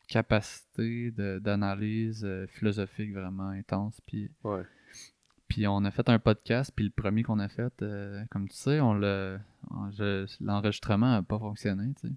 capacité 0.09 1.11
d'analyse 1.11 2.26
philosophique 2.48 3.12
vraiment 3.12 3.48
intense, 3.51 4.01
puis 4.07 4.30
Ouais. 4.42 4.62
puis 5.48 5.66
on 5.66 5.84
a 5.84 5.90
fait 5.90 6.09
un 6.09 6.18
podcast, 6.18 6.72
puis 6.74 6.86
le 6.86 6.90
premier 6.90 7.22
qu'on 7.22 7.38
a 7.40 7.48
fait, 7.48 7.82
euh, 7.82 8.24
comme 8.30 8.48
tu 8.48 8.57
sais, 8.57 8.80
on 8.80 8.94
l'a, 8.94 9.38
l'enregistrement 10.40 11.11
n'a 11.12 11.22
pas 11.22 11.38
fonctionné, 11.38 11.92
tu 12.01 12.09
sais. 12.09 12.14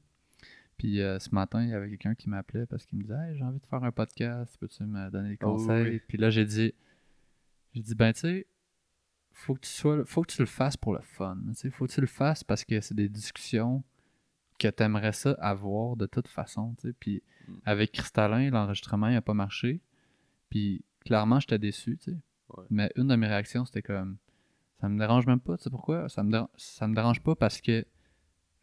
Puis 0.78 1.02
euh, 1.02 1.20
ce 1.20 1.34
matin, 1.34 1.64
il 1.64 1.70
y 1.70 1.74
avait 1.74 1.90
quelqu'un 1.90 2.16
qui 2.16 2.30
m'appelait 2.30 2.66
parce 2.66 2.86
qu'il 2.86 2.98
me 2.98 3.04
disait 3.04 3.16
hey, 3.30 3.38
j'ai 3.38 3.44
envie 3.44 3.60
de 3.60 3.66
faire 3.66 3.84
un 3.84 3.92
podcast, 3.92 4.58
peux-tu 4.60 4.84
me 4.84 5.10
donner 5.10 5.30
des 5.30 5.34
oui, 5.34 5.38
conseils? 5.38 5.90
oui. 5.90 6.02
Puis 6.08 6.18
là, 6.18 6.30
j'ai 6.30 6.46
dit, 6.46 6.74
j'ai 7.74 7.82
dit 7.82 7.96
ben 7.96 8.12
tu 8.14 8.20
sais, 8.22 8.48
faut 9.32 9.54
que 9.56 9.62
tu 9.62 9.70
sois, 9.70 10.04
faut 10.06 10.22
que 10.24 10.32
tu 10.32 10.40
le 10.42 10.46
fasses 10.48 10.78
pour 10.78 10.94
le 10.94 11.02
fun, 11.02 11.38
tu 11.50 11.54
sais, 11.56 11.70
faut 11.70 11.86
que 11.88 11.92
tu 11.92 12.02
le 12.02 12.08
fasses 12.08 12.44
parce 12.44 12.64
que 12.66 12.82
c'est 12.82 12.94
des 12.96 13.10
discussions 13.10 13.84
que 14.60 14.68
tu 14.68 14.84
aimerais 14.84 15.14
ça 15.14 15.32
avoir 15.40 15.96
de 15.96 16.06
toute 16.06 16.28
façon, 16.28 16.76
tu 16.80 16.88
sais. 16.90 16.94
Puis 17.00 17.22
Mm. 17.48 17.54
avec 17.66 17.92
Cristallin, 17.92 18.50
l'enregistrement 18.52 19.10
n'a 19.10 19.22
pas 19.22 19.34
marché. 19.34 19.82
Puis 20.50 20.82
clairement, 21.04 21.40
j'étais 21.42 21.60
déçu, 21.60 21.98
tu 21.98 22.12
sais. 22.12 22.18
Ouais. 22.56 22.64
Mais 22.70 22.90
une 22.96 23.08
de 23.10 23.16
mes 23.18 23.28
réactions, 23.28 23.66
c'était 23.66 23.82
comme 23.82 24.18
ça 24.80 24.88
me 24.90 24.98
dérange 24.98 25.28
même 25.28 25.40
pas, 25.42 25.58
tu 25.58 25.64
sais 25.64 25.70
pourquoi? 25.70 26.08
Ça 26.10 26.24
me, 26.24 26.32
déra- 26.32 26.50
ça 26.56 26.88
me 26.88 26.96
dérange 26.96 27.22
pas 27.22 27.36
parce 27.36 27.60
que 27.62 27.86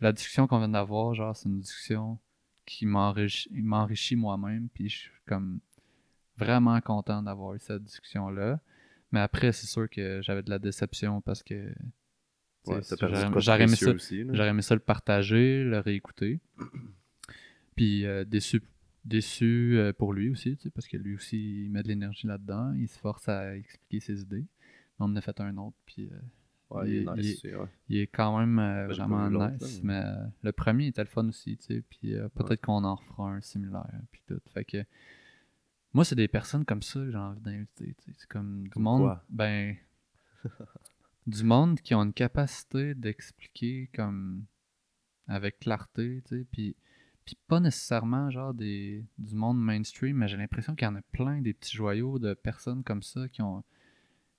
la 0.01 0.13
discussion 0.13 0.47
qu'on 0.47 0.59
vient 0.59 0.69
d'avoir, 0.69 1.15
genre, 1.15 1.37
c'est 1.37 1.49
une 1.49 1.61
discussion 1.61 2.19
qui 2.67 2.87
m'enrichit 2.87 4.17
moi-même. 4.17 4.69
Puis 4.73 4.89
je 4.89 4.99
suis 4.99 5.11
comme 5.27 5.61
vraiment 6.37 6.81
content 6.81 7.23
d'avoir 7.23 7.55
eu 7.55 7.59
cette 7.59 7.85
discussion-là. 7.85 8.61
Mais 9.13 9.21
après, 9.21 9.53
c'est 9.53 9.67
sûr 9.67 9.89
que 9.91 10.21
j'avais 10.23 10.43
de 10.43 10.51
la 10.51 10.59
déception 10.59 11.21
parce 11.21 11.43
que 11.43 11.73
Ouais, 12.67 12.81
j'aurais 13.39 13.63
aimé 13.63 13.77
ça, 13.77 13.91
aimé 13.91 14.63
le 14.75 14.79
partager, 14.79 15.65
le 15.65 15.79
réécouter. 15.79 16.41
Puis 17.77 18.05
euh, 18.05 18.25
déçu, 18.25 18.63
déçu 19.05 19.79
euh, 19.79 19.93
pour 19.95 20.13
lui 20.13 20.29
aussi, 20.29 20.57
tu 20.57 20.65
sais, 20.65 20.71
parce 20.71 20.87
que 20.87 20.99
lui 20.99 21.15
aussi, 21.15 21.65
il 21.65 21.71
met 21.71 21.83
de 21.83 21.89
l'énergie 21.89 22.27
là-dedans, 22.27 22.75
il 22.75 22.89
se 22.89 22.99
force 22.99 23.29
à 23.29 23.57
expliquer 23.57 24.01
ses 24.01 24.21
idées. 24.21 24.45
Mais 24.99 25.01
on 25.01 25.05
en 25.05 25.17
a 25.17 25.21
fait 25.23 25.41
un 25.41 25.57
autre, 25.57 25.77
puis 25.87 26.11
euh, 26.13 26.19
Ouais, 26.71 26.89
il 26.89 26.95
il 26.95 26.97
est 27.09 27.15
nice 27.17 27.17
il 27.17 27.27
est- 27.27 27.33
aussi, 27.35 27.55
ouais. 27.57 27.69
il 27.89 27.97
est 27.99 28.07
quand 28.07 28.39
même 28.39 28.59
euh, 28.59 28.87
vraiment 28.89 29.29
nice. 29.29 29.61
là, 29.61 29.69
Mais 29.83 30.03
euh, 30.05 30.25
le 30.43 30.53
premier 30.53 30.87
était 30.89 31.03
le 31.03 31.09
fun 31.09 31.27
aussi, 31.29 31.57
tu 31.57 31.65
sais, 31.67 31.83
puis 31.89 32.15
euh, 32.15 32.29
peut-être 32.29 32.61
qu'on 32.63 32.85
en 32.85 32.95
refera 32.95 33.31
un 33.31 33.41
similaire, 33.41 33.91
puis 34.13 34.23
tout. 34.27 34.41
Fait 34.53 34.65
que 34.65 34.85
moi, 35.93 36.05
c'est 36.05 36.15
des 36.15 36.29
personnes 36.29 36.65
comme 36.65 36.83
ça 36.83 37.01
que 37.01 37.11
j'ai 37.11 37.17
envie 37.17 37.41
d'inviter, 37.41 37.95
tu 37.99 38.05
sais. 38.05 38.17
C'est 38.19 38.29
comme 38.29 38.69
du 38.69 38.79
monde, 38.79 39.01
quoi? 39.03 39.25
ben, 39.29 39.77
du 41.27 41.45
monde 41.45 41.81
qui 41.81 41.95
ont 41.95 42.03
une 42.03 42.13
capacité 42.13 42.95
d'expliquer 42.95 43.89
comme 43.95 44.45
avec 45.27 45.59
clarté, 45.61 46.23
tu 46.27 46.39
sais, 46.39 46.47
puis 46.51 46.77
puis 47.25 47.37
pas 47.47 47.61
nécessairement 47.61 48.31
genre 48.31 48.55
des 48.55 49.05
du 49.19 49.35
monde 49.37 49.61
mainstream, 49.61 50.17
mais 50.17 50.27
j'ai 50.29 50.37
l'impression 50.37 50.75
qu'il 50.75 50.87
y 50.87 50.89
en 50.91 50.97
a 50.97 51.03
plein 51.13 51.41
des 51.41 51.53
petits 51.53 51.77
joyaux 51.77 52.19
de 52.19 52.35
personnes 52.35 52.83
comme 52.83 53.03
ça 53.03 53.29
qui 53.29 53.43
ont 53.43 53.63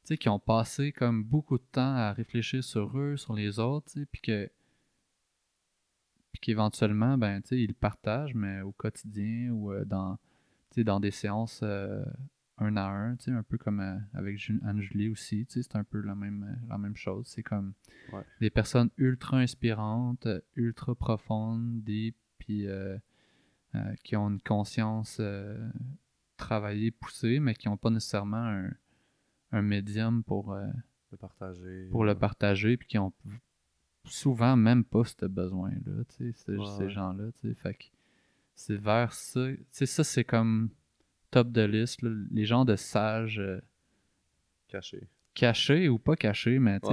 sais 0.04 0.18
qui 0.18 0.30
ont 0.30 0.40
passé 0.40 0.92
comme 0.92 1.24
beaucoup 1.24 1.58
de 1.58 1.64
temps 1.72 1.96
à 1.96 2.12
réfléchir 2.14 2.64
sur 2.64 2.98
eux, 2.98 3.18
sur 3.18 3.34
les 3.34 3.60
autres, 3.60 3.92
puis 4.12 4.22
que 4.22 4.50
puis 6.32 6.40
qu'éventuellement 6.42 7.18
ben 7.18 7.42
tu 7.42 7.50
sais 7.50 7.62
ils 7.62 7.68
le 7.68 7.74
partagent 7.74 8.34
mais 8.36 8.62
au 8.62 8.72
quotidien 8.72 9.50
ou 9.52 9.72
euh, 9.74 9.84
dans 9.86 10.18
dans 10.78 11.00
des 11.02 11.12
séances 11.12 11.60
euh, 11.64 12.04
un 12.58 12.78
à 12.78 12.86
un, 12.88 13.16
tu 13.18 13.26
sais 13.26 13.32
un 13.32 13.44
peu 13.44 13.58
comme 13.58 13.80
euh, 13.82 13.98
avec 14.14 14.38
Ju- 14.38 14.62
Anne-Julie 14.64 15.10
aussi, 15.10 15.46
tu 15.46 15.54
sais 15.54 15.64
c'est 15.64 15.76
un 15.78 15.84
peu 15.84 16.00
la 16.00 16.16
même 16.16 16.58
la 16.70 16.78
même 16.78 16.96
chose, 16.96 17.28
c'est 17.28 17.44
comme 17.44 17.74
Ouais. 18.14 18.24
des 18.42 18.50
personnes 18.50 18.90
ultra 18.98 19.38
inspirantes, 19.38 20.28
ultra 20.56 20.96
profondes, 20.96 21.82
deep, 21.84 22.16
puis 22.40 22.66
qui 24.04 24.16
ont 24.18 24.30
une 24.30 24.42
conscience 24.42 25.22
travaillée, 26.38 26.92
poussée, 26.92 27.40
mais 27.40 27.54
qui 27.54 27.70
n'ont 27.70 27.78
pas 27.78 27.90
nécessairement 27.90 28.38
un, 28.38 28.70
un 29.52 29.62
médium 29.62 30.24
pour, 30.24 30.54
euh, 30.54 30.66
Le 31.12 31.18
partager. 31.18 31.88
pour 31.92 32.06
le 32.06 32.16
partager, 32.16 32.78
puis 32.78 32.88
qui 32.88 32.98
ont 32.98 33.14
souvent 34.06 34.56
même 34.56 34.84
pas 34.84 35.04
ce 35.04 35.26
besoin-là, 35.26 36.04
tu 36.18 36.34
sais, 36.34 36.56
Ouais, 36.56 36.66
ces 36.78 36.90
gens-là, 36.90 37.32
tu 37.40 37.50
sais, 37.50 37.54
fait 37.56 37.74
que 37.76 37.84
c'est 38.56 38.78
vers 38.78 39.14
ça, 39.14 39.48
tu 39.48 39.66
sais, 39.72 39.86
ça 39.86 40.04
c'est 40.04 40.24
comme 40.24 40.70
top 41.30 41.52
de 41.52 41.62
liste, 41.62 42.02
là, 42.02 42.10
les 42.32 42.46
gens 42.46 42.66
de 42.66 42.76
sages, 42.76 43.40
euh, 43.40 43.62
Caché. 44.68 45.08
cachés 45.34 45.90
ou 45.90 46.00
pas 46.00 46.16
cachés, 46.16 46.60
mais 46.60 46.80
tu 46.80 46.88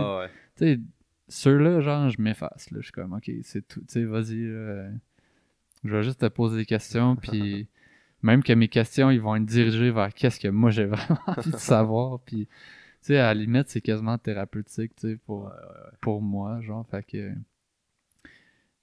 sais, 0.57 0.81
ceux-là, 1.29 1.81
genre, 1.81 2.09
je 2.09 2.21
m'efface. 2.23 2.71
Là. 2.71 2.79
Je 2.81 2.85
suis 2.85 2.93
comme, 2.93 3.13
ok, 3.13 3.31
c'est 3.43 3.67
tout. 3.69 3.81
Tu 3.81 3.87
sais, 3.89 4.05
vas-y. 4.05 4.47
là. 4.47 4.89
Je 5.85 5.91
vais 5.95 6.03
juste 6.03 6.21
te 6.21 6.27
poser 6.27 6.57
des 6.57 6.65
questions. 6.67 7.17
Puis 7.23 7.69
même 8.23 8.43
que 8.43 8.53
mes 8.53 8.69
questions, 8.69 9.11
ils 9.11 9.21
vont 9.21 9.37
être 9.37 9.45
dirigées 9.47 9.91
vers 9.91 10.13
qu'est-ce 10.13 10.41
que 10.41 10.49
moi 10.49 10.71
j'ai 10.71 10.85
vraiment 10.87 11.21
envie 11.27 11.51
de 11.51 11.57
savoir. 11.57 12.21
Puis, 12.21 12.47
tu 12.47 12.53
sais, 13.03 13.19
à 13.19 13.33
la 13.33 13.41
limite, 13.41 13.69
c'est 13.69 13.81
quasiment 13.81 14.19
thérapeutique, 14.19 14.95
tu 14.97 15.09
sais, 15.13 15.17
pour, 15.17 15.45
Ouais, 15.45 15.51
ouais, 15.51 15.53
ouais. 15.53 15.97
pour 16.01 16.21
moi, 16.23 16.61
genre. 16.61 16.87
Fait 16.89 17.03
que. 17.05 17.33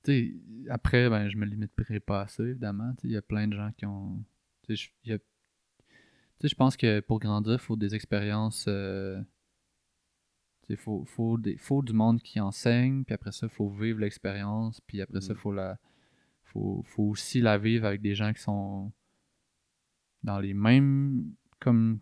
Tu 0.04 0.12
sais, 0.66 0.70
après, 0.70 1.10
ben, 1.10 1.30
je 1.30 1.38
me 1.38 1.46
limiterai 1.46 2.00
pas 2.00 2.22
à 2.22 2.28
ça, 2.28 2.44
évidemment. 2.44 2.94
Tu 2.96 3.02
sais, 3.02 3.08
il 3.08 3.14
y 3.14 3.18
a 3.18 3.22
plein 3.22 3.48
de 3.48 3.56
gens 3.56 3.72
qui 3.76 3.86
ont. 3.86 4.24
Tu 4.68 4.76
sais, 4.76 4.84
je- 5.06 5.12
il 5.12 5.20
tu 5.20 6.42
sais, 6.42 6.48
je 6.50 6.56
pense 6.56 6.76
que 6.76 7.00
pour 7.00 7.20
grandir, 7.20 7.54
il 7.54 7.60
faut 7.60 7.76
des 7.78 7.96
expériences. 7.96 8.66
euh, 8.68 9.22
il 10.68 10.78
faut, 10.78 11.06
faut, 11.06 11.38
des- 11.38 11.58
faut 11.58 11.82
du 11.84 11.94
monde 11.94 12.22
qui 12.22 12.40
enseigne, 12.40 13.04
puis 13.04 13.14
après 13.14 13.32
ça, 13.32 13.46
il 13.48 13.50
faut 13.54 13.70
vivre 13.70 14.00
l'expérience, 14.00 14.82
puis 14.82 15.00
après 15.02 15.22
ça, 15.22 15.34
Mhm. 15.34 15.40
faut 15.40 15.52
la 15.54 15.78
faut, 16.44 16.84
faut 16.86 17.04
aussi 17.04 17.40
la 17.42 17.58
vivre 17.58 17.86
avec 17.86 18.02
des 18.02 18.16
gens 18.16 18.32
qui 18.34 18.42
sont 18.42 18.92
dans 20.26 20.40
les 20.40 20.54
mêmes 20.54 21.32
comme 21.60 22.00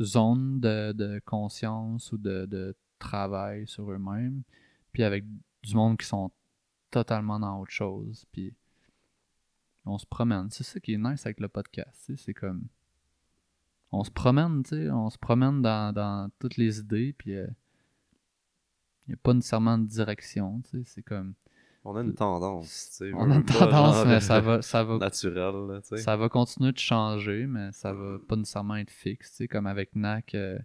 zones 0.00 0.58
de, 0.58 0.92
de 0.92 1.20
conscience 1.24 2.10
ou 2.12 2.18
de, 2.18 2.46
de 2.46 2.74
travail 2.98 3.66
sur 3.66 3.90
eux-mêmes, 3.92 4.42
puis 4.92 5.02
avec 5.02 5.24
du 5.62 5.74
monde 5.74 5.98
qui 5.98 6.06
sont 6.06 6.30
totalement 6.90 7.38
dans 7.38 7.60
autre 7.60 7.72
chose, 7.72 8.24
puis 8.32 8.54
on 9.84 9.98
se 9.98 10.06
promène. 10.06 10.50
C'est 10.50 10.64
ça 10.64 10.80
qui 10.80 10.94
est 10.94 10.98
nice 10.98 11.26
avec 11.26 11.38
le 11.40 11.48
podcast, 11.48 12.10
c'est 12.16 12.34
comme 12.34 12.66
on 13.92 14.02
se 14.02 14.10
promène, 14.10 14.62
tu 14.62 14.70
sais, 14.70 14.90
on 14.90 15.10
se 15.10 15.18
promène 15.18 15.62
dans, 15.62 15.94
dans 15.94 16.30
toutes 16.38 16.56
les 16.56 16.80
idées, 16.80 17.14
puis 17.16 17.32
il 17.32 17.54
n'y 19.08 19.14
a 19.14 19.18
pas 19.22 19.34
nécessairement 19.34 19.78
de 19.78 19.86
direction, 19.86 20.60
tu 20.62 20.70
sais, 20.70 20.84
c'est 20.84 21.02
comme 21.02 21.34
On 21.88 21.94
a 21.94 22.00
une 22.02 22.14
tendance, 22.14 22.88
tu 22.90 22.96
sais. 22.96 23.12
on 23.14 23.30
a 23.30 23.36
une 23.36 23.44
tendance, 23.44 24.04
mais 24.06 24.18
ça 24.20 24.40
va, 24.40 24.60
ça 24.60 24.82
va, 24.82 24.98
Naturel, 24.98 25.54
là, 25.68 25.80
tu 25.82 25.88
sais. 25.88 25.96
ça 25.98 26.16
va 26.16 26.28
continuer 26.28 26.72
de 26.72 26.78
changer, 26.78 27.46
mais 27.46 27.70
ça 27.72 27.92
va 27.92 28.18
pas 28.28 28.34
nécessairement 28.36 28.74
être 28.76 28.90
fixe. 28.90 29.30
tu 29.30 29.36
sais, 29.36 29.48
Comme 29.48 29.66
avec 29.68 29.94
NAC, 29.94 30.34
euh, 30.34 30.58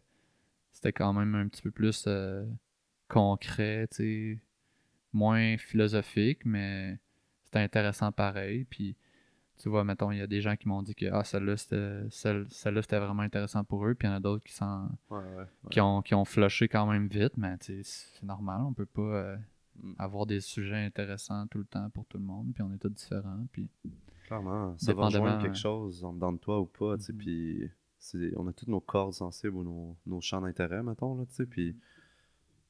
c'était 0.72 0.92
quand 0.94 1.14
même 1.14 1.36
un 1.36 1.48
petit 1.48 1.62
peu 1.62 1.70
plus 1.70 2.06
euh, 2.08 2.44
concret, 3.08 3.88
tu 3.92 3.96
sais, 3.98 4.40
moins 5.14 5.58
philosophique, 5.58 6.40
mais 6.46 6.98
c'était 7.44 7.60
intéressant 7.60 8.12
pareil. 8.12 8.66
Puis, 8.66 8.96
tu 9.62 9.70
vois, 9.70 9.84
mettons, 9.84 10.10
il 10.12 10.18
y 10.18 10.22
a 10.22 10.28
des 10.28 10.42
gens 10.42 10.56
qui 10.56 10.68
m'ont 10.68 10.82
dit 10.82 10.96
que 10.96 11.06
ah, 11.12 11.24
celle-là, 11.24 11.56
c'était 11.58 12.00
celle, 12.10 12.48
celle-là, 12.50 12.82
c'était 12.82 12.98
vraiment 13.00 13.22
intéressant 13.22 13.64
pour 13.64 13.86
eux. 13.86 13.94
Puis 13.94 14.08
il 14.08 14.12
y 14.12 14.14
en 14.14 14.18
a 14.18 14.20
d'autres 14.20 14.44
qui, 14.44 14.54
s'en- 14.54 14.90
Ouais, 15.12 15.20
ouais, 15.20 15.36
ouais. 15.36 15.46
qui, 15.70 15.80
ont, 15.82 16.02
qui 16.02 16.16
ont 16.16 16.26
flushé 16.26 16.68
quand 16.68 16.88
même 16.88 17.08
vite, 17.08 17.34
mais 17.38 17.58
tu 17.60 17.84
sais, 17.84 18.08
c'est 18.16 18.24
normal, 18.26 18.62
on 18.66 18.74
peut 18.74 18.88
pas 18.88 19.02
euh. 19.02 19.38
Avoir 19.98 20.26
des 20.26 20.42
sujets 20.42 20.84
intéressants 20.86 21.48
tout 21.48 21.58
le 21.60 21.66
temps 21.66 21.90
pour 21.92 22.06
tout 22.06 22.18
le 22.18 22.24
monde, 22.24 22.54
puis 22.54 22.64
on 22.64 22.72
est 22.74 22.78
tous 22.78 22.90
différents. 22.90 23.46
Puis, 23.52 23.70
Clairement, 24.26 24.78
ça 24.78 24.94
va 24.94 25.06
rejoindre 25.08 25.42
quelque 25.42 25.52
ouais. 25.54 25.60
chose 25.60 26.04
en 26.06 26.14
dedans 26.14 26.32
de 26.34 26.38
toi 26.38 26.60
ou 26.62 26.66
pas, 26.66 26.98
tu 26.98 27.04
sais, 27.04 27.14
Mhm. 27.14 27.18
puis 27.20 27.70
on 28.38 28.48
a 28.48 28.54
toutes 28.54 28.70
nos 28.70 28.80
cordes 28.80 29.14
sensibles 29.14 29.56
ou 29.58 29.64
nos, 29.64 29.98
nos 30.06 30.22
champs 30.22 30.42
d'intérêt, 30.42 30.82
mettons, 30.84 31.16
là, 31.18 31.26
tu 31.26 31.34
sais, 31.34 31.46
puis 31.46 31.76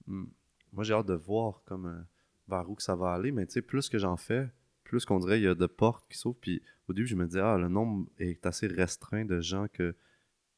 mm, 0.08 0.26
moi 0.74 0.84
j'ai 0.84 0.94
hâte 0.94 1.06
de 1.08 1.14
voir 1.14 1.62
comme 1.66 1.86
euh, 1.86 2.02
vers 2.48 2.70
où 2.70 2.76
que 2.76 2.84
ça 2.84 2.96
va 2.96 3.14
aller, 3.14 3.32
mais 3.32 3.46
tu 3.46 3.54
sais, 3.54 3.62
plus 3.62 3.90
que 3.90 3.98
j'en 4.00 4.18
fais, 4.18 4.50
plus 4.84 5.06
qu'on 5.06 5.20
dirait 5.20 5.40
il 5.40 5.44
y 5.44 5.48
a 5.48 5.56
de 5.56 5.66
portes 5.68 6.06
qui 6.10 6.18
s'ouvrent, 6.18 6.40
puis 6.40 6.62
au 6.90 6.94
début 6.94 7.08
je 7.08 7.16
me 7.16 7.26
disais, 7.28 7.40
ah, 7.42 7.58
le 7.58 7.68
nombre 7.70 8.08
est 8.18 8.46
assez 8.46 8.68
restreint 8.68 9.24
de 9.26 9.40
gens 9.40 9.68
que, 9.72 9.96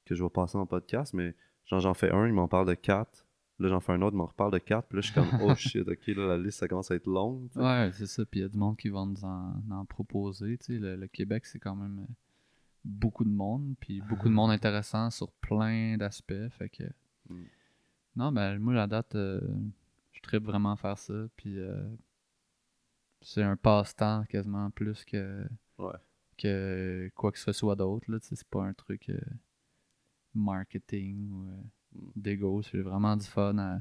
que 0.06 0.16
je 0.16 0.24
vais 0.24 0.30
passer 0.30 0.58
en 0.58 0.66
podcast, 0.66 1.14
mais 1.14 1.36
genre 1.66 1.82
j'en 1.82 1.94
fais 1.94 2.12
un, 2.12 2.26
il 2.28 2.34
m'en 2.34 2.48
parle 2.48 2.68
de 2.68 2.74
quatre, 2.76 3.28
là 3.60 3.70
j'en 3.70 3.80
fais 3.80 3.92
un 3.94 4.02
autre, 4.02 4.16
il 4.16 4.18
m'en 4.18 4.26
reparle 4.26 4.52
de 4.52 4.58
quatre, 4.58 4.88
puis 4.88 4.98
là 4.98 5.02
je 5.02 5.12
suis 5.12 5.14
comme, 5.16 5.28
oh 5.42 5.56
shit, 5.56 5.88
ok, 5.88 6.08
là 6.08 6.28
la 6.28 6.38
liste 6.38 6.60
ça 6.60 6.68
commence 6.68 6.92
à 6.92 6.96
être 6.96 7.08
longue, 7.08 7.50
ouais, 7.56 7.92
c'est 7.94 8.08
ça. 8.08 8.26
Puis 8.26 8.40
il 8.40 8.44
y 8.44 8.46
a 8.46 8.50
du 8.50 8.58
monde 8.58 8.78
qui 8.78 8.90
va 8.90 9.06
nous 9.06 9.24
en, 9.24 9.62
en 9.72 9.86
proposer. 9.86 10.58
Tu 10.58 10.66
sais, 10.74 10.80
le, 10.80 10.96
le 10.96 11.08
Québec, 11.08 11.46
c'est 11.46 11.60
quand 11.60 11.76
même 11.76 12.00
euh, 12.00 12.14
beaucoup 12.84 13.24
de 13.24 13.30
monde, 13.30 13.76
puis 13.80 14.02
beaucoup 14.02 14.28
de 14.30 14.34
monde 14.40 14.52
intéressant 14.52 15.10
sur 15.10 15.32
plein 15.34 15.98
d'aspects. 15.98 16.50
Fait 16.58 16.70
que. 16.70 16.84
Mm. 17.30 17.44
Non, 18.16 18.32
ben, 18.32 18.60
moi, 18.60 18.74
la 18.74 18.86
date, 18.88 19.16
euh, 19.16 19.42
je 20.12 20.22
tripe 20.22 20.44
vraiment 20.44 20.74
à 20.74 20.76
faire 20.76 20.98
ça. 20.98 21.14
Puis 21.36 21.58
euh, 21.58 21.84
c'est 23.22 23.42
un 23.44 23.56
passe-temps 23.56 24.26
quasiment 24.30 24.70
plus 24.72 25.04
que, 25.06 25.48
Ouais. 25.80 25.94
que 26.38 27.10
quoi 27.16 27.32
que 27.32 27.40
ce 27.40 27.52
soit 27.52 27.76
d'autre. 27.76 28.12
là, 28.12 28.20
tu 28.20 28.28
sais, 28.28 28.36
C'est 28.36 28.48
pas 28.50 28.64
un 28.64 28.74
truc 28.74 29.10
euh, 29.10 29.20
marketing 30.34 31.30
ou. 31.32 31.48
D'ego. 32.16 32.62
C'est 32.64 32.82
vraiment 32.82 33.16
du 33.16 33.26
fun 33.26 33.58
à 33.58 33.80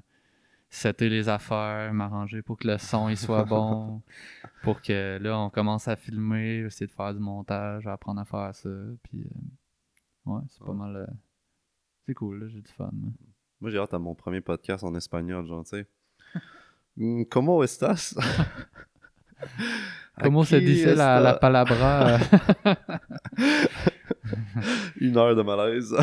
setter 0.71 1.09
les 1.09 1.29
affaires, 1.29 1.93
m'arranger 1.93 2.43
pour 2.43 2.57
que 2.57 2.67
le 2.67 2.79
son 2.79 3.09
il 3.09 3.17
soit 3.17 3.45
bon. 3.45 4.01
pour 4.63 4.81
que 4.81 5.19
là, 5.21 5.39
on 5.39 5.51
commence 5.51 5.87
à 5.89 5.97
filmer, 5.97 6.65
essayer 6.67 6.87
de 6.87 6.93
faire 6.93 7.13
du 7.13 7.21
montage, 7.21 7.87
apprendre 7.87 8.21
à 8.21 8.25
faire 8.25 8.55
ça. 8.55 8.69
Puis, 9.03 9.23
euh, 9.23 10.33
ouais, 10.33 10.41
c'est 10.49 10.65
pas 10.65 10.73
mal. 10.73 10.97
euh, 10.97 11.07
c'est 12.07 12.15
cool, 12.15 12.49
j'ai 12.51 12.61
du 12.63 12.73
fun. 12.73 12.91
moi. 12.93 13.11
Moi, 13.61 13.71
j'ai 13.71 13.79
hâte 13.79 13.95
à 13.95 13.99
mon 13.99 14.15
premier 14.15 14.41
podcast 14.41 14.83
en 14.83 14.95
espagnol, 14.95 15.47
genre, 15.47 15.63
tu 15.65 15.71
sais. 15.71 15.87
Mm, 16.97 17.23
¿Cómo 17.31 17.63
estás? 17.65 18.15
Comment 20.23 20.45
se 20.45 20.57
dit 20.57 20.85
la, 20.85 21.21
la 21.21 21.35
palabra? 21.35 22.19
Une 25.01 25.17
heure 25.17 25.35
de 25.35 25.43
malaise. 25.43 25.95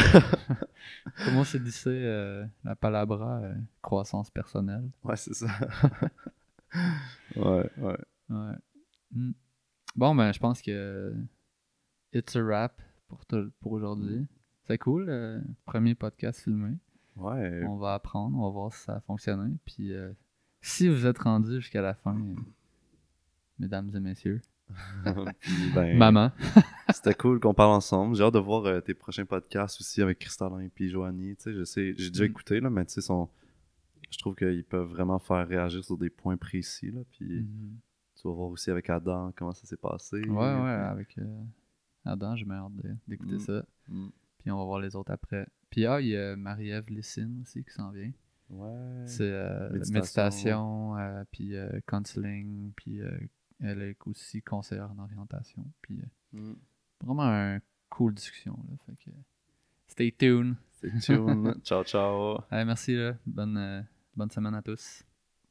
Comment 1.25 1.43
se 1.43 1.57
dit 1.57 1.73
euh, 1.87 2.45
la 2.63 2.75
palabra 2.75 3.39
euh, 3.39 3.55
croissance 3.81 4.29
personnelle? 4.29 4.89
Ouais, 5.03 5.15
c'est 5.15 5.33
ça. 5.33 5.47
ouais, 7.35 7.69
ouais. 7.77 7.97
Ouais. 8.29 8.55
Mm. 9.11 9.31
Bon, 9.95 10.15
ben, 10.15 10.31
je 10.31 10.39
pense 10.39 10.61
que 10.61 11.13
it's 12.13 12.35
a 12.35 12.43
wrap 12.43 12.81
pour, 13.07 13.25
pour 13.59 13.71
aujourd'hui. 13.71 14.27
C'est 14.69 14.77
cool, 14.77 15.07
euh, 15.09 15.41
premier 15.65 15.95
podcast 15.95 16.41
filmé. 16.41 16.77
Ouais. 17.15 17.63
On 17.65 17.77
va 17.77 17.95
apprendre, 17.95 18.37
on 18.37 18.43
va 18.43 18.49
voir 18.49 18.73
si 18.73 18.83
ça 18.83 18.97
a 18.97 18.99
fonctionné. 19.01 19.55
Puis 19.65 19.93
euh, 19.93 20.11
si 20.61 20.87
vous 20.87 21.05
êtes 21.05 21.17
rendus 21.17 21.59
jusqu'à 21.59 21.81
la 21.81 21.95
fin, 21.95 22.15
euh, 22.15 22.35
mesdames 23.57 23.89
et 23.95 23.99
messieurs, 23.99 24.41
Puis, 25.39 25.71
ben, 25.73 25.97
maman, 25.97 26.31
C'était 26.93 27.13
cool 27.13 27.39
qu'on 27.39 27.53
parle 27.53 27.71
ensemble. 27.73 28.15
J'ai 28.15 28.23
hâte 28.23 28.33
de 28.33 28.39
voir 28.39 28.65
euh, 28.65 28.81
tes 28.81 28.93
prochains 28.93 29.25
podcasts 29.25 29.79
aussi 29.79 30.01
avec 30.01 30.19
Cristallin 30.19 30.59
et 30.61 30.69
puis 30.69 30.89
Joanie. 30.89 31.35
Tu 31.35 31.43
sais, 31.43 31.53
je 31.53 31.63
sais, 31.63 31.93
j'ai 31.97 32.09
déjà 32.09 32.23
Mm. 32.23 32.27
écouté, 32.27 32.59
là, 32.59 32.69
mais 32.69 32.85
tu 32.85 32.93
sais, 32.93 33.01
sont- 33.01 33.29
je 34.09 34.17
trouve 34.17 34.35
qu'ils 34.35 34.63
peuvent 34.63 34.87
vraiment 34.89 35.19
faire 35.19 35.47
réagir 35.47 35.83
sur 35.83 35.97
des 35.97 36.09
points 36.09 36.37
précis. 36.37 36.91
Là, 36.91 37.01
puis 37.11 37.41
Mhm. 37.41 37.77
tu 38.15 38.27
vas 38.27 38.33
voir 38.33 38.49
aussi 38.49 38.71
avec 38.71 38.89
Adam 38.89 39.31
comment 39.35 39.53
ça 39.53 39.65
s'est 39.67 39.77
passé. 39.77 40.19
ouais, 40.21 40.27
ouais, 40.29 40.69
avec 40.69 41.17
euh, 41.19 41.43
Adam, 42.05 42.35
j'ai 42.35 42.45
hâte 42.49 42.71
d'écouter 43.07 43.35
Mm. 43.35 43.39
ça. 43.39 43.63
Mm. 43.87 44.07
Puis 44.39 44.51
on 44.51 44.57
va 44.57 44.63
voir 44.65 44.79
les 44.79 44.95
autres 44.95 45.11
après. 45.11 45.45
Puis 45.69 45.85
ah, 45.85 46.01
il 46.01 46.07
y 46.07 46.17
a 46.17 46.35
Marie-Ève 46.35 46.89
Lessine 46.89 47.39
aussi 47.43 47.63
qui 47.63 47.71
s'en 47.71 47.91
vient. 47.91 48.11
Ouais. 48.49 49.03
C'est 49.05 49.23
euh, 49.31 49.69
Méditation. 49.69 49.93
méditation, 50.95 51.25
puis 51.31 51.53
counseling, 51.85 52.71
puis 52.75 52.99
euh, 53.01 53.11
elle 53.61 53.81
est 53.81 53.97
aussi 54.07 54.41
conseillère 54.41 54.91
en 54.91 54.99
orientation. 54.99 55.65
Puis 55.81 55.99
euh, 55.99 56.05
Mm. 56.31 56.53
vraiment 57.03 57.23
un 57.23 57.59
cool 57.89 58.13
discussion. 58.13 58.53
Là, 58.69 58.75
fait 58.85 58.95
que, 59.03 59.09
stay 59.87 60.11
tuned. 60.11 60.55
C'est 60.73 60.97
tune. 60.99 61.55
ciao, 61.63 61.83
ciao. 61.83 62.39
Allez, 62.51 62.65
merci. 62.65 62.95
Là. 62.95 63.15
Bonne, 63.25 63.57
euh, 63.57 63.81
bonne 64.15 64.29
semaine 64.31 64.53
à 64.55 64.61
tous. 64.61 65.03